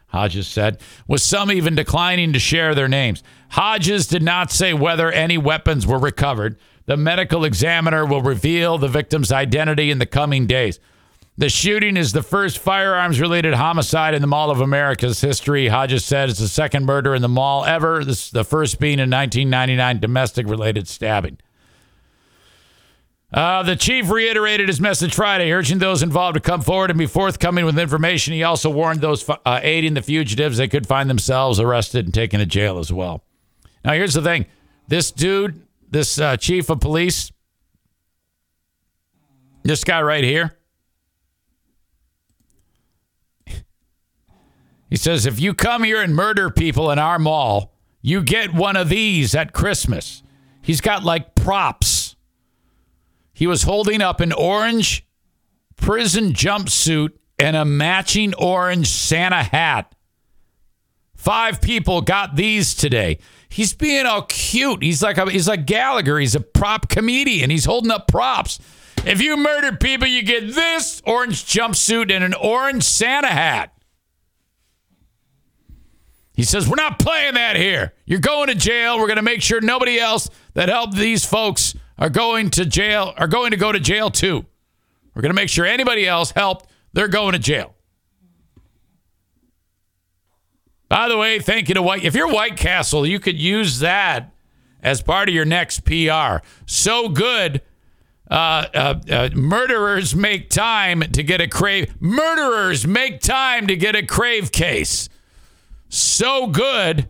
[0.09, 3.23] Hodges said, with some even declining to share their names.
[3.51, 6.59] Hodges did not say whether any weapons were recovered.
[6.87, 10.81] The medical examiner will reveal the victim's identity in the coming days.
[11.37, 15.69] The shooting is the first firearms related homicide in the Mall of America's history.
[15.69, 18.05] Hodges said it's the second murder in the mall ever.
[18.05, 21.39] This the first being a 1999 domestic related stabbing.
[23.31, 27.07] Uh, the chief reiterated his message Friday, urging those involved to come forward and be
[27.07, 28.33] forthcoming with information.
[28.33, 32.41] He also warned those uh, aiding the fugitives they could find themselves arrested and taken
[32.41, 33.23] to jail as well.
[33.85, 34.47] Now, here's the thing
[34.89, 37.31] this dude, this uh, chief of police,
[39.63, 40.57] this guy right here,
[44.89, 48.75] he says, if you come here and murder people in our mall, you get one
[48.75, 50.23] of these at Christmas.
[50.63, 51.98] He's got like props
[53.39, 55.07] he was holding up an orange
[55.77, 59.95] prison jumpsuit and a matching orange Santa hat.
[61.15, 63.19] Five people got these today.
[63.49, 64.83] He's being all cute.
[64.83, 66.19] He's like a, he's like Gallagher.
[66.19, 67.49] He's a prop comedian.
[67.49, 68.59] He's holding up props.
[69.07, 73.73] If you murder people, you get this orange jumpsuit and an orange Santa hat.
[76.35, 77.95] He says, We're not playing that here.
[78.05, 78.99] You're going to jail.
[78.99, 83.13] We're going to make sure nobody else that helped these folks are going to jail,
[83.17, 84.47] are going to go to jail too.
[85.15, 87.75] We're going to make sure anybody else helped, they're going to jail.
[90.89, 92.05] By the way, thank you to White.
[92.05, 94.33] If you're White Castle, you could use that
[94.83, 96.39] as part of your next PR.
[96.67, 97.63] So good.
[98.31, 101.95] Uh, uh, uh, murderers make time to get a crave.
[102.01, 105.09] Murderers make time to get a crave case.
[105.89, 107.09] So good.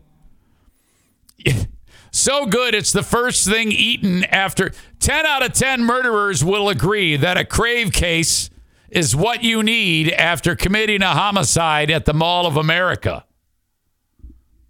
[2.10, 4.70] So good, it's the first thing eaten after
[5.00, 8.50] 10 out of 10 murderers will agree that a crave case
[8.88, 13.24] is what you need after committing a homicide at the Mall of America.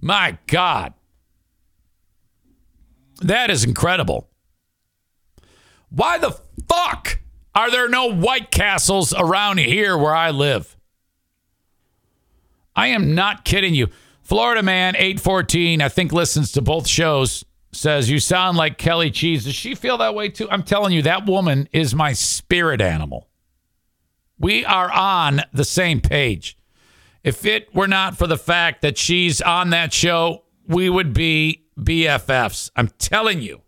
[0.00, 0.94] My God.
[3.20, 4.28] That is incredible.
[5.90, 6.38] Why the
[6.68, 7.20] fuck
[7.54, 10.76] are there no White Castles around here where I live?
[12.76, 13.88] I am not kidding you.
[14.28, 19.46] Florida man, 814, I think listens to both shows, says, You sound like Kelly Cheese.
[19.46, 20.46] Does she feel that way too?
[20.50, 23.30] I'm telling you, that woman is my spirit animal.
[24.38, 26.58] We are on the same page.
[27.24, 31.64] If it were not for the fact that she's on that show, we would be
[31.78, 32.70] BFFs.
[32.76, 33.62] I'm telling you.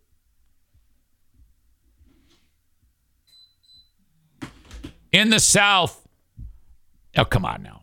[5.11, 6.07] In the South,
[7.16, 7.80] oh, come on now.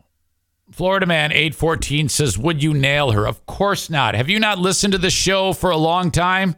[0.78, 3.26] Florida Man 814 says, Would you nail her?
[3.26, 4.14] Of course not.
[4.14, 6.54] Have you not listened to the show for a long time?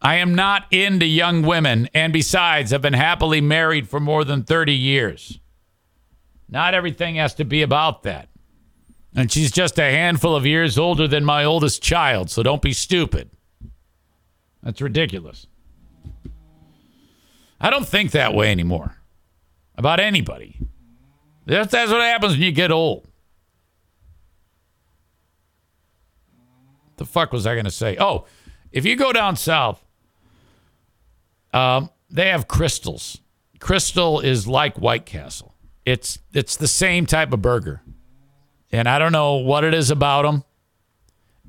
[0.00, 1.90] I am not into young women.
[1.92, 5.38] And besides, I've been happily married for more than 30 years.
[6.48, 8.30] Not everything has to be about that.
[9.14, 12.72] And she's just a handful of years older than my oldest child, so don't be
[12.72, 13.28] stupid.
[14.62, 15.46] That's ridiculous.
[17.60, 18.96] I don't think that way anymore
[19.76, 20.58] about anybody.
[21.48, 23.08] That's, that's what happens when you get old.
[26.98, 27.96] The fuck was I going to say?
[27.98, 28.26] Oh,
[28.70, 29.82] if you go down south,
[31.54, 33.22] um, they have crystals.
[33.60, 35.54] Crystal is like White Castle.
[35.86, 37.80] It's it's the same type of burger,
[38.70, 40.44] and I don't know what it is about them.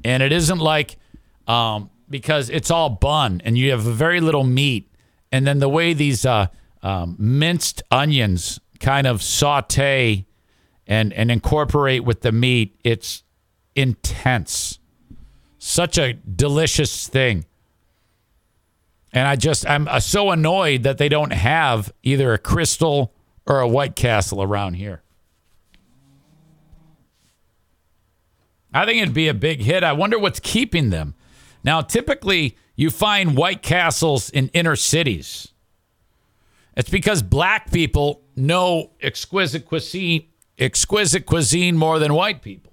[0.06, 0.98] And it isn't like
[1.46, 4.90] um, because it's all bun and you have very little meat,
[5.30, 6.48] and then the way these uh,
[6.82, 10.26] um, minced onions kind of saute
[10.88, 13.24] and and incorporate with the meat, it's
[13.76, 14.80] intense.
[15.58, 17.46] Such a delicious thing.
[19.12, 23.14] And I just, I'm uh, so annoyed that they don't have either a Crystal
[23.46, 25.02] or a White Castle around here.
[28.72, 29.84] I think it'd be a big hit.
[29.84, 31.16] I wonder what's keeping them.
[31.64, 35.50] Now, typically, you find White Castles in inner cities.
[36.78, 42.70] It's because black people know exquisite cuisine, exquisite cuisine more than white people.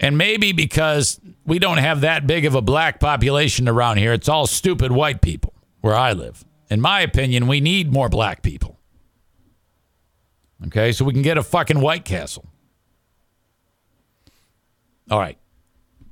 [0.00, 4.28] And maybe because we don't have that big of a black population around here, it's
[4.28, 6.44] all stupid white people where I live.
[6.70, 8.78] In my opinion, we need more black people.
[10.66, 12.44] Okay, so we can get a fucking White Castle.
[15.10, 15.38] All right.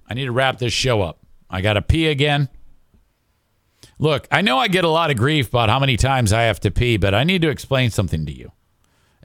[0.09, 1.19] I need to wrap this show up.
[1.51, 2.49] I got to pee again.
[3.99, 6.61] Look, I know I get a lot of grief about how many times I have
[6.61, 8.53] to pee, but I need to explain something to you.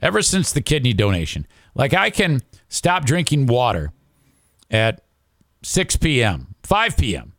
[0.00, 3.92] Ever since the kidney donation, like I can stop drinking water
[4.70, 5.04] at
[5.62, 7.34] 6 p.m., 5 p.m.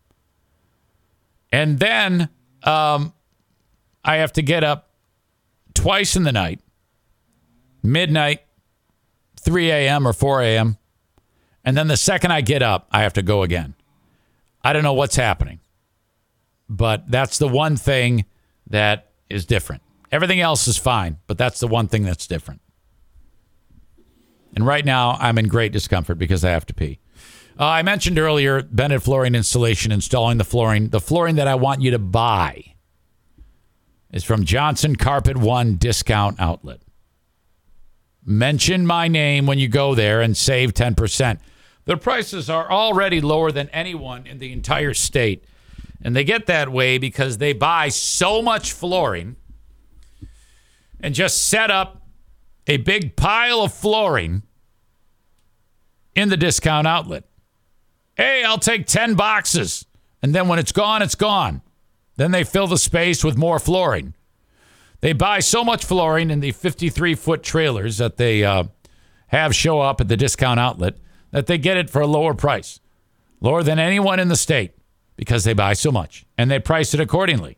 [1.51, 2.29] And then
[2.63, 3.13] um,
[4.05, 4.89] I have to get up
[5.73, 6.61] twice in the night,
[7.81, 8.41] midnight,
[9.41, 10.07] 3 a.m.
[10.07, 10.77] or 4 a.m.
[11.65, 13.75] And then the second I get up, I have to go again.
[14.63, 15.59] I don't know what's happening,
[16.77, 18.25] but that's the one thing
[18.67, 19.83] that is different.
[20.11, 22.61] Everything else is fine, but that's the one thing that's different.
[24.55, 26.99] And right now, I'm in great discomfort because I have to pee.
[27.59, 30.89] Uh, I mentioned earlier Bennett Flooring Installation installing the flooring.
[30.89, 32.73] The flooring that I want you to buy
[34.11, 36.81] is from Johnson Carpet One Discount Outlet.
[38.25, 41.39] Mention my name when you go there and save 10%.
[41.85, 45.43] Their prices are already lower than anyone in the entire state.
[46.03, 49.37] And they get that way because they buy so much flooring
[50.99, 52.01] and just set up
[52.67, 54.43] a big pile of flooring
[56.13, 57.23] in the discount outlet.
[58.15, 59.85] Hey, I'll take 10 boxes.
[60.21, 61.61] And then when it's gone, it's gone.
[62.17, 64.13] Then they fill the space with more flooring.
[64.99, 68.65] They buy so much flooring in the 53 foot trailers that they uh,
[69.27, 70.95] have show up at the discount outlet
[71.31, 72.79] that they get it for a lower price,
[73.41, 74.73] lower than anyone in the state
[75.15, 77.57] because they buy so much and they price it accordingly.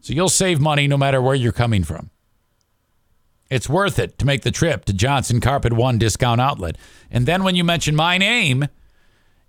[0.00, 2.10] So you'll save money no matter where you're coming from.
[3.50, 6.76] It's worth it to make the trip to Johnson Carpet One Discount Outlet.
[7.10, 8.66] And then when you mention my name,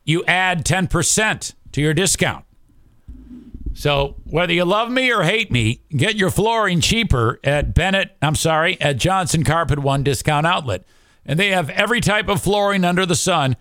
[0.04, 2.46] you add 10% to your discount.
[3.74, 8.36] So whether you love me or hate me, get your flooring cheaper at Bennett, I'm
[8.36, 10.84] sorry, at Johnson Carpet One Discount Outlet.
[11.26, 13.56] and they have every type of flooring under the sun.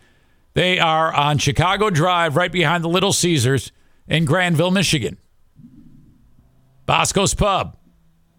[0.54, 3.72] They are on Chicago Drive, right behind the Little Caesars
[4.06, 5.18] in Grandville, Michigan.
[6.84, 7.76] Bosco's Pub.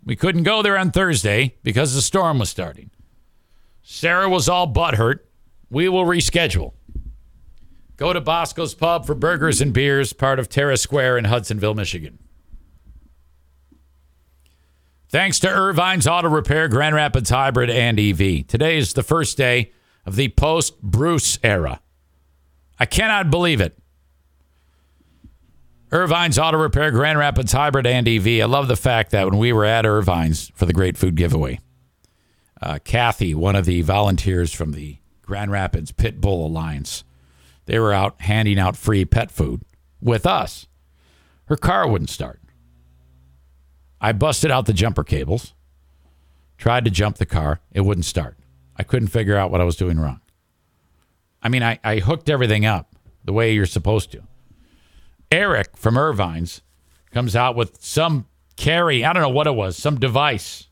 [0.06, 2.91] We couldn't go there on Thursday because the storm was starting.
[3.81, 5.19] Serra was all butthurt.
[5.69, 6.73] We will reschedule.
[7.98, 12.19] Go to Bosco's Pub for burgers and beers, part of Terrace Square in Hudsonville, Michigan.
[15.10, 18.48] Thanks to Ervine's Auto Repair, Grand Rapids Hybrid, and EV.
[18.48, 19.72] Today is the first day
[20.06, 21.81] of the post Bruce era.
[22.84, 23.80] I cannot believe it.
[25.89, 28.41] Ervine's Auto Repair, Grand Rapids Hybrid, and EV.
[28.41, 31.61] I love the fact that when we were at Ervine's for the great food giveaway,
[32.61, 37.05] uh, Kathy, one of the volunteers from the Grand Rapids Pit Bull Alliance,
[37.68, 39.61] they were out handing out free pet food
[40.01, 40.68] with us.
[41.45, 42.41] Her car wouldn't start.
[44.01, 45.53] I busted out the jumper cables,
[46.57, 47.61] tried to jump the car.
[47.72, 48.35] It wouldn't start.
[48.76, 50.19] I couldn't figure out what I was doing wrong.
[51.44, 52.95] I mean, I, I hooked everything up
[53.26, 54.24] the way you're supposed to.
[55.30, 56.61] Eric from Ervine's
[57.11, 60.68] comes out with some carry, I don't know what it was, some device.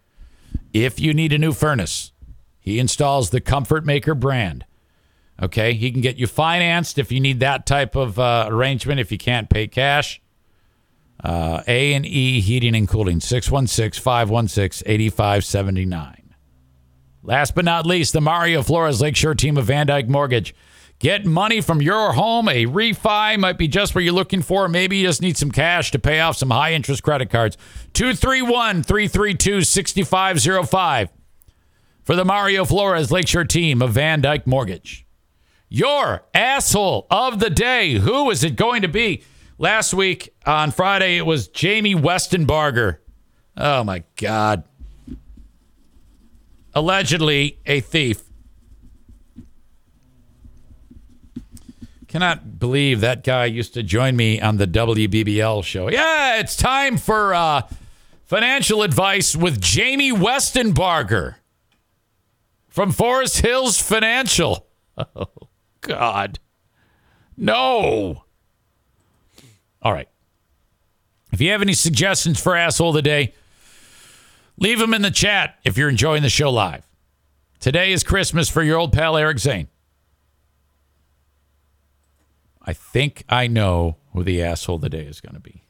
[0.74, 2.12] If you need a new furnace,
[2.60, 4.66] he installs the Comfort Maker brand.
[5.42, 9.00] Okay, he can get you financed if you need that type of uh, arrangement.
[9.00, 10.22] If you can't pay cash,
[11.24, 16.16] uh, A and E Heating and Cooling 616-516-8579.
[17.22, 20.56] Last but not least, the Mario Flores Lakeshore team of VanDyk Mortgage.
[21.00, 22.50] Get money from your home.
[22.50, 24.68] A refi might be just what you're looking for.
[24.68, 27.58] Maybe you just need some cash to pay off some high interest credit cards.
[27.94, 31.10] 231 332 6505
[32.04, 35.06] for the Mario Flores Lakeshore team of VanDyk Mortgage.
[35.70, 37.94] Your asshole of the day.
[37.94, 39.24] Who is it going to be?
[39.58, 42.98] Last week on Friday, it was Jamie Westenbarger.
[43.56, 44.64] Oh my God.
[46.74, 48.22] Allegedly a thief.
[52.08, 55.90] Cannot believe that guy used to join me on the WBBL show.
[55.90, 57.62] Yeah, it's time for uh,
[58.26, 61.36] financial advice with Jamie Westenbarger
[62.68, 64.66] from Forest Hills Financial.
[65.16, 65.28] Oh,
[65.80, 66.40] God.
[67.38, 68.26] No.
[69.82, 70.10] All right.
[71.32, 73.34] If you have any suggestions for asshole of the day,
[74.60, 76.86] leave them in the chat if you're enjoying the show live.
[77.60, 79.68] Today is Christmas for your old pal Eric Zane.
[82.62, 85.64] I think I know who the asshole of the day is going to be.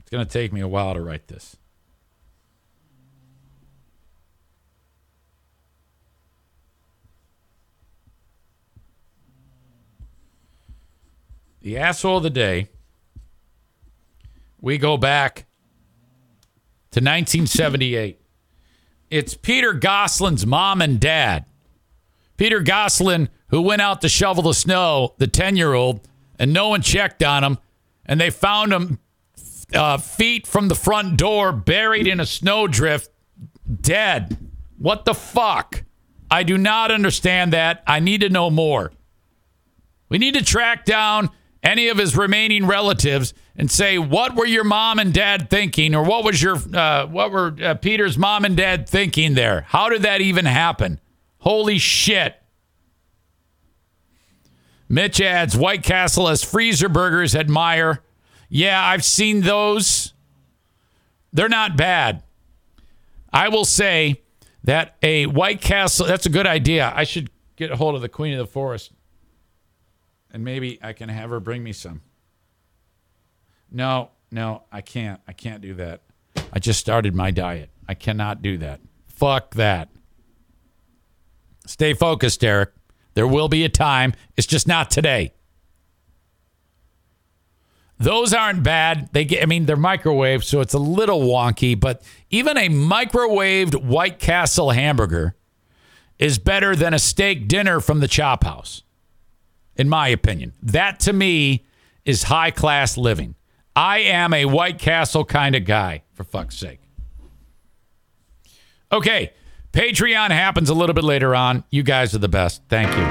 [0.00, 1.56] It's going to take me a while to write this.
[11.60, 12.68] The asshole of the day.
[14.62, 15.46] We go back
[16.92, 18.20] to 1978.
[19.10, 21.46] It's Peter Gosselin's mom and dad.
[22.36, 26.08] Peter Goslin, who went out to shovel the snow, the 10 year old,
[26.38, 27.58] and no one checked on him.
[28.06, 29.00] And they found him
[29.74, 33.10] uh, feet from the front door, buried in a snowdrift,
[33.80, 34.36] dead.
[34.78, 35.82] What the fuck?
[36.30, 37.82] I do not understand that.
[37.84, 38.92] I need to know more.
[40.08, 41.30] We need to track down
[41.64, 46.04] any of his remaining relatives and say, "What were your mom and dad thinking?" or
[46.04, 49.62] "What was your uh, what were uh, Peter's mom and dad thinking there?
[49.68, 51.00] How did that even happen?"
[51.38, 52.36] Holy shit.
[54.88, 57.98] Mitch adds White Castle has freezer burgers at Meijer.
[58.48, 60.12] Yeah, I've seen those.
[61.32, 62.22] They're not bad.
[63.32, 64.20] I will say
[64.64, 66.92] that a White Castle, that's a good idea.
[66.94, 68.92] I should get a hold of the Queen of the Forest
[70.32, 72.00] and maybe I can have her bring me some.
[73.72, 75.20] No, no, I can't.
[75.26, 76.02] I can't do that.
[76.52, 77.70] I just started my diet.
[77.88, 78.80] I cannot do that.
[79.06, 79.88] Fuck that.
[81.66, 82.70] Stay focused, Derek.
[83.14, 84.14] There will be a time.
[84.36, 85.32] It's just not today.
[87.98, 89.10] Those aren't bad.
[89.12, 93.80] They get I mean they're microwave, so it's a little wonky, but even a microwaved
[93.80, 95.36] White Castle hamburger
[96.18, 98.82] is better than a steak dinner from the chop house.
[99.76, 100.52] In my opinion.
[100.62, 101.64] That to me
[102.04, 103.36] is high class living.
[103.74, 106.80] I am a White Castle kind of guy, for fuck's sake.
[108.90, 109.32] Okay,
[109.72, 111.64] Patreon happens a little bit later on.
[111.70, 112.62] You guys are the best.
[112.68, 113.04] Thank you.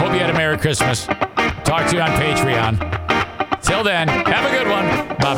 [0.00, 1.06] Hope you had a Merry Christmas.
[1.06, 3.62] Talk to you on Patreon.
[3.62, 4.88] Till then, have a good one.
[5.18, 5.34] Bye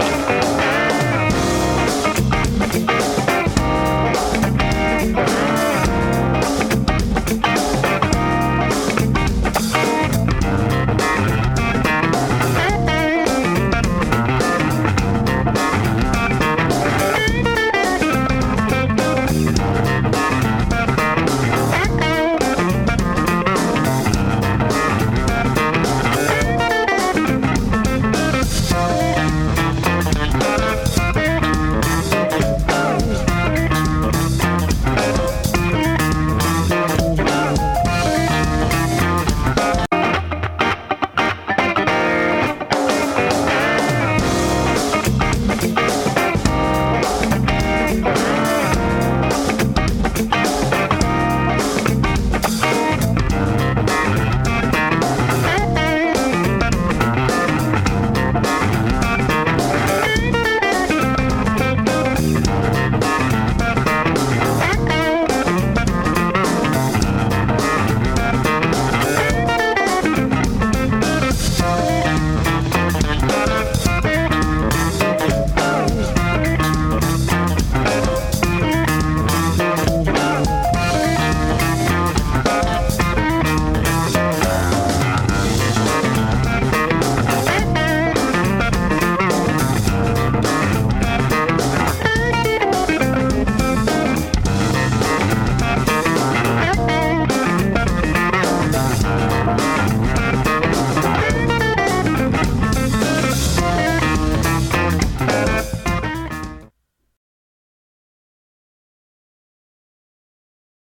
[3.18, 3.20] bye.